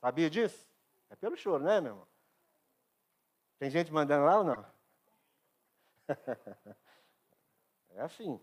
Sabia 0.00 0.30
disso? 0.30 0.66
É 1.10 1.16
pelo 1.16 1.36
choro, 1.36 1.62
né, 1.62 1.78
meu 1.78 1.92
irmão? 1.92 2.08
Tem 3.58 3.68
gente 3.68 3.92
mandando 3.92 4.24
lá 4.24 4.38
ou 4.38 4.44
não? 4.44 4.66
é 7.90 8.00
assim. 8.00 8.40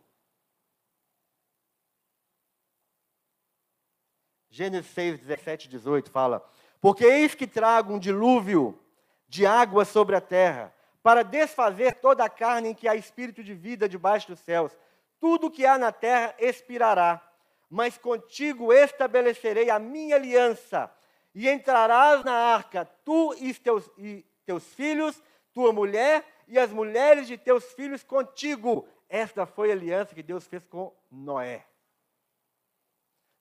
Gênesis 4.48 4.92
6, 4.92 5.22
17 5.22 5.68
18 5.68 6.12
fala: 6.12 6.48
Porque 6.80 7.04
eis 7.04 7.34
que 7.34 7.48
trago 7.48 7.94
um 7.94 8.00
dilúvio 8.00 8.80
de 9.28 9.44
água 9.44 9.86
sobre 9.86 10.16
a 10.16 10.22
terra, 10.22 10.72
para 11.08 11.24
desfazer 11.24 12.02
toda 12.02 12.26
a 12.26 12.30
carne 12.30 12.68
em 12.68 12.76
que 12.76 12.86
há 12.86 12.94
espírito 12.94 13.42
de 13.42 13.54
vida 13.54 13.88
debaixo 13.88 14.28
dos 14.28 14.42
céus. 14.42 14.78
Tudo 15.22 15.50
que 15.50 15.66
há 15.66 15.78
na 15.78 15.90
terra 15.90 16.36
expirará, 16.38 17.26
mas 17.70 17.98
contigo 17.98 18.74
estabelecerei 18.74 19.70
a 19.70 19.80
minha 19.80 20.18
aliança, 20.18 20.94
e 21.34 21.48
entrarás 21.48 22.26
na 22.26 22.34
arca, 22.34 22.84
tu 23.06 23.34
e 23.40 23.54
teus, 23.54 23.90
e 23.98 24.26
teus 24.46 24.66
filhos, 24.74 25.24
tua 25.54 25.72
mulher 25.72 26.26
e 26.46 26.60
as 26.60 26.74
mulheres 26.74 27.26
de 27.26 27.38
teus 27.38 27.64
filhos 27.72 28.04
contigo. 28.04 28.86
Esta 29.08 29.46
foi 29.46 29.70
a 29.70 29.76
aliança 29.76 30.14
que 30.14 30.22
Deus 30.22 30.46
fez 30.46 30.68
com 30.68 30.94
Noé. 31.10 31.66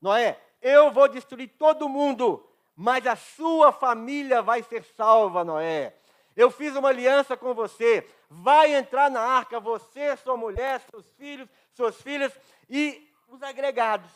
Noé, 0.00 0.38
eu 0.62 0.92
vou 0.92 1.08
destruir 1.08 1.48
todo 1.58 1.88
mundo, 1.88 2.48
mas 2.76 3.04
a 3.08 3.16
sua 3.16 3.72
família 3.72 4.40
vai 4.40 4.62
ser 4.62 4.84
salva, 4.84 5.42
Noé. 5.42 5.96
Eu 6.36 6.50
fiz 6.50 6.76
uma 6.76 6.90
aliança 6.90 7.36
com 7.36 7.54
você. 7.54 8.06
Vai 8.28 8.74
entrar 8.74 9.10
na 9.10 9.20
arca 9.20 9.58
você, 9.58 10.16
sua 10.18 10.36
mulher, 10.36 10.80
seus 10.90 11.10
filhos, 11.14 11.48
suas 11.72 12.00
filhas 12.02 12.38
e 12.68 13.10
os 13.26 13.42
agregados. 13.42 14.10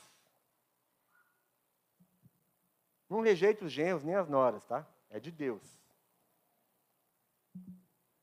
Não 3.09 3.23
rejeita 3.23 3.65
os 3.65 3.73
genros 3.73 4.05
nem 4.05 4.15
as 4.15 4.29
noras, 4.29 4.65
tá? 4.67 4.87
É 5.09 5.19
de 5.19 5.33
Deus. 5.33 5.63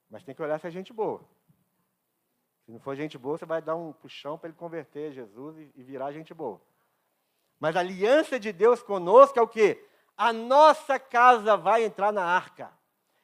Mas 0.09 0.23
tem 0.23 0.33
que 0.33 0.41
olhar 0.41 0.59
se 0.59 0.67
é 0.67 0.71
gente 0.71 0.93
boa. 0.93 1.21
Se 2.63 2.71
não 2.71 2.79
for 2.79 2.95
gente 2.95 3.17
boa, 3.17 3.37
você 3.37 3.45
vai 3.45 3.61
dar 3.61 3.75
um 3.75 3.91
puxão 3.93 4.37
para 4.37 4.49
ele 4.49 4.57
converter 4.57 5.11
Jesus 5.11 5.57
e 5.75 5.83
virar 5.83 6.11
gente 6.11 6.33
boa. 6.33 6.61
Mas 7.59 7.75
a 7.75 7.79
aliança 7.79 8.39
de 8.39 8.53
Deus 8.53 8.83
conosco 8.83 9.39
é 9.39 9.41
o 9.41 9.47
quê? 9.47 9.83
A 10.15 10.31
nossa 10.31 10.99
casa 10.99 11.57
vai 11.57 11.83
entrar 11.83 12.11
na 12.13 12.23
arca. 12.23 12.71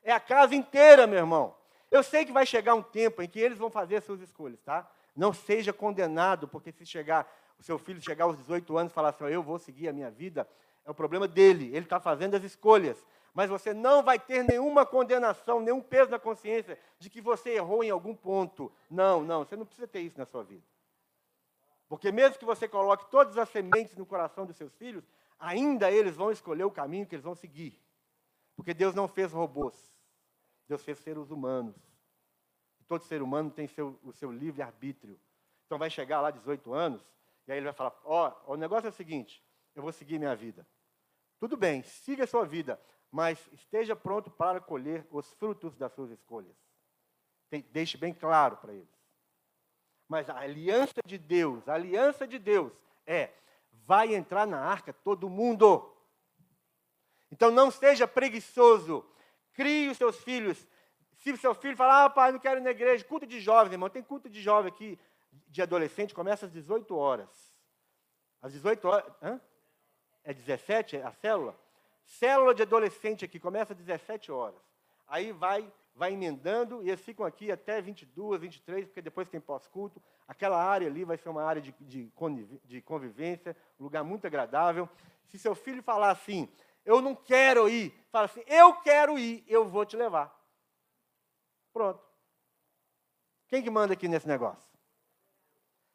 É 0.04 0.12
a 0.12 0.20
casa 0.20 0.54
inteira, 0.54 1.08
meu 1.08 1.20
irmão. 1.20 1.56
Eu 1.90 2.04
sei 2.04 2.26
que 2.26 2.32
vai 2.32 2.46
chegar 2.46 2.76
um 2.76 2.82
tempo 2.82 3.22
em 3.22 3.28
que 3.28 3.40
eles 3.40 3.58
vão 3.58 3.70
fazer 3.70 3.98
as 3.98 4.04
suas 4.04 4.20
escolhas, 4.20 4.60
tá? 4.62 4.90
Não 5.16 5.32
seja 5.32 5.72
condenado, 5.72 6.48
porque 6.48 6.72
se 6.72 6.86
chegar, 6.86 7.32
o 7.60 7.64
seu 7.64 7.78
filho 7.78 8.02
chegar 8.02 8.26
aos 8.26 8.38
18 8.38 8.78
anos 8.78 8.92
e 8.92 8.96
falar 8.96 9.10
assim, 9.10 9.26
eu 9.26 9.44
vou 9.44 9.60
seguir 9.60 9.88
a 9.88 9.94
minha 9.94 10.10
vida, 10.10 10.48
é 10.84 10.92
o 10.92 10.94
problema 10.94 11.28
dele, 11.28 11.68
ele 11.68 11.86
está 11.86 12.00
fazendo 12.00 12.36
as 12.36 12.44
escolhas. 12.44 13.06
Mas 13.34 13.50
você 13.50 13.74
não 13.74 14.04
vai 14.04 14.20
ter 14.20 14.44
nenhuma 14.44 14.86
condenação, 14.86 15.60
nenhum 15.60 15.82
peso 15.82 16.12
na 16.12 16.20
consciência 16.20 16.78
de 17.00 17.10
que 17.10 17.22
você 17.22 17.52
errou 17.52 17.84
em 17.84 17.90
algum 17.90 18.16
ponto. 18.16 18.72
Não, 18.90 19.24
não, 19.24 19.44
você 19.44 19.56
não 19.56 19.66
precisa 19.66 19.88
ter 19.88 20.02
isso 20.02 20.18
na 20.18 20.26
sua 20.26 20.44
vida. 20.44 20.64
Porque 21.88 22.12
mesmo 22.12 22.38
que 22.38 22.46
você 22.46 22.68
coloque 22.68 23.10
todas 23.10 23.38
as 23.38 23.50
sementes 23.50 23.96
no 23.96 24.06
coração 24.06 24.46
dos 24.46 24.56
seus 24.56 24.74
filhos, 24.76 25.04
ainda 25.40 25.92
eles 25.92 26.16
vão 26.16 26.32
escolher 26.32 26.64
o 26.64 26.72
caminho 26.72 27.06
que 27.06 27.16
eles 27.16 27.24
vão 27.24 27.36
seguir. 27.36 27.80
Porque 28.56 28.74
Deus 28.74 28.96
não 28.96 29.08
fez 29.08 29.32
robôs. 29.32 29.93
Deus 30.68 30.84
fez 30.84 31.00
seres 31.00 31.30
humanos. 31.30 31.76
Todo 32.88 33.04
ser 33.04 33.22
humano 33.22 33.50
tem 33.50 33.68
seu, 33.68 34.00
o 34.04 34.12
seu 34.12 34.32
livre-arbítrio. 34.32 35.20
Então 35.66 35.78
vai 35.78 35.90
chegar 35.90 36.22
lá 36.22 36.30
18 36.32 36.74
anos, 36.74 37.04
e 37.48 37.52
aí 37.52 37.58
ele 37.58 37.66
vai 37.66 37.74
falar: 37.74 38.00
Ó, 38.04 38.32
oh, 38.46 38.54
o 38.54 38.56
negócio 38.56 38.88
é 38.88 38.90
o 38.90 38.94
seguinte, 38.94 39.44
eu 39.76 39.82
vou 39.82 39.92
seguir 39.92 40.20
minha 40.20 40.36
vida. 40.36 40.68
Tudo 41.40 41.58
bem, 41.58 41.84
siga 41.84 42.24
a 42.24 42.28
sua 42.28 42.46
vida, 42.46 42.80
mas 43.12 43.50
esteja 43.52 43.96
pronto 43.96 44.30
para 44.30 44.62
colher 44.62 45.08
os 45.12 45.34
frutos 45.34 45.76
das 45.76 45.92
suas 45.94 46.12
escolhas. 46.12 46.56
Deixe 47.72 47.98
bem 47.98 48.14
claro 48.14 48.58
para 48.58 48.74
eles. 48.74 48.94
Mas 50.08 50.30
a 50.30 50.40
aliança 50.40 51.02
de 51.06 51.18
Deus, 51.18 51.68
a 51.68 51.74
aliança 51.74 52.28
de 52.28 52.40
Deus 52.40 52.72
é: 53.06 53.32
vai 53.72 54.14
entrar 54.14 54.46
na 54.46 54.60
arca 54.60 54.94
todo 54.94 55.30
mundo. 55.30 55.92
Então 57.32 57.52
não 57.52 57.72
seja 57.72 58.08
preguiçoso. 58.08 59.06
Crie 59.54 59.90
os 59.90 59.98
seus 59.98 60.18
filhos. 60.18 60.68
Se 61.18 61.32
o 61.32 61.38
seu 61.38 61.54
filho 61.56 61.78
falar, 61.78 62.06
ah, 62.06 62.10
pai, 62.10 62.32
não 62.32 62.40
quero 62.40 62.60
ir 62.60 62.64
na 62.64 62.72
igreja, 62.72 63.04
culto 63.06 63.26
de 63.26 63.40
jovens, 63.40 63.72
irmão, 63.72 63.90
tem 63.90 64.04
culto 64.04 64.30
de 64.30 64.42
jovem 64.42 64.72
aqui, 64.72 65.00
de 65.48 65.62
adolescente, 65.62 66.14
começa 66.14 66.46
às 66.46 66.52
18 66.52 66.96
horas. 66.96 67.30
Às 68.42 68.52
18 68.54 68.88
horas. 68.88 69.14
Hã? 69.22 69.40
É 70.24 70.34
17 70.34 70.98
a 70.98 71.12
célula? 71.12 71.58
Célula 72.06 72.54
de 72.54 72.62
adolescente 72.62 73.24
aqui, 73.24 73.40
começa 73.40 73.74
às 73.74 73.80
17 73.80 74.32
horas. 74.32 74.60
Aí 75.08 75.32
vai 75.32 75.72
vai 75.96 76.14
emendando 76.14 76.84
e 76.84 76.90
eles 76.90 77.02
ficam 77.02 77.26
aqui 77.26 77.52
até 77.52 77.82
22, 77.82 78.42
23, 78.42 78.86
porque 78.86 79.02
depois 79.02 79.30
tem 79.30 79.40
pós-culto. 79.40 80.02
Aquela 80.28 80.62
área 80.62 80.88
ali 80.88 81.04
vai 81.04 81.18
ser 81.18 81.30
uma 81.30 81.44
área 81.44 81.62
de, 81.62 81.74
de, 81.80 82.12
de 82.66 82.82
convivência, 82.82 83.56
um 83.80 83.84
lugar 83.84 84.04
muito 84.04 84.26
agradável. 84.26 84.90
Se 85.28 85.38
seu 85.38 85.54
filho 85.54 85.84
falar 85.84 86.12
assim, 86.12 86.50
eu 86.86 87.02
não 87.02 87.16
quero 87.16 87.70
ir, 87.70 87.92
fala 88.12 88.26
assim, 88.26 88.44
eu 88.48 88.76
quero 88.82 89.18
ir, 89.18 89.44
eu 89.48 89.66
vou 89.66 89.86
te 89.86 89.96
levar. 89.96 90.34
Pronto. 91.72 92.04
Quem 93.48 93.64
que 93.64 93.70
manda 93.70 93.94
aqui 93.94 94.08
nesse 94.08 94.28
negócio? 94.28 94.72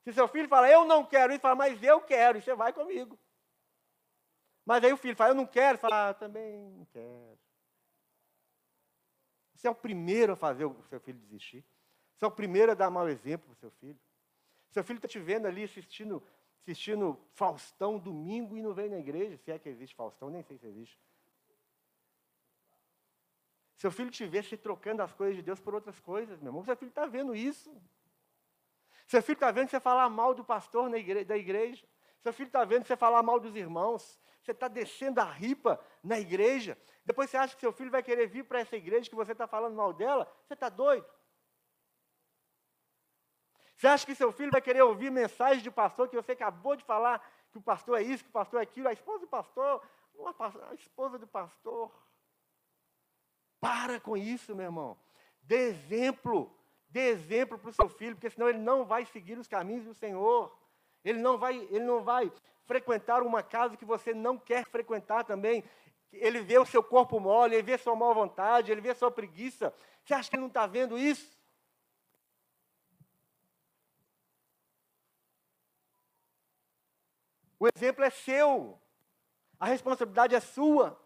Se 0.03 0.13
seu 0.13 0.27
filho 0.29 0.49
fala, 0.49 0.71
eu 0.71 0.85
não 0.85 1.05
quero 1.05 1.33
ir, 1.33 1.41
fala, 1.41 1.55
mas 1.55 1.83
eu 1.83 2.01
quero, 2.01 2.39
e 2.39 2.43
você 2.43 2.55
vai 2.55 2.73
comigo. 2.73 3.19
Mas 4.65 4.85
aí 4.85 4.93
o 4.93 4.97
filho 4.97 5.17
fala, 5.17 5.31
eu 5.31 5.35
não 5.35 5.47
quero, 5.47 5.79
fala, 5.79 6.11
ah, 6.11 6.15
também 6.15 6.59
não 6.71 6.85
quero. 6.87 7.39
Você 9.55 9.67
é 9.67 9.71
o 9.71 9.75
primeiro 9.75 10.35
a 10.35 10.37
fazer 10.37 10.65
o 10.65 10.83
seu 10.85 11.01
filho 11.01 11.19
desistir. 11.19 11.65
Você 12.17 12.25
é 12.25 12.29
o 12.29 12.33
primeiro 12.33 12.73
a 12.73 12.75
dar 12.75 12.91
mau 12.91 13.09
exemplo 13.09 13.47
para 13.47 13.55
o 13.55 13.57
seu 13.57 13.71
filho. 13.73 13.99
Seu 14.71 14.85
filho 14.85 14.99
está 14.99 15.09
te 15.09 15.19
vendo 15.19 15.47
ali 15.47 15.65
assistindo, 15.65 16.23
assistindo 16.63 17.19
Faustão 17.35 17.99
domingo 17.99 18.57
e 18.57 18.63
não 18.63 18.75
vem 18.75 18.89
na 18.89 18.99
igreja, 18.99 19.37
se 19.37 19.51
é 19.51 19.59
que 19.59 19.69
existe 19.69 19.95
Faustão, 19.95 20.31
nem 20.31 20.43
sei 20.43 20.59
se 20.59 20.67
existe. 20.67 20.99
Seu 23.77 23.93
filho 23.93 24.11
te 24.11 24.27
vê 24.27 24.43
se 24.43 24.57
trocando 24.57 25.03
as 25.03 25.13
coisas 25.13 25.37
de 25.37 25.43
Deus 25.43 25.61
por 25.61 25.73
outras 25.73 26.01
coisas, 26.01 26.41
meu 26.41 26.49
irmão. 26.49 26.65
Seu 26.65 26.77
filho 26.77 26.89
está 26.89 27.07
vendo 27.07 27.35
isso. 27.35 27.71
Seu 29.07 29.23
filho 29.23 29.37
está 29.37 29.53
vendo 29.53 29.71
você 29.71 29.79
falar 29.79 30.09
mal 30.11 30.35
do 30.35 30.45
pastor 30.45 30.91
na 30.91 30.99
igreja, 30.99 31.25
da 31.25 31.37
igreja. 31.37 31.87
Seu 32.21 32.33
filho 32.33 32.49
está 32.49 32.65
vendo 32.65 32.85
você 32.85 32.97
falar 32.97 33.23
mal 33.23 33.39
dos 33.39 33.55
irmãos. 33.55 34.21
Você 34.43 34.51
está 34.51 34.67
descendo 34.67 35.21
a 35.21 35.25
ripa 35.25 35.81
na 36.03 36.19
igreja. 36.19 36.77
Depois 37.05 37.31
você 37.31 37.37
acha 37.37 37.55
que 37.55 37.61
seu 37.61 37.73
filho 37.73 37.91
vai 37.91 38.03
querer 38.03 38.27
vir 38.27 38.45
para 38.45 38.59
essa 38.59 38.77
igreja 38.77 39.09
que 39.09 39.15
você 39.15 39.33
está 39.33 39.47
falando 39.47 39.77
mal 39.77 39.93
dela. 39.93 40.31
Você 40.45 40.55
está 40.55 40.69
doido? 40.69 41.07
Você 43.79 43.87
acha 43.87 44.05
que 44.05 44.15
seu 44.15 44.33
filho 44.33 44.51
vai 44.51 44.61
querer 44.61 44.83
ouvir 44.83 45.09
mensagem 45.09 45.63
de 45.63 45.71
pastor 45.71 46.09
que 46.09 46.17
você 46.17 46.33
acabou 46.33 46.75
de 46.75 46.83
falar 46.83 47.25
que 47.53 47.59
o 47.59 47.63
pastor 47.63 48.01
é 48.01 48.03
isso, 48.03 48.25
que 48.25 48.31
o 48.31 48.33
pastor 48.33 48.59
é 48.59 48.65
aquilo, 48.65 48.89
a 48.89 48.93
esposa 48.93 49.21
do 49.21 49.29
pastor, 49.29 49.81
a 50.69 50.75
esposa 50.75 51.17
do 51.17 51.29
pastor. 51.29 51.89
Para 53.61 54.01
com 54.01 54.17
isso, 54.17 54.53
meu 54.57 54.65
irmão. 54.65 54.99
Dê 55.43 55.69
exemplo. 55.69 56.53
Dê 56.89 57.11
exemplo 57.11 57.57
para 57.57 57.71
o 57.71 57.73
seu 57.73 57.89
filho, 57.89 58.17
porque 58.17 58.31
senão 58.31 58.49
ele 58.49 58.59
não 58.59 58.85
vai 58.85 59.05
seguir 59.05 59.39
os 59.39 59.47
caminhos 59.47 59.85
do 59.85 59.95
Senhor. 59.95 60.53
Ele 61.05 61.21
não 61.21 61.39
vai, 61.39 61.57
ele 61.71 61.85
não 61.85 62.03
vai 62.03 62.33
frequentar 62.67 63.23
uma 63.23 63.45
casa 63.45 63.77
que 63.77 63.85
você 63.85 64.13
não 64.13 64.37
quer 64.37 64.65
frequentar 64.65 65.23
também. 65.23 65.63
ele 66.13 66.41
vê 66.41 66.59
o 66.59 66.67
seu 66.67 66.83
corpo 66.83 67.21
mole, 67.21 67.55
ele 67.55 67.63
vê 67.63 67.79
sua 67.79 67.95
má 67.95 68.13
vontade, 68.13 68.73
ele 68.73 68.81
vê 68.81 68.93
sua 68.93 69.11
preguiça. 69.11 69.73
Você 70.05 70.15
acha 70.15 70.29
que 70.29 70.35
ele 70.35 70.41
não 70.41 70.49
está 70.49 70.67
vendo 70.67 70.99
isso? 70.99 71.38
O 77.59 77.67
exemplo 77.67 78.05
é 78.05 78.11
seu. 78.11 78.79
A 79.59 79.67
responsabilidade 79.67 80.35
é 80.35 80.41
sua. 80.41 80.99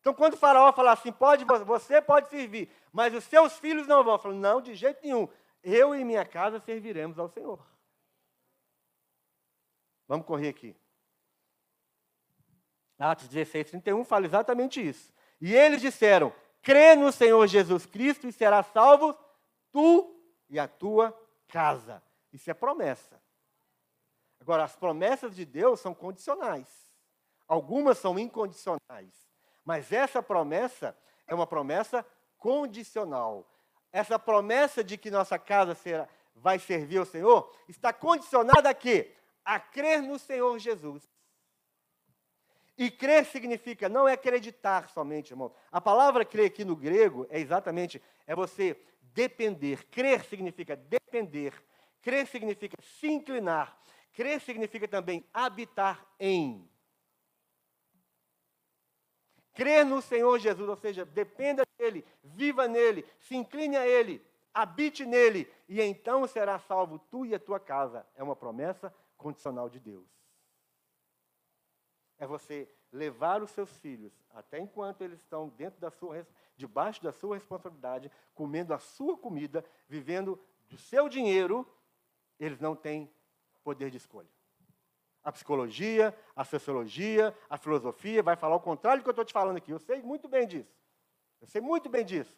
Então, 0.00 0.12
quando 0.12 0.34
o 0.34 0.38
faraó 0.38 0.72
fala 0.72 0.92
assim, 0.92 1.12
pode, 1.12 1.44
você 1.64 2.02
pode 2.02 2.28
servir, 2.28 2.70
mas 2.92 3.14
os 3.14 3.24
seus 3.24 3.58
filhos 3.58 3.86
não 3.86 4.04
vão. 4.04 4.18
Falo, 4.18 4.34
não, 4.34 4.60
de 4.60 4.74
jeito 4.74 5.00
nenhum. 5.02 5.28
Eu 5.62 5.94
e 5.94 6.04
minha 6.04 6.26
casa 6.26 6.60
serviremos 6.60 7.18
ao 7.18 7.28
Senhor. 7.28 7.58
Vamos 10.06 10.26
correr 10.26 10.48
aqui. 10.48 10.76
Atos 12.98 13.28
16, 13.28 13.70
31 13.70 14.04
fala 14.04 14.26
exatamente 14.26 14.86
isso. 14.86 15.12
E 15.40 15.54
eles 15.54 15.80
disseram: 15.80 16.32
crê 16.62 16.94
no 16.94 17.10
Senhor 17.10 17.46
Jesus 17.46 17.86
Cristo 17.86 18.26
e 18.26 18.32
será 18.32 18.62
salvo 18.62 19.16
tu 19.72 20.14
e 20.48 20.58
a 20.58 20.68
tua 20.68 21.18
casa. 21.48 22.02
Isso 22.32 22.50
é 22.50 22.54
promessa. 22.54 23.20
Agora, 24.44 24.64
as 24.64 24.76
promessas 24.76 25.34
de 25.34 25.46
Deus 25.46 25.80
são 25.80 25.94
condicionais. 25.94 26.68
Algumas 27.48 27.96
são 27.96 28.18
incondicionais. 28.18 29.14
Mas 29.64 29.90
essa 29.90 30.22
promessa 30.22 30.94
é 31.26 31.34
uma 31.34 31.46
promessa 31.46 32.04
condicional. 32.36 33.50
Essa 33.90 34.18
promessa 34.18 34.84
de 34.84 34.98
que 34.98 35.10
nossa 35.10 35.38
casa 35.38 35.74
será, 35.74 36.06
vai 36.34 36.58
servir 36.58 36.98
ao 36.98 37.06
Senhor 37.06 37.50
está 37.66 37.90
condicionada 37.90 38.68
a 38.68 38.74
quê? 38.74 39.16
A 39.42 39.58
crer 39.58 40.02
no 40.02 40.18
Senhor 40.18 40.58
Jesus. 40.58 41.02
E 42.76 42.90
crer 42.90 43.24
significa, 43.24 43.88
não 43.88 44.06
é 44.06 44.12
acreditar 44.12 44.90
somente, 44.90 45.30
irmão. 45.30 45.54
A 45.72 45.80
palavra 45.80 46.22
crer 46.22 46.48
aqui 46.48 46.66
no 46.66 46.76
grego 46.76 47.26
é 47.30 47.40
exatamente, 47.40 48.02
é 48.26 48.34
você 48.34 48.78
depender. 49.00 49.86
Crer 49.86 50.22
significa 50.26 50.76
depender. 50.76 51.54
Crer 52.02 52.26
significa 52.26 52.76
se 52.82 53.06
inclinar. 53.06 53.82
Crer 54.14 54.40
significa 54.40 54.86
também 54.86 55.26
habitar 55.34 56.06
em. 56.18 56.70
Crer 59.52 59.84
no 59.84 60.00
Senhor 60.00 60.38
Jesus, 60.38 60.68
ou 60.68 60.76
seja, 60.76 61.04
dependa 61.04 61.64
dele, 61.76 62.04
viva 62.22 62.66
nele, 62.66 63.04
se 63.20 63.36
incline 63.36 63.76
a 63.76 63.86
ele, 63.86 64.24
habite 64.52 65.04
nele, 65.04 65.52
e 65.68 65.80
então 65.80 66.26
será 66.26 66.58
salvo 66.58 66.98
tu 66.98 67.26
e 67.26 67.34
a 67.34 67.40
tua 67.40 67.60
casa. 67.60 68.06
É 68.14 68.22
uma 68.22 68.34
promessa 68.36 68.94
condicional 69.16 69.68
de 69.68 69.78
Deus. 69.78 70.08
É 72.18 72.26
você 72.26 72.68
levar 72.92 73.42
os 73.42 73.50
seus 73.50 73.76
filhos, 73.78 74.12
até 74.30 74.60
enquanto 74.60 75.02
eles 75.02 75.18
estão 75.20 75.48
dentro 75.48 75.80
da 75.80 75.90
sua, 75.90 76.26
debaixo 76.56 77.02
da 77.02 77.12
sua 77.12 77.34
responsabilidade, 77.34 78.10
comendo 78.32 78.72
a 78.72 78.78
sua 78.78 79.18
comida, 79.18 79.64
vivendo 79.88 80.40
do 80.68 80.78
seu 80.78 81.08
dinheiro, 81.08 81.68
eles 82.38 82.60
não 82.60 82.76
têm 82.76 83.12
poder 83.64 83.90
de 83.90 83.96
escolha. 83.96 84.28
A 85.24 85.32
psicologia, 85.32 86.16
a 86.36 86.44
sociologia, 86.44 87.36
a 87.48 87.56
filosofia 87.56 88.22
vai 88.22 88.36
falar 88.36 88.56
o 88.56 88.60
contrário 88.60 89.00
do 89.00 89.04
que 89.04 89.08
eu 89.08 89.12
estou 89.12 89.24
te 89.24 89.32
falando 89.32 89.56
aqui. 89.56 89.72
Eu 89.72 89.78
sei 89.78 90.02
muito 90.02 90.28
bem 90.28 90.46
disso. 90.46 90.70
Eu 91.40 91.48
sei 91.48 91.60
muito 91.60 91.88
bem 91.88 92.04
disso. 92.04 92.36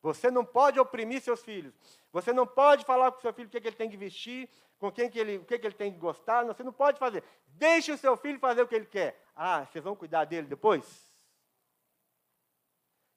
Você 0.00 0.30
não 0.30 0.44
pode 0.44 0.80
oprimir 0.80 1.20
seus 1.20 1.42
filhos. 1.42 1.74
Você 2.10 2.32
não 2.32 2.46
pode 2.46 2.84
falar 2.84 3.12
com 3.12 3.20
seu 3.20 3.32
filho 3.32 3.46
o 3.46 3.50
que, 3.50 3.58
é 3.58 3.60
que 3.60 3.68
ele 3.68 3.76
tem 3.76 3.90
que 3.90 3.96
vestir, 3.96 4.48
com 4.78 4.90
quem 4.90 5.08
que 5.08 5.18
ele, 5.18 5.36
o 5.36 5.44
que, 5.44 5.54
é 5.54 5.58
que 5.58 5.66
ele 5.66 5.74
tem 5.74 5.92
que 5.92 5.98
gostar. 5.98 6.44
Você 6.44 6.62
não 6.62 6.72
pode 6.72 6.98
fazer. 6.98 7.22
Deixe 7.46 7.92
o 7.92 7.98
seu 7.98 8.16
filho 8.16 8.40
fazer 8.40 8.62
o 8.62 8.66
que 8.66 8.74
ele 8.74 8.86
quer. 8.86 9.22
Ah, 9.36 9.64
vocês 9.66 9.84
vão 9.84 9.94
cuidar 9.94 10.24
dele 10.24 10.48
depois? 10.48 10.84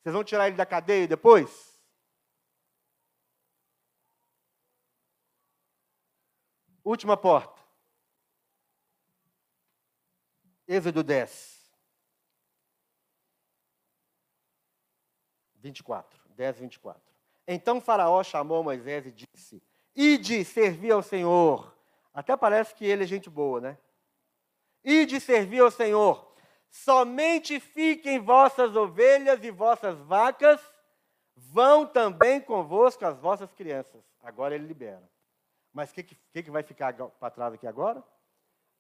Vocês 0.04 0.14
vão 0.14 0.24
tirar 0.24 0.48
ele 0.48 0.58
da 0.58 0.66
cadeia 0.66 1.08
depois? 1.08 1.75
Última 6.86 7.18
porta. 7.18 7.60
Êxodo 10.68 11.04
10. 11.04 11.56
24. 15.56 16.22
10, 16.30 16.60
24. 16.60 17.02
Então 17.48 17.82
Faraó 17.82 18.24
chamou 18.24 18.64
Moisés 18.64 19.08
e 19.08 19.12
disse: 19.12 19.64
Ide 19.96 20.46
servir 20.46 20.92
ao 20.92 21.02
Senhor. 21.02 21.76
Até 22.14 22.38
parece 22.38 22.76
que 22.76 22.86
ele 22.86 23.04
é 23.04 23.08
gente 23.08 23.32
boa, 23.32 23.60
né? 23.60 23.78
Ide 24.84 25.20
servir 25.20 25.62
ao 25.62 25.72
Senhor. 25.72 26.36
Somente 26.70 27.60
fiquem 27.60 28.20
vossas 28.20 28.76
ovelhas 28.76 29.44
e 29.44 29.50
vossas 29.50 29.98
vacas, 30.02 30.62
vão 31.36 31.88
também 31.88 32.40
convosco 32.40 33.06
as 33.06 33.18
vossas 33.18 33.52
crianças. 33.54 34.04
Agora 34.22 34.54
ele 34.54 34.68
libera. 34.68 35.10
Mas 35.76 35.92
o 35.92 35.94
que, 35.94 36.04
que, 36.04 36.44
que 36.44 36.50
vai 36.50 36.64
ficar 36.64 36.94
para 36.94 37.30
trás 37.30 37.54
aqui 37.54 37.68
agora? 37.68 38.02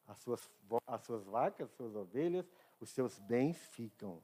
As 0.07 0.17
suas, 0.19 0.49
as 0.87 1.01
suas 1.01 1.25
vacas, 1.25 1.69
as 1.69 1.75
suas 1.75 1.93
ovelhas, 1.93 2.49
os 2.79 2.89
seus 2.89 3.19
bens 3.19 3.57
ficam. 3.73 4.23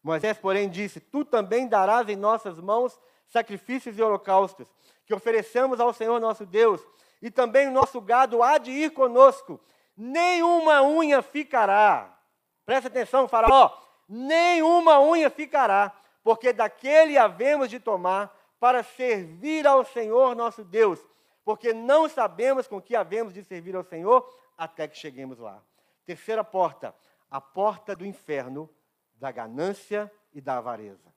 Moisés, 0.00 0.38
porém, 0.38 0.70
disse: 0.70 1.00
Tu 1.00 1.24
também 1.24 1.66
darás 1.66 2.08
em 2.08 2.14
nossas 2.14 2.60
mãos 2.60 2.96
sacrifícios 3.26 3.98
e 3.98 4.02
holocaustos, 4.02 4.72
que 5.04 5.12
ofereçamos 5.12 5.80
ao 5.80 5.92
Senhor 5.92 6.20
nosso 6.20 6.46
Deus, 6.46 6.80
e 7.20 7.28
também 7.28 7.66
o 7.66 7.72
nosso 7.72 8.00
gado 8.00 8.40
há 8.40 8.56
de 8.56 8.70
ir 8.70 8.92
conosco, 8.92 9.60
nenhuma 9.96 10.80
unha 10.80 11.22
ficará. 11.22 12.16
Presta 12.64 12.86
atenção, 12.86 13.26
Faraó: 13.26 13.76
nenhuma 14.08 15.00
unha 15.00 15.28
ficará, 15.28 15.92
porque 16.22 16.52
daquele 16.52 17.18
havemos 17.18 17.68
de 17.68 17.80
tomar 17.80 18.39
para 18.60 18.82
servir 18.82 19.66
ao 19.66 19.84
Senhor 19.84 20.36
nosso 20.36 20.62
Deus, 20.62 21.00
porque 21.42 21.72
não 21.72 22.08
sabemos 22.08 22.68
com 22.68 22.80
que 22.80 22.94
havemos 22.94 23.32
de 23.32 23.42
servir 23.42 23.74
ao 23.74 23.82
Senhor 23.82 24.30
até 24.56 24.86
que 24.86 24.98
cheguemos 24.98 25.38
lá. 25.38 25.62
Terceira 26.04 26.44
porta, 26.44 26.94
a 27.30 27.40
porta 27.40 27.96
do 27.96 28.04
inferno, 28.04 28.68
da 29.14 29.32
ganância 29.32 30.12
e 30.32 30.40
da 30.40 30.58
avareza. 30.58 31.12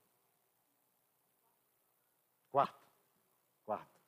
Quarto, 2.50 2.80
quarto. 3.66 4.00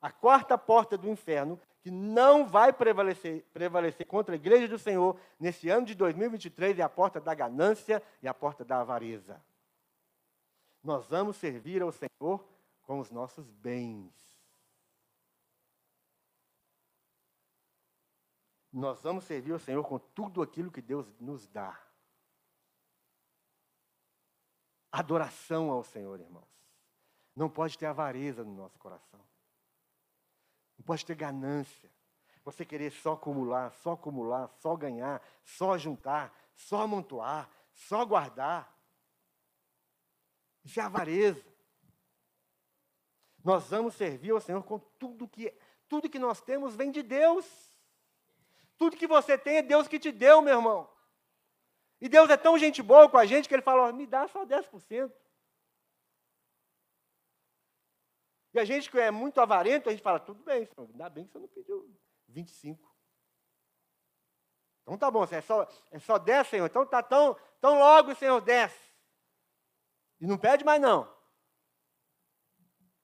A 0.00 0.10
quarta 0.10 0.58
porta 0.58 0.98
do 0.98 1.08
inferno, 1.08 1.58
que 1.80 1.90
não 1.90 2.46
vai 2.46 2.72
prevalecer, 2.72 3.42
prevalecer 3.52 4.06
contra 4.06 4.34
a 4.34 4.36
igreja 4.36 4.68
do 4.68 4.78
Senhor 4.78 5.18
nesse 5.40 5.68
ano 5.70 5.86
de 5.86 5.94
2023, 5.94 6.78
é 6.78 6.82
a 6.82 6.88
porta 6.88 7.20
da 7.20 7.34
ganância 7.34 8.02
e 8.22 8.28
a 8.28 8.34
porta 8.34 8.64
da 8.64 8.80
avareza. 8.80 9.42
Nós 10.82 11.06
vamos 11.06 11.36
servir 11.36 11.80
ao 11.80 11.92
Senhor 11.92 12.51
com 12.82 12.98
os 12.98 13.10
nossos 13.10 13.50
bens. 13.50 14.12
Nós 18.72 19.02
vamos 19.02 19.24
servir 19.24 19.52
ao 19.52 19.58
Senhor 19.58 19.84
com 19.84 19.98
tudo 19.98 20.40
aquilo 20.40 20.70
que 20.70 20.80
Deus 20.80 21.06
nos 21.20 21.46
dá. 21.48 21.78
Adoração 24.90 25.70
ao 25.70 25.84
Senhor, 25.84 26.18
irmãos. 26.20 26.48
Não 27.36 27.48
pode 27.48 27.76
ter 27.78 27.86
avareza 27.86 28.42
no 28.44 28.54
nosso 28.54 28.78
coração. 28.78 29.20
Não 30.78 30.84
pode 30.84 31.04
ter 31.04 31.14
ganância. 31.14 31.90
Você 32.44 32.64
querer 32.64 32.90
só 32.90 33.12
acumular, 33.12 33.72
só 33.72 33.92
acumular, 33.92 34.48
só 34.48 34.74
ganhar, 34.74 35.22
só 35.44 35.78
juntar, 35.78 36.34
só 36.54 36.82
amontoar, 36.82 37.48
só 37.72 38.04
guardar. 38.04 38.74
Isso 40.64 40.80
é 40.80 40.82
avareza. 40.82 41.51
Nós 43.44 43.68
vamos 43.68 43.94
servir 43.94 44.30
ao 44.30 44.40
Senhor 44.40 44.62
com 44.62 44.78
tudo 44.78 45.28
que 45.28 45.52
tudo 45.88 46.08
que 46.08 46.18
nós 46.18 46.40
temos 46.40 46.74
vem 46.74 46.90
de 46.90 47.02
Deus. 47.02 47.46
Tudo 48.78 48.96
que 48.96 49.06
você 49.06 49.36
tem 49.36 49.58
é 49.58 49.62
Deus 49.62 49.86
que 49.86 49.98
te 49.98 50.10
deu, 50.10 50.40
meu 50.40 50.54
irmão. 50.54 50.90
E 52.00 52.08
Deus 52.08 52.30
é 52.30 52.36
tão 52.36 52.58
gente 52.58 52.82
boa 52.82 53.08
com 53.08 53.18
a 53.18 53.26
gente 53.26 53.46
que 53.46 53.54
ele 53.54 53.62
fala: 53.62 53.92
me 53.92 54.06
dá 54.06 54.26
só 54.26 54.46
10%. 54.46 55.12
E 58.54 58.58
a 58.58 58.64
gente 58.64 58.90
que 58.90 58.98
é 58.98 59.10
muito 59.10 59.40
avarento, 59.40 59.88
a 59.88 59.92
gente 59.92 60.02
fala: 60.02 60.18
tudo 60.18 60.42
bem, 60.42 60.66
senhor, 60.66 60.88
ainda 60.90 61.10
bem 61.10 61.26
que 61.26 61.32
você 61.32 61.38
não 61.38 61.48
pediu 61.48 61.94
25. 62.28 62.92
Então 64.82 64.98
tá 64.98 65.10
bom, 65.10 65.24
é 65.30 65.40
só, 65.40 65.68
é 65.90 65.98
só 65.98 66.18
10, 66.18 66.46
Senhor. 66.48 66.66
Então 66.66 66.84
tá 66.84 67.02
tão, 67.02 67.36
tão 67.60 67.78
logo, 67.78 68.14
Senhor, 68.14 68.40
10. 68.40 68.72
E 70.20 70.26
não 70.26 70.36
pede 70.36 70.64
mais 70.64 70.80
não. 70.80 71.08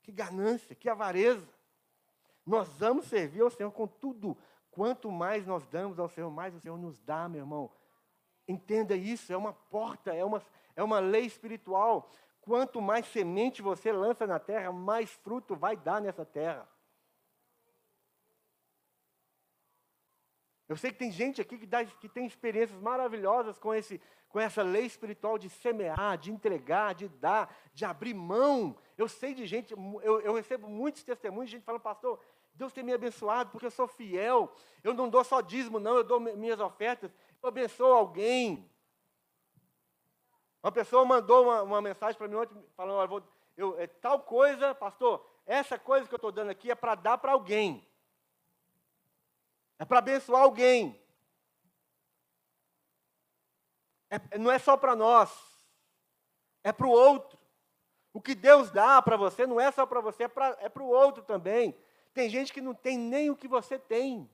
Que 0.08 0.12
ganância, 0.12 0.74
que 0.74 0.88
avareza. 0.88 1.46
Nós 2.46 2.66
vamos 2.78 3.04
servir 3.08 3.42
ao 3.42 3.50
Senhor 3.50 3.70
com 3.70 3.86
tudo. 3.86 4.38
Quanto 4.70 5.12
mais 5.12 5.46
nós 5.46 5.66
damos 5.66 5.98
ao 5.98 6.08
Senhor, 6.08 6.30
mais 6.30 6.54
o 6.54 6.60
Senhor 6.60 6.78
nos 6.78 6.98
dá, 7.02 7.28
meu 7.28 7.42
irmão. 7.42 7.70
Entenda 8.48 8.96
isso, 8.96 9.30
é 9.30 9.36
uma 9.36 9.52
porta, 9.52 10.14
é 10.14 10.24
uma, 10.24 10.42
é 10.74 10.82
uma 10.82 10.98
lei 10.98 11.26
espiritual. 11.26 12.10
Quanto 12.40 12.80
mais 12.80 13.04
semente 13.08 13.60
você 13.60 13.92
lança 13.92 14.26
na 14.26 14.38
terra, 14.38 14.72
mais 14.72 15.10
fruto 15.10 15.54
vai 15.54 15.76
dar 15.76 16.00
nessa 16.00 16.24
terra. 16.24 16.66
Eu 20.68 20.76
sei 20.76 20.92
que 20.92 20.98
tem 20.98 21.10
gente 21.10 21.40
aqui 21.40 21.56
que, 21.56 21.66
dá, 21.66 21.82
que 21.84 22.08
tem 22.08 22.26
experiências 22.26 22.78
maravilhosas 22.80 23.58
com, 23.58 23.74
esse, 23.74 23.98
com 24.28 24.38
essa 24.38 24.62
lei 24.62 24.84
espiritual 24.84 25.38
de 25.38 25.48
semear, 25.48 26.18
de 26.18 26.30
entregar, 26.30 26.94
de 26.94 27.08
dar, 27.08 27.56
de 27.72 27.86
abrir 27.86 28.12
mão. 28.12 28.76
Eu 28.96 29.08
sei 29.08 29.32
de 29.32 29.46
gente, 29.46 29.72
eu, 29.72 30.20
eu 30.20 30.34
recebo 30.34 30.68
muitos 30.68 31.02
testemunhos 31.02 31.48
de 31.48 31.56
gente 31.56 31.64
falando, 31.64 31.80
pastor, 31.80 32.20
Deus 32.52 32.72
tem 32.72 32.84
me 32.84 32.92
abençoado 32.92 33.50
porque 33.50 33.64
eu 33.64 33.70
sou 33.70 33.88
fiel. 33.88 34.52
Eu 34.84 34.92
não 34.92 35.08
dou 35.08 35.24
só 35.24 35.40
dízimo, 35.40 35.80
não, 35.80 35.96
eu 35.96 36.04
dou 36.04 36.20
minhas 36.20 36.60
ofertas. 36.60 37.10
Eu 37.42 37.48
abençoo 37.48 37.92
alguém. 37.94 38.70
Uma 40.62 40.72
pessoa 40.72 41.02
mandou 41.06 41.44
uma, 41.44 41.62
uma 41.62 41.80
mensagem 41.80 42.18
para 42.18 42.28
mim 42.28 42.34
ontem, 42.34 42.62
falando, 42.76 43.00
eu 43.00 43.08
vou, 43.08 43.22
eu, 43.56 43.80
é, 43.80 43.86
tal 43.86 44.20
coisa, 44.20 44.74
pastor, 44.74 45.24
essa 45.46 45.78
coisa 45.78 46.06
que 46.06 46.14
eu 46.14 46.18
estou 46.18 46.30
dando 46.30 46.50
aqui 46.50 46.70
é 46.70 46.74
para 46.74 46.94
dar 46.94 47.16
para 47.16 47.32
alguém. 47.32 47.87
É 49.78 49.84
para 49.84 49.98
abençoar 49.98 50.42
alguém. 50.42 51.00
É, 54.10 54.38
não 54.38 54.50
é 54.50 54.58
só 54.58 54.76
para 54.76 54.96
nós, 54.96 55.30
é 56.64 56.72
para 56.72 56.86
o 56.86 56.90
outro. 56.90 57.38
O 58.12 58.20
que 58.20 58.34
Deus 58.34 58.70
dá 58.70 59.00
para 59.02 59.16
você 59.16 59.46
não 59.46 59.60
é 59.60 59.70
só 59.70 59.86
para 59.86 60.00
você, 60.00 60.24
é 60.24 60.28
para 60.28 60.56
é 60.60 60.70
o 60.78 60.86
outro 60.86 61.22
também. 61.22 61.76
Tem 62.12 62.28
gente 62.28 62.52
que 62.52 62.60
não 62.60 62.74
tem 62.74 62.98
nem 62.98 63.30
o 63.30 63.36
que 63.36 63.46
você 63.46 63.78
tem. 63.78 64.28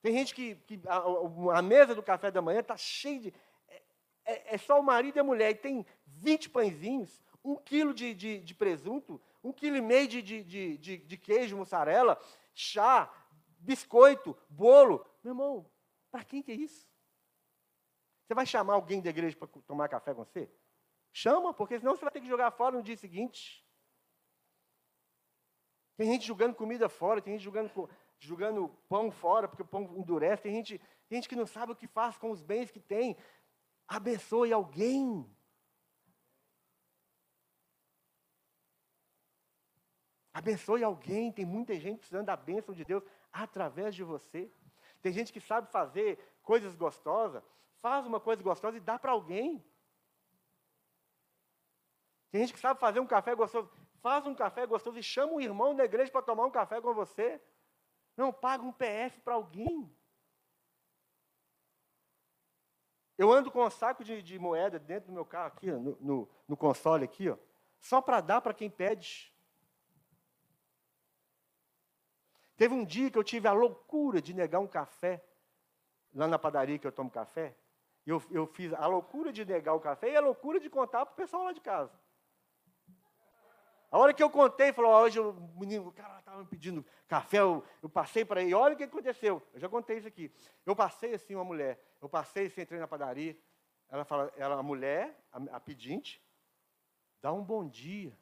Tem 0.00 0.12
gente 0.14 0.34
que, 0.34 0.56
que 0.66 0.80
a, 0.86 1.58
a, 1.58 1.62
mesa 1.62 1.94
do 1.94 2.02
café 2.02 2.30
da 2.30 2.42
manhã 2.42 2.60
está 2.60 2.76
cheia 2.76 3.20
de. 3.20 3.34
É, 3.68 3.82
é, 4.24 4.54
é, 4.54 4.58
só 4.58 4.80
o 4.80 4.82
marido 4.82 5.16
e 5.16 5.20
a 5.20 5.24
mulher, 5.24 5.50
e 5.50 5.54
tem 5.54 5.86
20 6.06 6.50
pãezinhos, 6.50 7.22
um 7.44 7.56
quilo 7.56 7.92
de, 7.92 8.14
de, 8.14 8.40
de 8.40 8.54
presunto, 8.54 9.20
um 9.44 9.52
quilo 9.52 9.76
e 9.76 9.80
meio 9.80 10.08
de, 10.08 10.22
de, 10.22 10.78
de, 10.78 10.96
de 10.96 11.16
queijo, 11.16 11.56
mussarela, 11.56 12.18
chá, 12.54 13.12
biscoito, 13.58 14.36
bolo. 14.48 15.06
Meu 15.22 15.32
irmão, 15.32 15.70
para 16.10 16.24
quem 16.24 16.42
que 16.42 16.52
é 16.52 16.54
isso? 16.54 16.86
Você 18.24 18.34
vai 18.34 18.46
chamar 18.46 18.74
alguém 18.74 19.00
da 19.00 19.10
igreja 19.10 19.36
para 19.36 19.48
tomar 19.66 19.88
café 19.88 20.14
com 20.14 20.24
você? 20.24 20.50
Chama, 21.12 21.52
porque 21.52 21.78
senão 21.78 21.94
você 21.94 22.04
vai 22.04 22.12
ter 22.12 22.20
que 22.20 22.28
jogar 22.28 22.50
fora 22.50 22.76
no 22.76 22.82
dia 22.82 22.96
seguinte. 22.96 23.66
Tem 25.96 26.10
gente 26.10 26.26
jogando 26.26 26.54
comida 26.54 26.88
fora, 26.88 27.20
tem 27.20 27.34
gente 27.34 27.44
jogando, 27.44 27.70
jogando 28.18 28.68
pão 28.88 29.10
fora, 29.10 29.46
porque 29.46 29.62
o 29.62 29.66
pão 29.66 29.82
endurece. 29.96 30.42
Tem 30.42 30.54
gente, 30.54 30.78
tem 31.08 31.18
gente 31.18 31.28
que 31.28 31.36
não 31.36 31.46
sabe 31.46 31.72
o 31.72 31.76
que 31.76 31.86
faz 31.86 32.16
com 32.16 32.30
os 32.30 32.40
bens 32.40 32.70
que 32.70 32.80
tem. 32.80 33.16
Abençoe 33.86 34.52
alguém. 34.52 35.30
Abençoe 40.32 40.82
alguém. 40.82 41.32
Tem 41.32 41.44
muita 41.44 41.78
gente 41.78 41.98
precisando 41.98 42.26
da 42.26 42.36
bênção 42.36 42.74
de 42.74 42.84
Deus 42.84 43.02
através 43.32 43.94
de 43.94 44.02
você. 44.02 44.50
Tem 45.00 45.12
gente 45.12 45.32
que 45.32 45.40
sabe 45.40 45.70
fazer 45.70 46.18
coisas 46.42 46.74
gostosas, 46.74 47.42
faz 47.76 48.06
uma 48.06 48.20
coisa 48.20 48.42
gostosa 48.42 48.76
e 48.76 48.80
dá 48.80 48.98
para 48.98 49.12
alguém. 49.12 49.64
Tem 52.30 52.40
gente 52.40 52.54
que 52.54 52.60
sabe 52.60 52.80
fazer 52.80 53.00
um 53.00 53.06
café 53.06 53.34
gostoso, 53.34 53.70
faz 54.00 54.26
um 54.26 54.34
café 54.34 54.66
gostoso 54.66 54.98
e 54.98 55.02
chama 55.02 55.34
um 55.34 55.40
irmão 55.40 55.74
da 55.74 55.84
igreja 55.84 56.10
para 56.10 56.22
tomar 56.22 56.46
um 56.46 56.50
café 56.50 56.80
com 56.80 56.94
você. 56.94 57.40
Não, 58.16 58.32
paga 58.32 58.62
um 58.62 58.72
PF 58.72 59.20
para 59.20 59.34
alguém. 59.34 59.90
Eu 63.18 63.30
ando 63.30 63.50
com 63.50 63.64
um 63.64 63.70
saco 63.70 64.02
de, 64.02 64.22
de, 64.22 64.38
moeda 64.38 64.78
dentro 64.78 65.08
do 65.08 65.12
meu 65.12 65.24
carro 65.24 65.48
aqui, 65.48 65.70
no, 65.70 65.96
no, 66.00 66.28
no 66.48 66.56
console 66.56 67.04
aqui, 67.04 67.28
ó, 67.28 67.36
só 67.78 68.00
para 68.00 68.20
dar 68.20 68.40
para 68.40 68.54
quem 68.54 68.70
pede. 68.70 69.31
Teve 72.56 72.74
um 72.74 72.84
dia 72.84 73.10
que 73.10 73.18
eu 73.18 73.24
tive 73.24 73.48
a 73.48 73.52
loucura 73.52 74.20
de 74.20 74.34
negar 74.34 74.60
um 74.60 74.66
café, 74.66 75.24
lá 76.14 76.26
na 76.26 76.38
padaria 76.38 76.78
que 76.78 76.86
eu 76.86 76.92
tomo 76.92 77.10
café. 77.10 77.56
Eu, 78.04 78.22
eu 78.30 78.46
fiz 78.46 78.72
a 78.74 78.86
loucura 78.86 79.32
de 79.32 79.44
negar 79.44 79.74
o 79.74 79.80
café 79.80 80.10
e 80.10 80.16
a 80.16 80.20
loucura 80.20 80.58
de 80.58 80.68
contar 80.68 81.06
para 81.06 81.12
o 81.12 81.16
pessoal 81.16 81.44
lá 81.44 81.52
de 81.52 81.60
casa. 81.60 81.92
A 83.90 83.98
hora 83.98 84.14
que 84.14 84.22
eu 84.22 84.30
contei, 84.30 84.72
falou, 84.72 84.90
hoje 85.02 85.20
o 85.20 85.34
menino, 85.54 85.88
o 85.88 85.92
cara 85.92 86.18
estava 86.18 86.38
me 86.38 86.46
pedindo 86.46 86.84
café, 87.06 87.40
eu, 87.40 87.62
eu 87.82 87.90
passei 87.90 88.24
para 88.24 88.42
ele, 88.42 88.54
olha 88.54 88.74
o 88.74 88.76
que 88.76 88.84
aconteceu. 88.84 89.42
Eu 89.52 89.60
já 89.60 89.68
contei 89.68 89.98
isso 89.98 90.08
aqui. 90.08 90.32
Eu 90.64 90.74
passei 90.74 91.12
assim, 91.14 91.34
uma 91.34 91.44
mulher, 91.44 91.78
eu 92.00 92.08
passei 92.08 92.46
assim, 92.46 92.62
entrei 92.62 92.80
na 92.80 92.88
padaria, 92.88 93.36
ela 93.90 94.02
fala, 94.06 94.32
ela, 94.34 94.58
a 94.58 94.62
mulher, 94.62 95.22
a, 95.30 95.56
a 95.56 95.60
pedinte, 95.60 96.24
dá 97.20 97.30
um 97.34 97.44
bom 97.44 97.68
dia. 97.68 98.16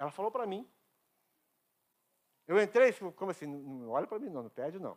Ela 0.00 0.10
falou 0.10 0.32
para 0.32 0.46
mim. 0.46 0.68
Eu 2.48 2.60
entrei, 2.60 2.94
como 3.14 3.30
assim, 3.30 3.46
não 3.46 3.90
olha 3.90 4.06
para 4.06 4.18
mim 4.18 4.30
não, 4.30 4.42
não 4.42 4.50
pede 4.50 4.78
não. 4.78 4.96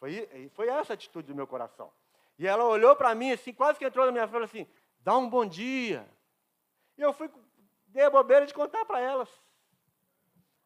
Foi, 0.00 0.50
foi 0.54 0.68
essa 0.68 0.92
a 0.92 0.94
atitude 0.94 1.28
do 1.28 1.36
meu 1.36 1.46
coração. 1.46 1.92
E 2.36 2.48
ela 2.48 2.64
olhou 2.64 2.96
para 2.96 3.14
mim 3.14 3.30
assim, 3.30 3.52
quase 3.52 3.78
que 3.78 3.84
entrou 3.84 4.04
na 4.04 4.10
minha 4.10 4.26
frente 4.26 4.44
assim, 4.44 4.66
dá 4.98 5.16
um 5.16 5.30
bom 5.30 5.46
dia. 5.46 6.10
E 6.98 7.00
eu 7.00 7.12
fui, 7.12 7.30
dei 7.86 8.02
a 8.02 8.10
bobeira 8.10 8.44
de 8.44 8.52
contar 8.52 8.84
para 8.84 8.98
elas. 8.98 9.28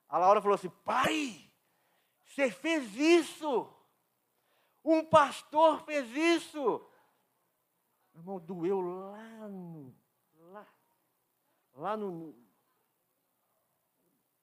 A 0.09 0.17
Laura 0.17 0.41
falou 0.41 0.55
assim, 0.55 0.71
pai, 0.83 1.51
você 2.25 2.51
fez 2.51 2.97
isso. 2.97 3.71
Um 4.83 5.05
pastor 5.05 5.85
fez 5.85 6.09
isso. 6.11 6.63
Meu 8.15 8.23
irmão, 8.23 8.41
doeu 8.41 8.81
lá 8.81 9.49
no, 9.49 9.95
lá, 10.53 10.67
lá 11.75 11.97
no, 11.99 12.35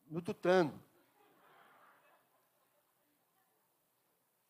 no 0.06 0.22
tutano. 0.22 0.91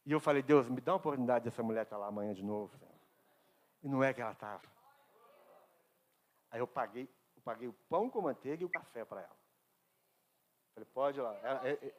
E 0.06 0.12
eu 0.12 0.20
falei, 0.20 0.42
Deus, 0.42 0.68
me 0.68 0.82
dá 0.82 0.94
uma 0.94 0.98
oportunidade 0.98 1.46
dessa 1.46 1.62
mulher 1.62 1.84
estar 1.84 1.98
lá 1.98 2.08
amanhã 2.08 2.34
de 2.34 2.44
novo. 2.44 2.72
E 3.84 3.88
não 3.88 4.04
é 4.04 4.14
que 4.14 4.22
ela 4.22 4.32
estava. 4.32 4.62
Aí 6.50 6.60
eu 6.60 6.68
paguei, 6.68 7.10
eu 7.36 7.42
paguei 7.42 7.68
o 7.68 7.74
pão 7.90 8.10
com 8.10 8.22
manteiga 8.22 8.64
e 8.64 8.66
o 8.66 8.70
café 8.70 9.06
para 9.06 9.22
ela. 9.22 9.38
Falei, 10.74 10.90
pode 10.94 11.20
ir 11.20 11.22
lá. 11.22 11.40
Ela, 11.44 11.68
é, 11.68 11.72
é, 11.74 11.94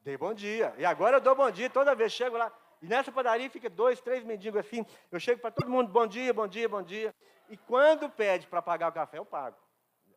dei 0.00 0.16
bom 0.16 0.34
dia. 0.34 0.74
E 0.78 0.84
agora 0.84 1.16
eu 1.16 1.20
dou 1.20 1.34
bom 1.34 1.50
dia 1.50 1.70
toda 1.70 1.94
vez. 1.94 2.12
Chego 2.12 2.36
lá. 2.36 2.52
E 2.82 2.86
nessa 2.86 3.10
padaria 3.10 3.48
fica 3.48 3.70
dois, 3.70 4.00
três 4.00 4.24
mendigos 4.24 4.60
assim. 4.60 4.84
Eu 5.10 5.18
chego 5.18 5.40
para 5.40 5.50
todo 5.50 5.70
mundo, 5.70 5.90
bom 5.90 6.06
dia, 6.06 6.34
bom 6.34 6.46
dia, 6.46 6.68
bom 6.68 6.82
dia. 6.82 7.14
E 7.48 7.56
quando 7.56 8.10
pede 8.10 8.46
para 8.46 8.60
pagar 8.60 8.88
o 8.88 8.92
café, 8.92 9.18
eu 9.18 9.24
pago. 9.24 9.56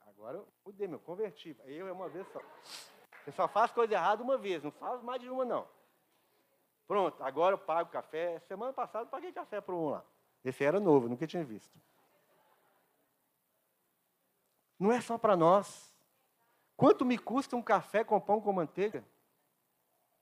Agora 0.08 0.38
eu 0.38 0.48
mudei, 0.66 0.88
meu, 0.88 1.00
converti. 1.00 1.56
Eu 1.66 1.88
é 1.88 1.92
uma 1.92 2.10
vez 2.10 2.28
só. 2.34 2.42
Você 3.24 3.32
só 3.32 3.48
faz 3.48 3.72
coisa 3.72 3.94
errada 3.94 4.24
uma 4.24 4.38
vez, 4.38 4.64
não 4.64 4.72
faz 4.72 5.02
mais 5.02 5.22
de 5.22 5.30
uma, 5.30 5.46
não. 5.46 5.68
Pronto, 6.88 7.22
agora 7.22 7.54
eu 7.54 7.60
pago 7.60 7.92
café. 7.92 8.40
Semana 8.48 8.72
passada 8.72 9.04
eu 9.06 9.10
paguei 9.10 9.32
café 9.32 9.60
para 9.60 9.76
um 9.76 9.90
lá. 9.90 10.04
Esse 10.44 10.64
era 10.64 10.80
novo, 10.80 11.10
nunca 11.10 11.28
tinha 11.28 11.44
visto. 11.44 11.78
Não 14.80 14.92
é 14.92 15.02
só 15.02 15.18
para 15.18 15.36
nós. 15.36 15.94
Quanto 16.78 17.04
me 17.04 17.18
custa 17.18 17.56
um 17.56 17.62
café 17.62 18.04
com 18.04 18.20
pão 18.22 18.40
com 18.40 18.54
manteiga? 18.54 19.04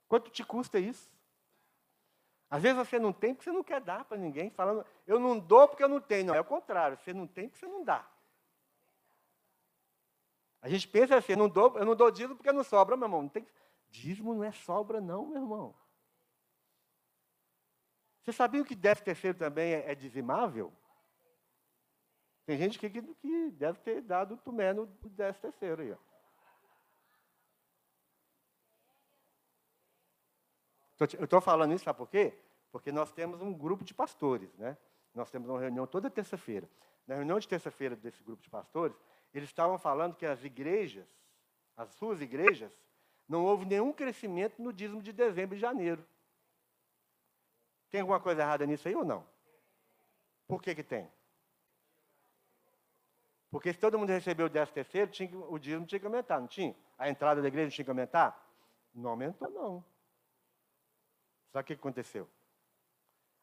Quanto 0.08 0.32
te 0.32 0.44
custa 0.44 0.80
isso? 0.80 1.14
Às 2.50 2.64
vezes 2.64 2.78
você 2.78 2.98
não 2.98 3.12
tem 3.12 3.34
porque 3.34 3.50
você 3.50 3.56
não 3.56 3.64
quer 3.64 3.82
dar 3.82 4.06
para 4.06 4.18
ninguém, 4.18 4.50
falando, 4.50 4.86
eu 5.06 5.20
não 5.20 5.38
dou 5.38 5.68
porque 5.68 5.84
eu 5.84 5.90
não 5.90 6.00
tenho. 6.00 6.28
Não, 6.28 6.36
é 6.36 6.40
o 6.40 6.46
contrário, 6.46 6.98
você 6.98 7.14
não 7.14 7.28
tem 7.28 7.50
porque 7.50 7.60
você 7.60 7.68
não 7.68 7.84
dá. 7.84 8.08
A 10.62 10.70
gente 10.70 10.88
pensa 10.88 11.18
assim, 11.18 11.34
eu 11.34 11.38
não 11.38 11.50
dou, 11.50 11.78
eu 11.78 11.86
não 11.86 11.96
dou 11.96 12.10
dízimo 12.10 12.36
porque 12.36 12.52
não 12.52 12.64
sobra, 12.64 12.96
meu 12.96 13.06
irmão. 13.06 13.24
Não 13.24 13.30
tem, 13.30 13.46
dízimo 13.90 14.34
não 14.34 14.44
é 14.44 14.52
sobra, 14.52 15.02
não, 15.02 15.28
meu 15.28 15.42
irmão. 15.42 15.76
Você 18.26 18.34
sabia 18.34 18.66
que 18.66 18.74
décimo 18.74 19.06
terceiro 19.06 19.38
também 19.38 19.74
é, 19.74 19.92
é 19.92 19.94
dizimável? 19.94 20.74
Tem 22.44 22.58
gente 22.58 22.80
que, 22.80 22.90
que 22.90 23.52
deve 23.52 23.78
ter 23.80 24.02
dado 24.02 24.36
tumé 24.38 24.74
no 24.74 24.88
décimo 24.88 25.44
terceiro 25.44 25.84
aí. 25.84 25.92
Ó. 25.92 25.98
Eu 31.20 31.26
estou 31.26 31.40
falando 31.40 31.74
isso, 31.74 31.84
sabe 31.84 31.98
por 31.98 32.10
quê? 32.10 32.34
Porque 32.72 32.92
nós 32.92 33.12
temos 33.12 33.42
um 33.44 33.54
grupo 33.54 33.84
de 33.84 33.94
pastores, 33.94 34.52
né? 34.56 34.76
Nós 35.14 35.30
temos 35.30 35.48
uma 35.48 35.60
reunião 35.60 35.86
toda 35.86 36.10
terça-feira. 36.10 36.68
Na 37.06 37.16
reunião 37.16 37.38
de 37.38 37.48
terça-feira 37.48 37.96
desse 37.96 38.24
grupo 38.24 38.42
de 38.42 38.50
pastores, 38.50 38.98
eles 39.34 39.50
estavam 39.50 39.78
falando 39.78 40.16
que 40.16 40.26
as 40.26 40.44
igrejas, 40.44 41.08
as 41.78 41.92
suas 41.92 42.22
igrejas, 42.22 42.72
não 43.28 43.46
houve 43.46 43.66
nenhum 43.66 43.94
crescimento 43.94 44.60
no 44.62 44.74
dízimo 44.74 45.02
de 45.02 45.14
dezembro 45.14 45.56
e 45.56 45.60
janeiro. 45.60 46.04
Tem 47.96 48.02
alguma 48.02 48.20
coisa 48.20 48.42
errada 48.42 48.66
nisso 48.66 48.90
aí 48.90 48.94
ou 48.94 49.06
não? 49.06 49.26
Por 50.50 50.62
que, 50.62 50.76
que 50.76 50.84
tem? 50.84 51.10
Porque 53.50 53.72
se 53.72 53.80
todo 53.80 53.98
mundo 53.98 54.10
recebeu 54.10 54.48
o 54.48 54.50
décimo 54.50 54.74
terceiro, 54.74 55.10
tinha, 55.10 55.30
o 55.34 55.58
dízimo 55.58 55.86
tinha 55.86 55.98
que 55.98 56.06
aumentar, 56.06 56.42
não 56.42 56.48
tinha? 56.50 56.76
A 56.98 57.08
entrada 57.08 57.42
da 57.42 57.48
igreja 57.48 57.74
tinha 57.74 57.86
que 57.86 57.90
aumentar? 57.90 58.38
Não 58.94 59.12
aumentou, 59.12 59.50
não. 59.50 59.86
Sabe 61.54 61.64
o 61.64 61.68
que 61.68 61.72
aconteceu? 61.72 62.30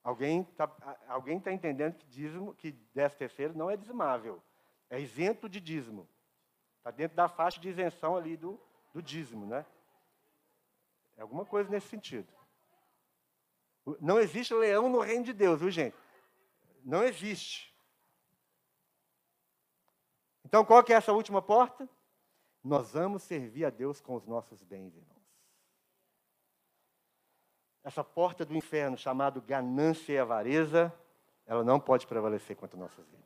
Alguém 0.05 0.43
está 0.43 0.71
alguém 1.09 1.41
tá 1.41 1.51
entendendo 1.51 1.95
que 1.95 2.07
dízimo, 2.09 2.55
que 2.55 2.73
décimo 2.93 3.21
terceiro 3.21 3.57
não 3.57 3.71
é 3.71 3.77
dizimável. 3.79 4.43
É 4.91 5.01
isento 5.01 5.49
de 5.49 5.63
dízimo. 5.63 6.07
Está 6.77 6.91
dentro 6.91 7.17
da 7.17 7.27
faixa 7.27 7.59
de 7.59 7.71
isenção 7.71 8.19
ali 8.19 8.37
do, 8.37 8.61
do 8.93 9.01
dízimo, 9.01 9.47
né? 9.47 9.65
É 11.17 11.23
alguma 11.23 11.47
coisa 11.47 11.71
nesse 11.71 11.89
sentido. 11.89 12.42
Não 14.01 14.19
existe 14.19 14.55
leão 14.55 14.89
no 14.89 15.01
reino 15.01 15.25
de 15.25 15.33
Deus, 15.33 15.61
viu, 15.61 15.71
gente? 15.71 15.97
Não 16.85 17.03
existe. 17.03 17.73
Então, 20.45 20.65
qual 20.65 20.85
que 20.85 20.93
é 20.93 20.97
essa 20.97 21.13
última 21.13 21.41
porta? 21.41 21.89
Nós 22.63 22.93
vamos 22.93 23.23
servir 23.23 23.65
a 23.65 23.71
Deus 23.71 24.01
com 24.01 24.15
os 24.15 24.27
nossos 24.27 24.63
bens, 24.63 24.95
irmãos. 24.95 25.23
Essa 27.83 28.05
porta 28.05 28.45
do 28.45 28.55
inferno, 28.55 28.97
chamada 28.97 29.41
ganância 29.41 30.13
e 30.13 30.19
avareza, 30.19 30.93
ela 31.45 31.65
não 31.65 31.81
pode 31.81 32.07
prevalecer 32.07 32.55
contra 32.57 32.79
nossas 32.79 33.05
vidas. 33.09 33.23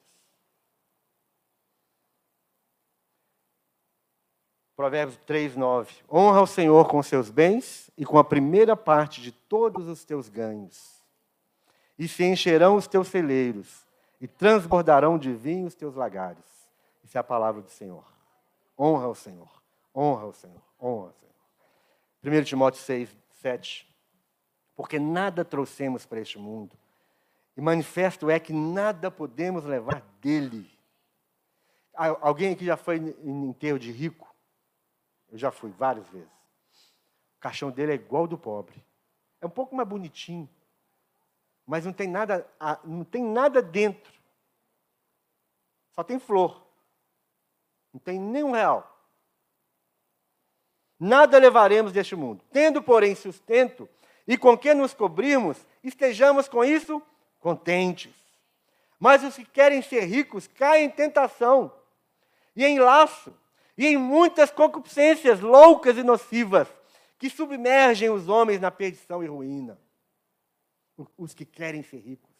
Provérbios 4.76 5.18
3, 5.24 5.56
9. 5.56 5.94
Honra 6.12 6.42
o 6.42 6.46
Senhor 6.46 6.86
com 6.86 7.02
seus 7.02 7.30
bens 7.30 7.90
e 7.96 8.04
com 8.04 8.18
a 8.18 8.24
primeira 8.24 8.76
parte 8.76 9.22
de 9.22 9.32
todos 9.32 9.88
os 9.88 10.04
teus 10.04 10.28
ganhos. 10.28 11.02
E 11.98 12.06
se 12.06 12.22
encherão 12.24 12.76
os 12.76 12.86
teus 12.86 13.08
celeiros, 13.08 13.86
e 14.20 14.28
transbordarão 14.28 15.18
de 15.18 15.32
vinho 15.32 15.66
os 15.66 15.74
teus 15.74 15.94
lagares. 15.94 16.44
Isso 17.02 17.16
é 17.16 17.20
a 17.20 17.24
palavra 17.24 17.62
do 17.62 17.70
Senhor. 17.70 18.04
Honra 18.78 19.08
o 19.08 19.14
Senhor, 19.14 19.48
honra 19.94 20.26
o 20.26 20.32
Senhor, 20.34 20.62
honra 20.78 21.08
o 21.08 21.12
Senhor. 21.12 22.42
1 22.42 22.44
Timóteo 22.44 22.82
6, 22.82 23.08
7. 23.40 23.88
Porque 24.74 24.98
nada 24.98 25.42
trouxemos 25.42 26.04
para 26.04 26.20
este 26.20 26.38
mundo, 26.38 26.76
e 27.56 27.62
manifesto 27.62 28.28
é 28.28 28.38
que 28.38 28.52
nada 28.52 29.10
podemos 29.10 29.64
levar 29.64 30.02
dele. 30.20 30.70
Alguém 31.94 32.52
aqui 32.52 32.66
já 32.66 32.76
foi 32.76 32.98
em 32.98 33.48
enterro 33.48 33.78
de 33.78 33.90
rico? 33.90 34.35
Eu 35.36 35.38
já 35.38 35.50
fui 35.50 35.70
várias 35.70 36.08
vezes. 36.08 36.32
O 37.36 37.40
caixão 37.40 37.70
dele 37.70 37.92
é 37.92 37.94
igual 37.96 38.22
ao 38.22 38.26
do 38.26 38.38
pobre. 38.38 38.82
É 39.38 39.44
um 39.44 39.50
pouco 39.50 39.76
mais 39.76 39.86
bonitinho. 39.86 40.48
Mas 41.66 41.84
não 41.84 41.92
tem 41.92 42.08
nada, 42.08 42.50
não 42.82 43.04
tem 43.04 43.22
nada 43.22 43.60
dentro. 43.60 44.10
Só 45.94 46.02
tem 46.02 46.18
flor. 46.18 46.66
Não 47.92 48.00
tem 48.00 48.18
nenhum 48.18 48.52
real. 48.52 48.98
Nada 50.98 51.36
levaremos 51.36 51.92
deste 51.92 52.16
mundo. 52.16 52.42
Tendo, 52.50 52.82
porém, 52.82 53.14
sustento 53.14 53.86
e 54.26 54.38
com 54.38 54.56
que 54.56 54.72
nos 54.72 54.94
cobrirmos, 54.94 55.58
estejamos 55.84 56.48
com 56.48 56.64
isso 56.64 57.02
contentes. 57.40 58.14
Mas 58.98 59.22
os 59.22 59.36
que 59.36 59.44
querem 59.44 59.82
ser 59.82 60.06
ricos 60.06 60.46
caem 60.46 60.86
em 60.86 60.90
tentação 60.90 61.70
e 62.56 62.64
em 62.64 62.78
laço 62.78 63.38
e 63.76 63.86
em 63.86 63.96
muitas 63.96 64.50
concupiscências 64.50 65.40
loucas 65.40 65.96
e 65.96 66.02
nocivas 66.02 66.68
que 67.18 67.28
submergem 67.28 68.10
os 68.10 68.28
homens 68.28 68.60
na 68.60 68.70
perdição 68.70 69.22
e 69.22 69.26
ruína. 69.26 69.78
Os 71.16 71.34
que 71.34 71.44
querem 71.44 71.82
ser 71.82 71.98
ricos. 71.98 72.34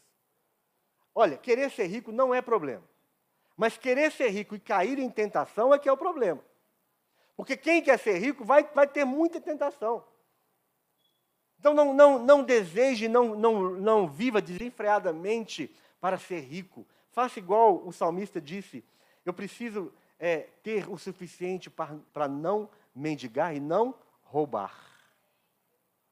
Olha, 1.15 1.37
querer 1.37 1.71
ser 1.71 1.87
rico 1.87 2.11
não 2.11 2.35
é 2.35 2.41
problema. 2.41 2.85
Mas 3.57 3.77
querer 3.77 4.13
ser 4.13 4.29
rico 4.29 4.55
e 4.55 4.61
cair 4.61 4.99
em 4.99 5.11
tentação 5.11 5.73
é 5.73 5.79
que 5.79 5.89
é 5.89 5.93
o 5.93 5.97
problema. 5.97 6.43
Porque 7.37 7.57
quem 7.57 7.83
quer 7.83 7.99
ser 7.99 8.19
rico 8.19 8.45
vai, 8.45 8.65
vai 8.65 8.87
ter 8.87 9.05
muita 9.05 9.41
tentação. 9.41 10.05
Então 11.59 11.75
não, 11.75 11.93
não, 11.93 12.19
não 12.19 12.43
deseje, 12.43 13.09
não, 13.09 13.35
não, 13.35 13.71
não 13.71 14.09
viva 14.09 14.41
desenfreadamente 14.41 15.75
para 16.01 16.19
ser 16.19 16.41
rico. 16.41 16.87
Faça 17.11 17.39
igual 17.39 17.87
o 17.87 17.93
salmista 17.93 18.41
disse: 18.41 18.85
eu 19.25 19.33
preciso 19.33 19.93
é, 20.19 20.49
ter 20.63 20.89
o 20.91 20.97
suficiente 20.97 21.71
para 21.71 22.29
não 22.29 22.69
mendigar 22.95 23.55
e 23.55 23.61
não 23.61 23.95
roubar. 24.23 24.75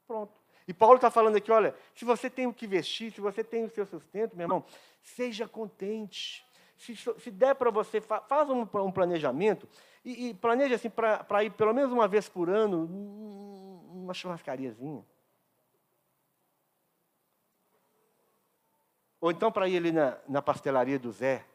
Pronto. 0.06 0.32
E 0.66 0.72
Paulo 0.72 0.96
está 0.96 1.10
falando 1.10 1.36
aqui: 1.36 1.50
olha, 1.50 1.74
se 1.94 2.04
você 2.04 2.30
tem 2.30 2.46
o 2.46 2.54
que 2.54 2.66
vestir, 2.66 3.12
se 3.12 3.20
você 3.20 3.42
tem 3.42 3.64
o 3.64 3.70
seu 3.70 3.86
sustento, 3.86 4.36
meu 4.36 4.44
irmão, 4.44 4.64
seja 5.02 5.46
contente. 5.48 6.44
Se, 6.76 6.96
se 6.96 7.30
der 7.30 7.54
para 7.54 7.70
você, 7.70 8.00
fa, 8.00 8.20
faz 8.20 8.50
um, 8.50 8.62
um 8.62 8.92
planejamento 8.92 9.68
e, 10.04 10.28
e 10.28 10.34
planeje 10.34 10.74
assim 10.74 10.90
para 10.90 11.44
ir 11.44 11.50
pelo 11.50 11.72
menos 11.72 11.92
uma 11.92 12.08
vez 12.08 12.28
por 12.28 12.50
ano 12.50 12.86
numa 12.86 14.12
churrascariazinha. 14.12 15.04
Ou 19.20 19.30
então 19.30 19.50
para 19.50 19.68
ir 19.68 19.78
ali 19.78 19.92
na, 19.92 20.18
na 20.28 20.42
pastelaria 20.42 20.98
do 20.98 21.10
Zé, 21.10 21.46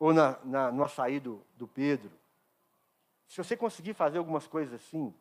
ou 0.00 0.14
na, 0.14 0.38
na, 0.42 0.72
no 0.72 0.82
açaí 0.82 1.20
do, 1.20 1.44
do 1.56 1.68
Pedro. 1.68 2.10
Se 3.28 3.36
você 3.36 3.54
conseguir 3.56 3.92
fazer 3.92 4.18
algumas 4.18 4.46
coisas 4.48 4.74
assim, 4.74 5.14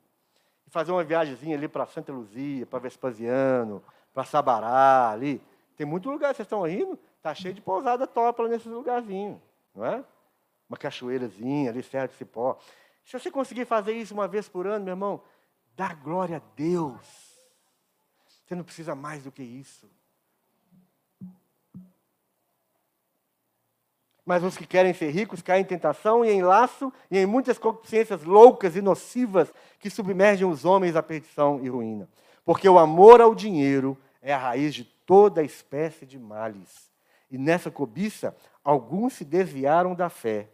fazer 0.68 0.92
uma 0.92 1.04
viagemzinha 1.04 1.56
ali 1.56 1.68
para 1.68 1.86
Santa 1.86 2.14
Luzia, 2.14 2.66
para 2.66 2.80
Vespasiano, 2.80 3.84
para 4.14 4.24
Sabará, 4.24 5.12
ali. 5.12 5.44
Tem 5.76 5.86
muito 5.86 6.10
lugar, 6.10 6.34
vocês 6.34 6.46
estão 6.46 6.64
rindo? 6.64 6.98
Está 7.18 7.36
cheio 7.36 7.54
de 7.54 7.62
pousada 7.62 8.08
topa 8.08 8.48
nesses 8.48 8.68
lugarzinhos, 8.68 9.40
não 9.76 9.86
é? 9.86 10.04
Uma 10.68 10.78
cachoeirazinha 10.78 11.70
ali, 11.70 11.84
Serra 11.84 12.08
de 12.08 12.14
Cipó. 12.14 12.58
Se 13.04 13.20
você 13.20 13.30
conseguir 13.30 13.66
fazer 13.66 13.94
isso 13.94 14.14
uma 14.14 14.28
vez 14.28 14.48
por 14.48 14.66
ano, 14.66 14.86
meu 14.86 14.94
irmão, 14.94 15.22
dá 15.76 15.94
glória 15.94 16.38
a 16.38 16.42
Deus. 16.56 17.06
Você 18.46 18.56
não 18.56 18.64
precisa 18.64 18.96
mais 18.96 19.24
do 19.24 19.32
que 19.32 19.44
isso. 19.44 19.90
Mas 24.30 24.44
os 24.44 24.56
que 24.56 24.68
querem 24.68 24.94
ser 24.94 25.10
ricos 25.10 25.42
caem 25.42 25.64
em 25.64 25.66
tentação 25.66 26.24
e 26.24 26.30
em 26.30 26.44
laço 26.44 26.94
e 27.10 27.18
em 27.18 27.26
muitas 27.26 27.58
concupiscências 27.58 28.24
loucas 28.24 28.76
e 28.76 28.82
nocivas 28.82 29.52
que 29.80 29.90
submergem 29.90 30.48
os 30.48 30.66
homens 30.66 30.96
à 30.96 31.02
perdição 31.02 31.60
e 31.64 31.68
ruína. 31.68 32.08
Porque 32.46 32.70
o 32.70 32.78
amor 32.78 33.22
ao 33.22 33.34
dinheiro 33.34 33.98
é 34.22 34.32
a 34.32 34.38
raiz 34.38 34.76
de 34.76 34.84
toda 34.84 35.42
espécie 35.42 36.06
de 36.06 36.20
males. 36.20 36.92
E 37.32 37.40
nessa 37.40 37.72
cobiça, 37.72 38.38
alguns 38.64 39.14
se 39.14 39.26
desviaram 39.26 39.96
da 39.96 40.12
fé 40.12 40.48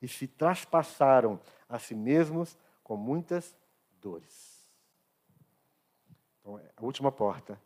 e 0.00 0.06
se 0.06 0.28
traspassaram 0.28 1.40
a 1.68 1.80
si 1.80 1.96
mesmos 1.96 2.56
com 2.84 2.96
muitas 2.96 3.56
dores. 4.00 4.64
Então, 6.40 6.60
a 6.76 6.84
última 6.84 7.10
porta. 7.10 7.60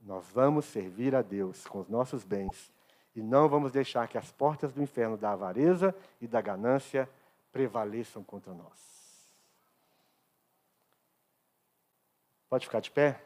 Nós 0.00 0.24
vamos 0.32 0.66
servir 0.66 1.16
a 1.16 1.22
Deus 1.22 1.66
com 1.66 1.80
os 1.80 1.88
nossos 1.88 2.22
bens 2.22 2.72
e 3.14 3.22
não 3.22 3.48
vamos 3.48 3.70
deixar 3.70 4.08
que 4.08 4.18
as 4.18 4.30
portas 4.32 4.72
do 4.72 4.82
inferno 4.82 5.16
da 5.16 5.32
avareza 5.32 5.94
e 6.20 6.26
da 6.26 6.40
ganância 6.40 7.08
prevaleçam 7.52 8.24
contra 8.24 8.52
nós. 8.52 8.94
Pode 12.48 12.66
ficar 12.66 12.80
de 12.80 12.90
pé? 12.90 13.20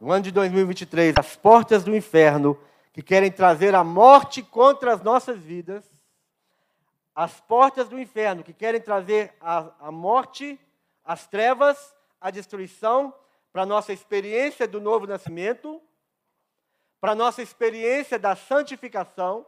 No 0.00 0.10
ano 0.12 0.22
de 0.22 0.30
2023, 0.30 1.14
as 1.18 1.36
portas 1.36 1.84
do 1.84 1.94
inferno 1.94 2.58
que 2.92 3.02
querem 3.02 3.30
trazer 3.30 3.74
a 3.74 3.84
morte 3.84 4.42
contra 4.42 4.94
as 4.94 5.02
nossas 5.02 5.38
vidas, 5.38 5.84
as 7.14 7.40
portas 7.40 7.88
do 7.88 8.00
inferno 8.00 8.42
que 8.42 8.52
querem 8.52 8.80
trazer 8.80 9.34
a, 9.40 9.88
a 9.88 9.92
morte, 9.92 10.58
as 11.04 11.26
trevas, 11.26 11.94
a 12.20 12.30
destruição 12.30 13.12
para 13.52 13.62
a 13.62 13.66
nossa 13.66 13.92
experiência 13.92 14.66
do 14.66 14.80
novo 14.80 15.06
nascimento, 15.06 15.82
para 17.00 17.12
a 17.12 17.14
nossa 17.14 17.42
experiência 17.42 18.18
da 18.18 18.36
santificação, 18.36 19.46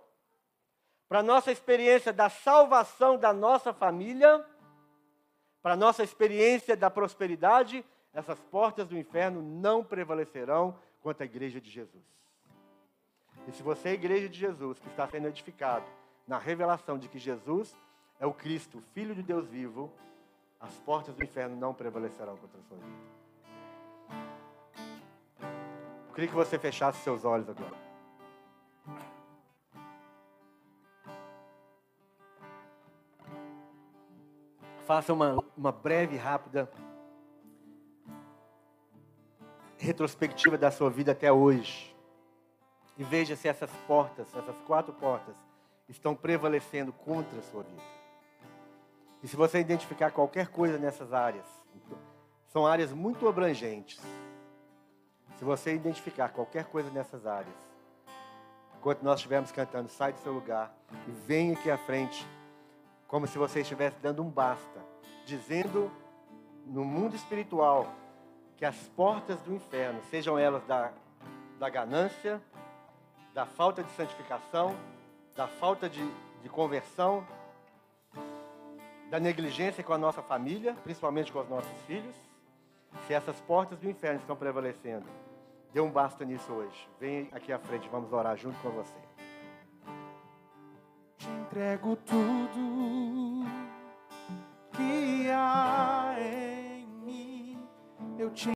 para 1.09 1.19
a 1.19 1.23
nossa 1.23 1.53
experiência 1.53 2.13
da 2.13 2.31
salvação 2.31 3.19
da 3.19 3.33
nossa 3.33 3.73
família, 3.73 4.45
para 5.63 5.75
a 5.75 5.77
nossa 5.77 6.03
experiência 6.03 6.77
da 6.77 6.91
prosperidade, 6.91 7.85
essas 8.15 8.41
portas 8.41 8.89
do 8.89 8.97
inferno 8.97 9.43
não 9.43 9.85
prevalecerão 9.85 10.79
contra 11.03 11.25
a 11.25 11.27
igreja 11.27 11.61
de 11.61 11.71
Jesus. 11.71 12.03
E 13.47 13.53
se 13.53 13.63
você 13.63 13.89
é 13.89 13.91
a 13.93 13.95
igreja 13.95 14.29
de 14.29 14.39
Jesus, 14.39 14.79
que 14.79 14.89
está 14.89 15.07
sendo 15.07 15.29
edificado 15.29 15.85
na 16.27 16.39
revelação 16.39 16.99
de 16.99 17.09
que 17.09 17.19
Jesus 17.19 17.77
é 18.19 18.27
o 18.27 18.33
Cristo, 18.33 18.83
Filho 18.95 19.15
de 19.15 19.23
Deus 19.23 19.47
vivo, 19.47 19.93
as 20.61 20.79
portas 20.81 21.15
do 21.15 21.25
inferno 21.25 21.57
não 21.57 21.75
prevalecerão 21.75 22.37
contra 22.37 22.59
a 22.59 22.63
sua 22.63 22.77
vida. 22.79 23.13
Eu 26.13 26.15
queria 26.15 26.29
que 26.29 26.37
você 26.37 26.59
fechasse 26.59 27.03
seus 27.03 27.25
olhos 27.25 27.49
agora. 27.49 27.73
Faça 34.87 35.11
uma, 35.11 35.43
uma 35.57 35.73
breve, 35.73 36.19
rápida 36.19 36.71
retrospectiva 39.79 40.59
da 40.59 40.71
sua 40.71 40.91
vida 40.91 41.13
até 41.13 41.33
hoje. 41.33 41.97
E 42.99 43.03
veja 43.03 43.35
se 43.35 43.49
essas 43.49 43.71
portas, 43.87 44.29
essas 44.37 44.59
quatro 44.67 44.93
portas, 44.93 45.35
estão 45.89 46.15
prevalecendo 46.15 46.93
contra 46.93 47.39
a 47.39 47.43
sua 47.43 47.63
vida. 47.63 47.83
E 49.23 49.29
se 49.29 49.35
você 49.35 49.61
identificar 49.61 50.11
qualquer 50.11 50.49
coisa 50.49 50.77
nessas 50.77 51.15
áreas, 51.15 51.47
são 52.49 52.67
áreas 52.67 52.93
muito 52.93 53.27
abrangentes. 53.27 53.99
Se 55.43 55.45
você 55.45 55.75
identificar 55.75 56.29
qualquer 56.29 56.67
coisa 56.67 56.89
nessas 56.91 57.27
áreas, 57.27 57.57
enquanto 58.79 59.03
nós 59.03 59.17
estivermos 59.17 59.51
cantando, 59.51 59.89
sai 59.89 60.13
do 60.13 60.21
seu 60.21 60.33
lugar 60.33 60.73
e 61.09 61.11
vem 61.11 61.51
aqui 61.51 61.69
à 61.69 61.77
frente, 61.77 62.25
como 63.09 63.27
se 63.27 63.37
você 63.37 63.63
estivesse 63.63 63.99
dando 63.99 64.23
um 64.23 64.31
basta 64.31 64.81
dizendo 65.27 65.91
no 66.65 66.85
mundo 66.85 67.17
espiritual 67.17 67.93
que 68.57 68.65
as 68.65 68.77
portas 68.95 69.41
do 69.41 69.53
inferno, 69.53 70.01
sejam 70.11 70.39
elas 70.39 70.65
da, 70.65 70.93
da 71.59 71.69
ganância, 71.69 72.41
da 73.35 73.45
falta 73.45 73.83
de 73.83 73.91
santificação, 73.97 74.77
da 75.35 75.49
falta 75.49 75.91
de, 75.91 76.09
de 76.41 76.49
conversão, 76.49 77.27
da 79.11 79.19
negligência 79.19 79.83
com 79.83 79.93
a 79.93 79.99
nossa 79.99 80.23
família, 80.23 80.77
principalmente 80.85 81.33
com 81.33 81.41
os 81.41 81.49
nossos 81.49 81.77
filhos, 81.89 82.15
se 83.09 83.13
essas 83.13 83.41
portas 83.41 83.77
do 83.81 83.91
inferno 83.91 84.21
estão 84.21 84.37
prevalecendo, 84.37 85.05
dê 85.73 85.81
um 85.81 85.91
basta 85.91 86.25
nisso 86.25 86.53
hoje. 86.53 86.89
Vem 87.01 87.29
aqui 87.33 87.53
à 87.53 87.59
frente, 87.59 87.89
vamos 87.89 88.13
orar 88.13 88.37
junto 88.37 88.59
com 88.61 88.71
você. 88.71 88.95
Te 91.19 91.29
entrego 91.29 91.97
tudo 91.97 93.45
que 94.73 95.31
há 95.31 96.15
em 96.19 96.87
mim. 96.87 97.69
Eu 98.19 98.31
te 98.31 98.53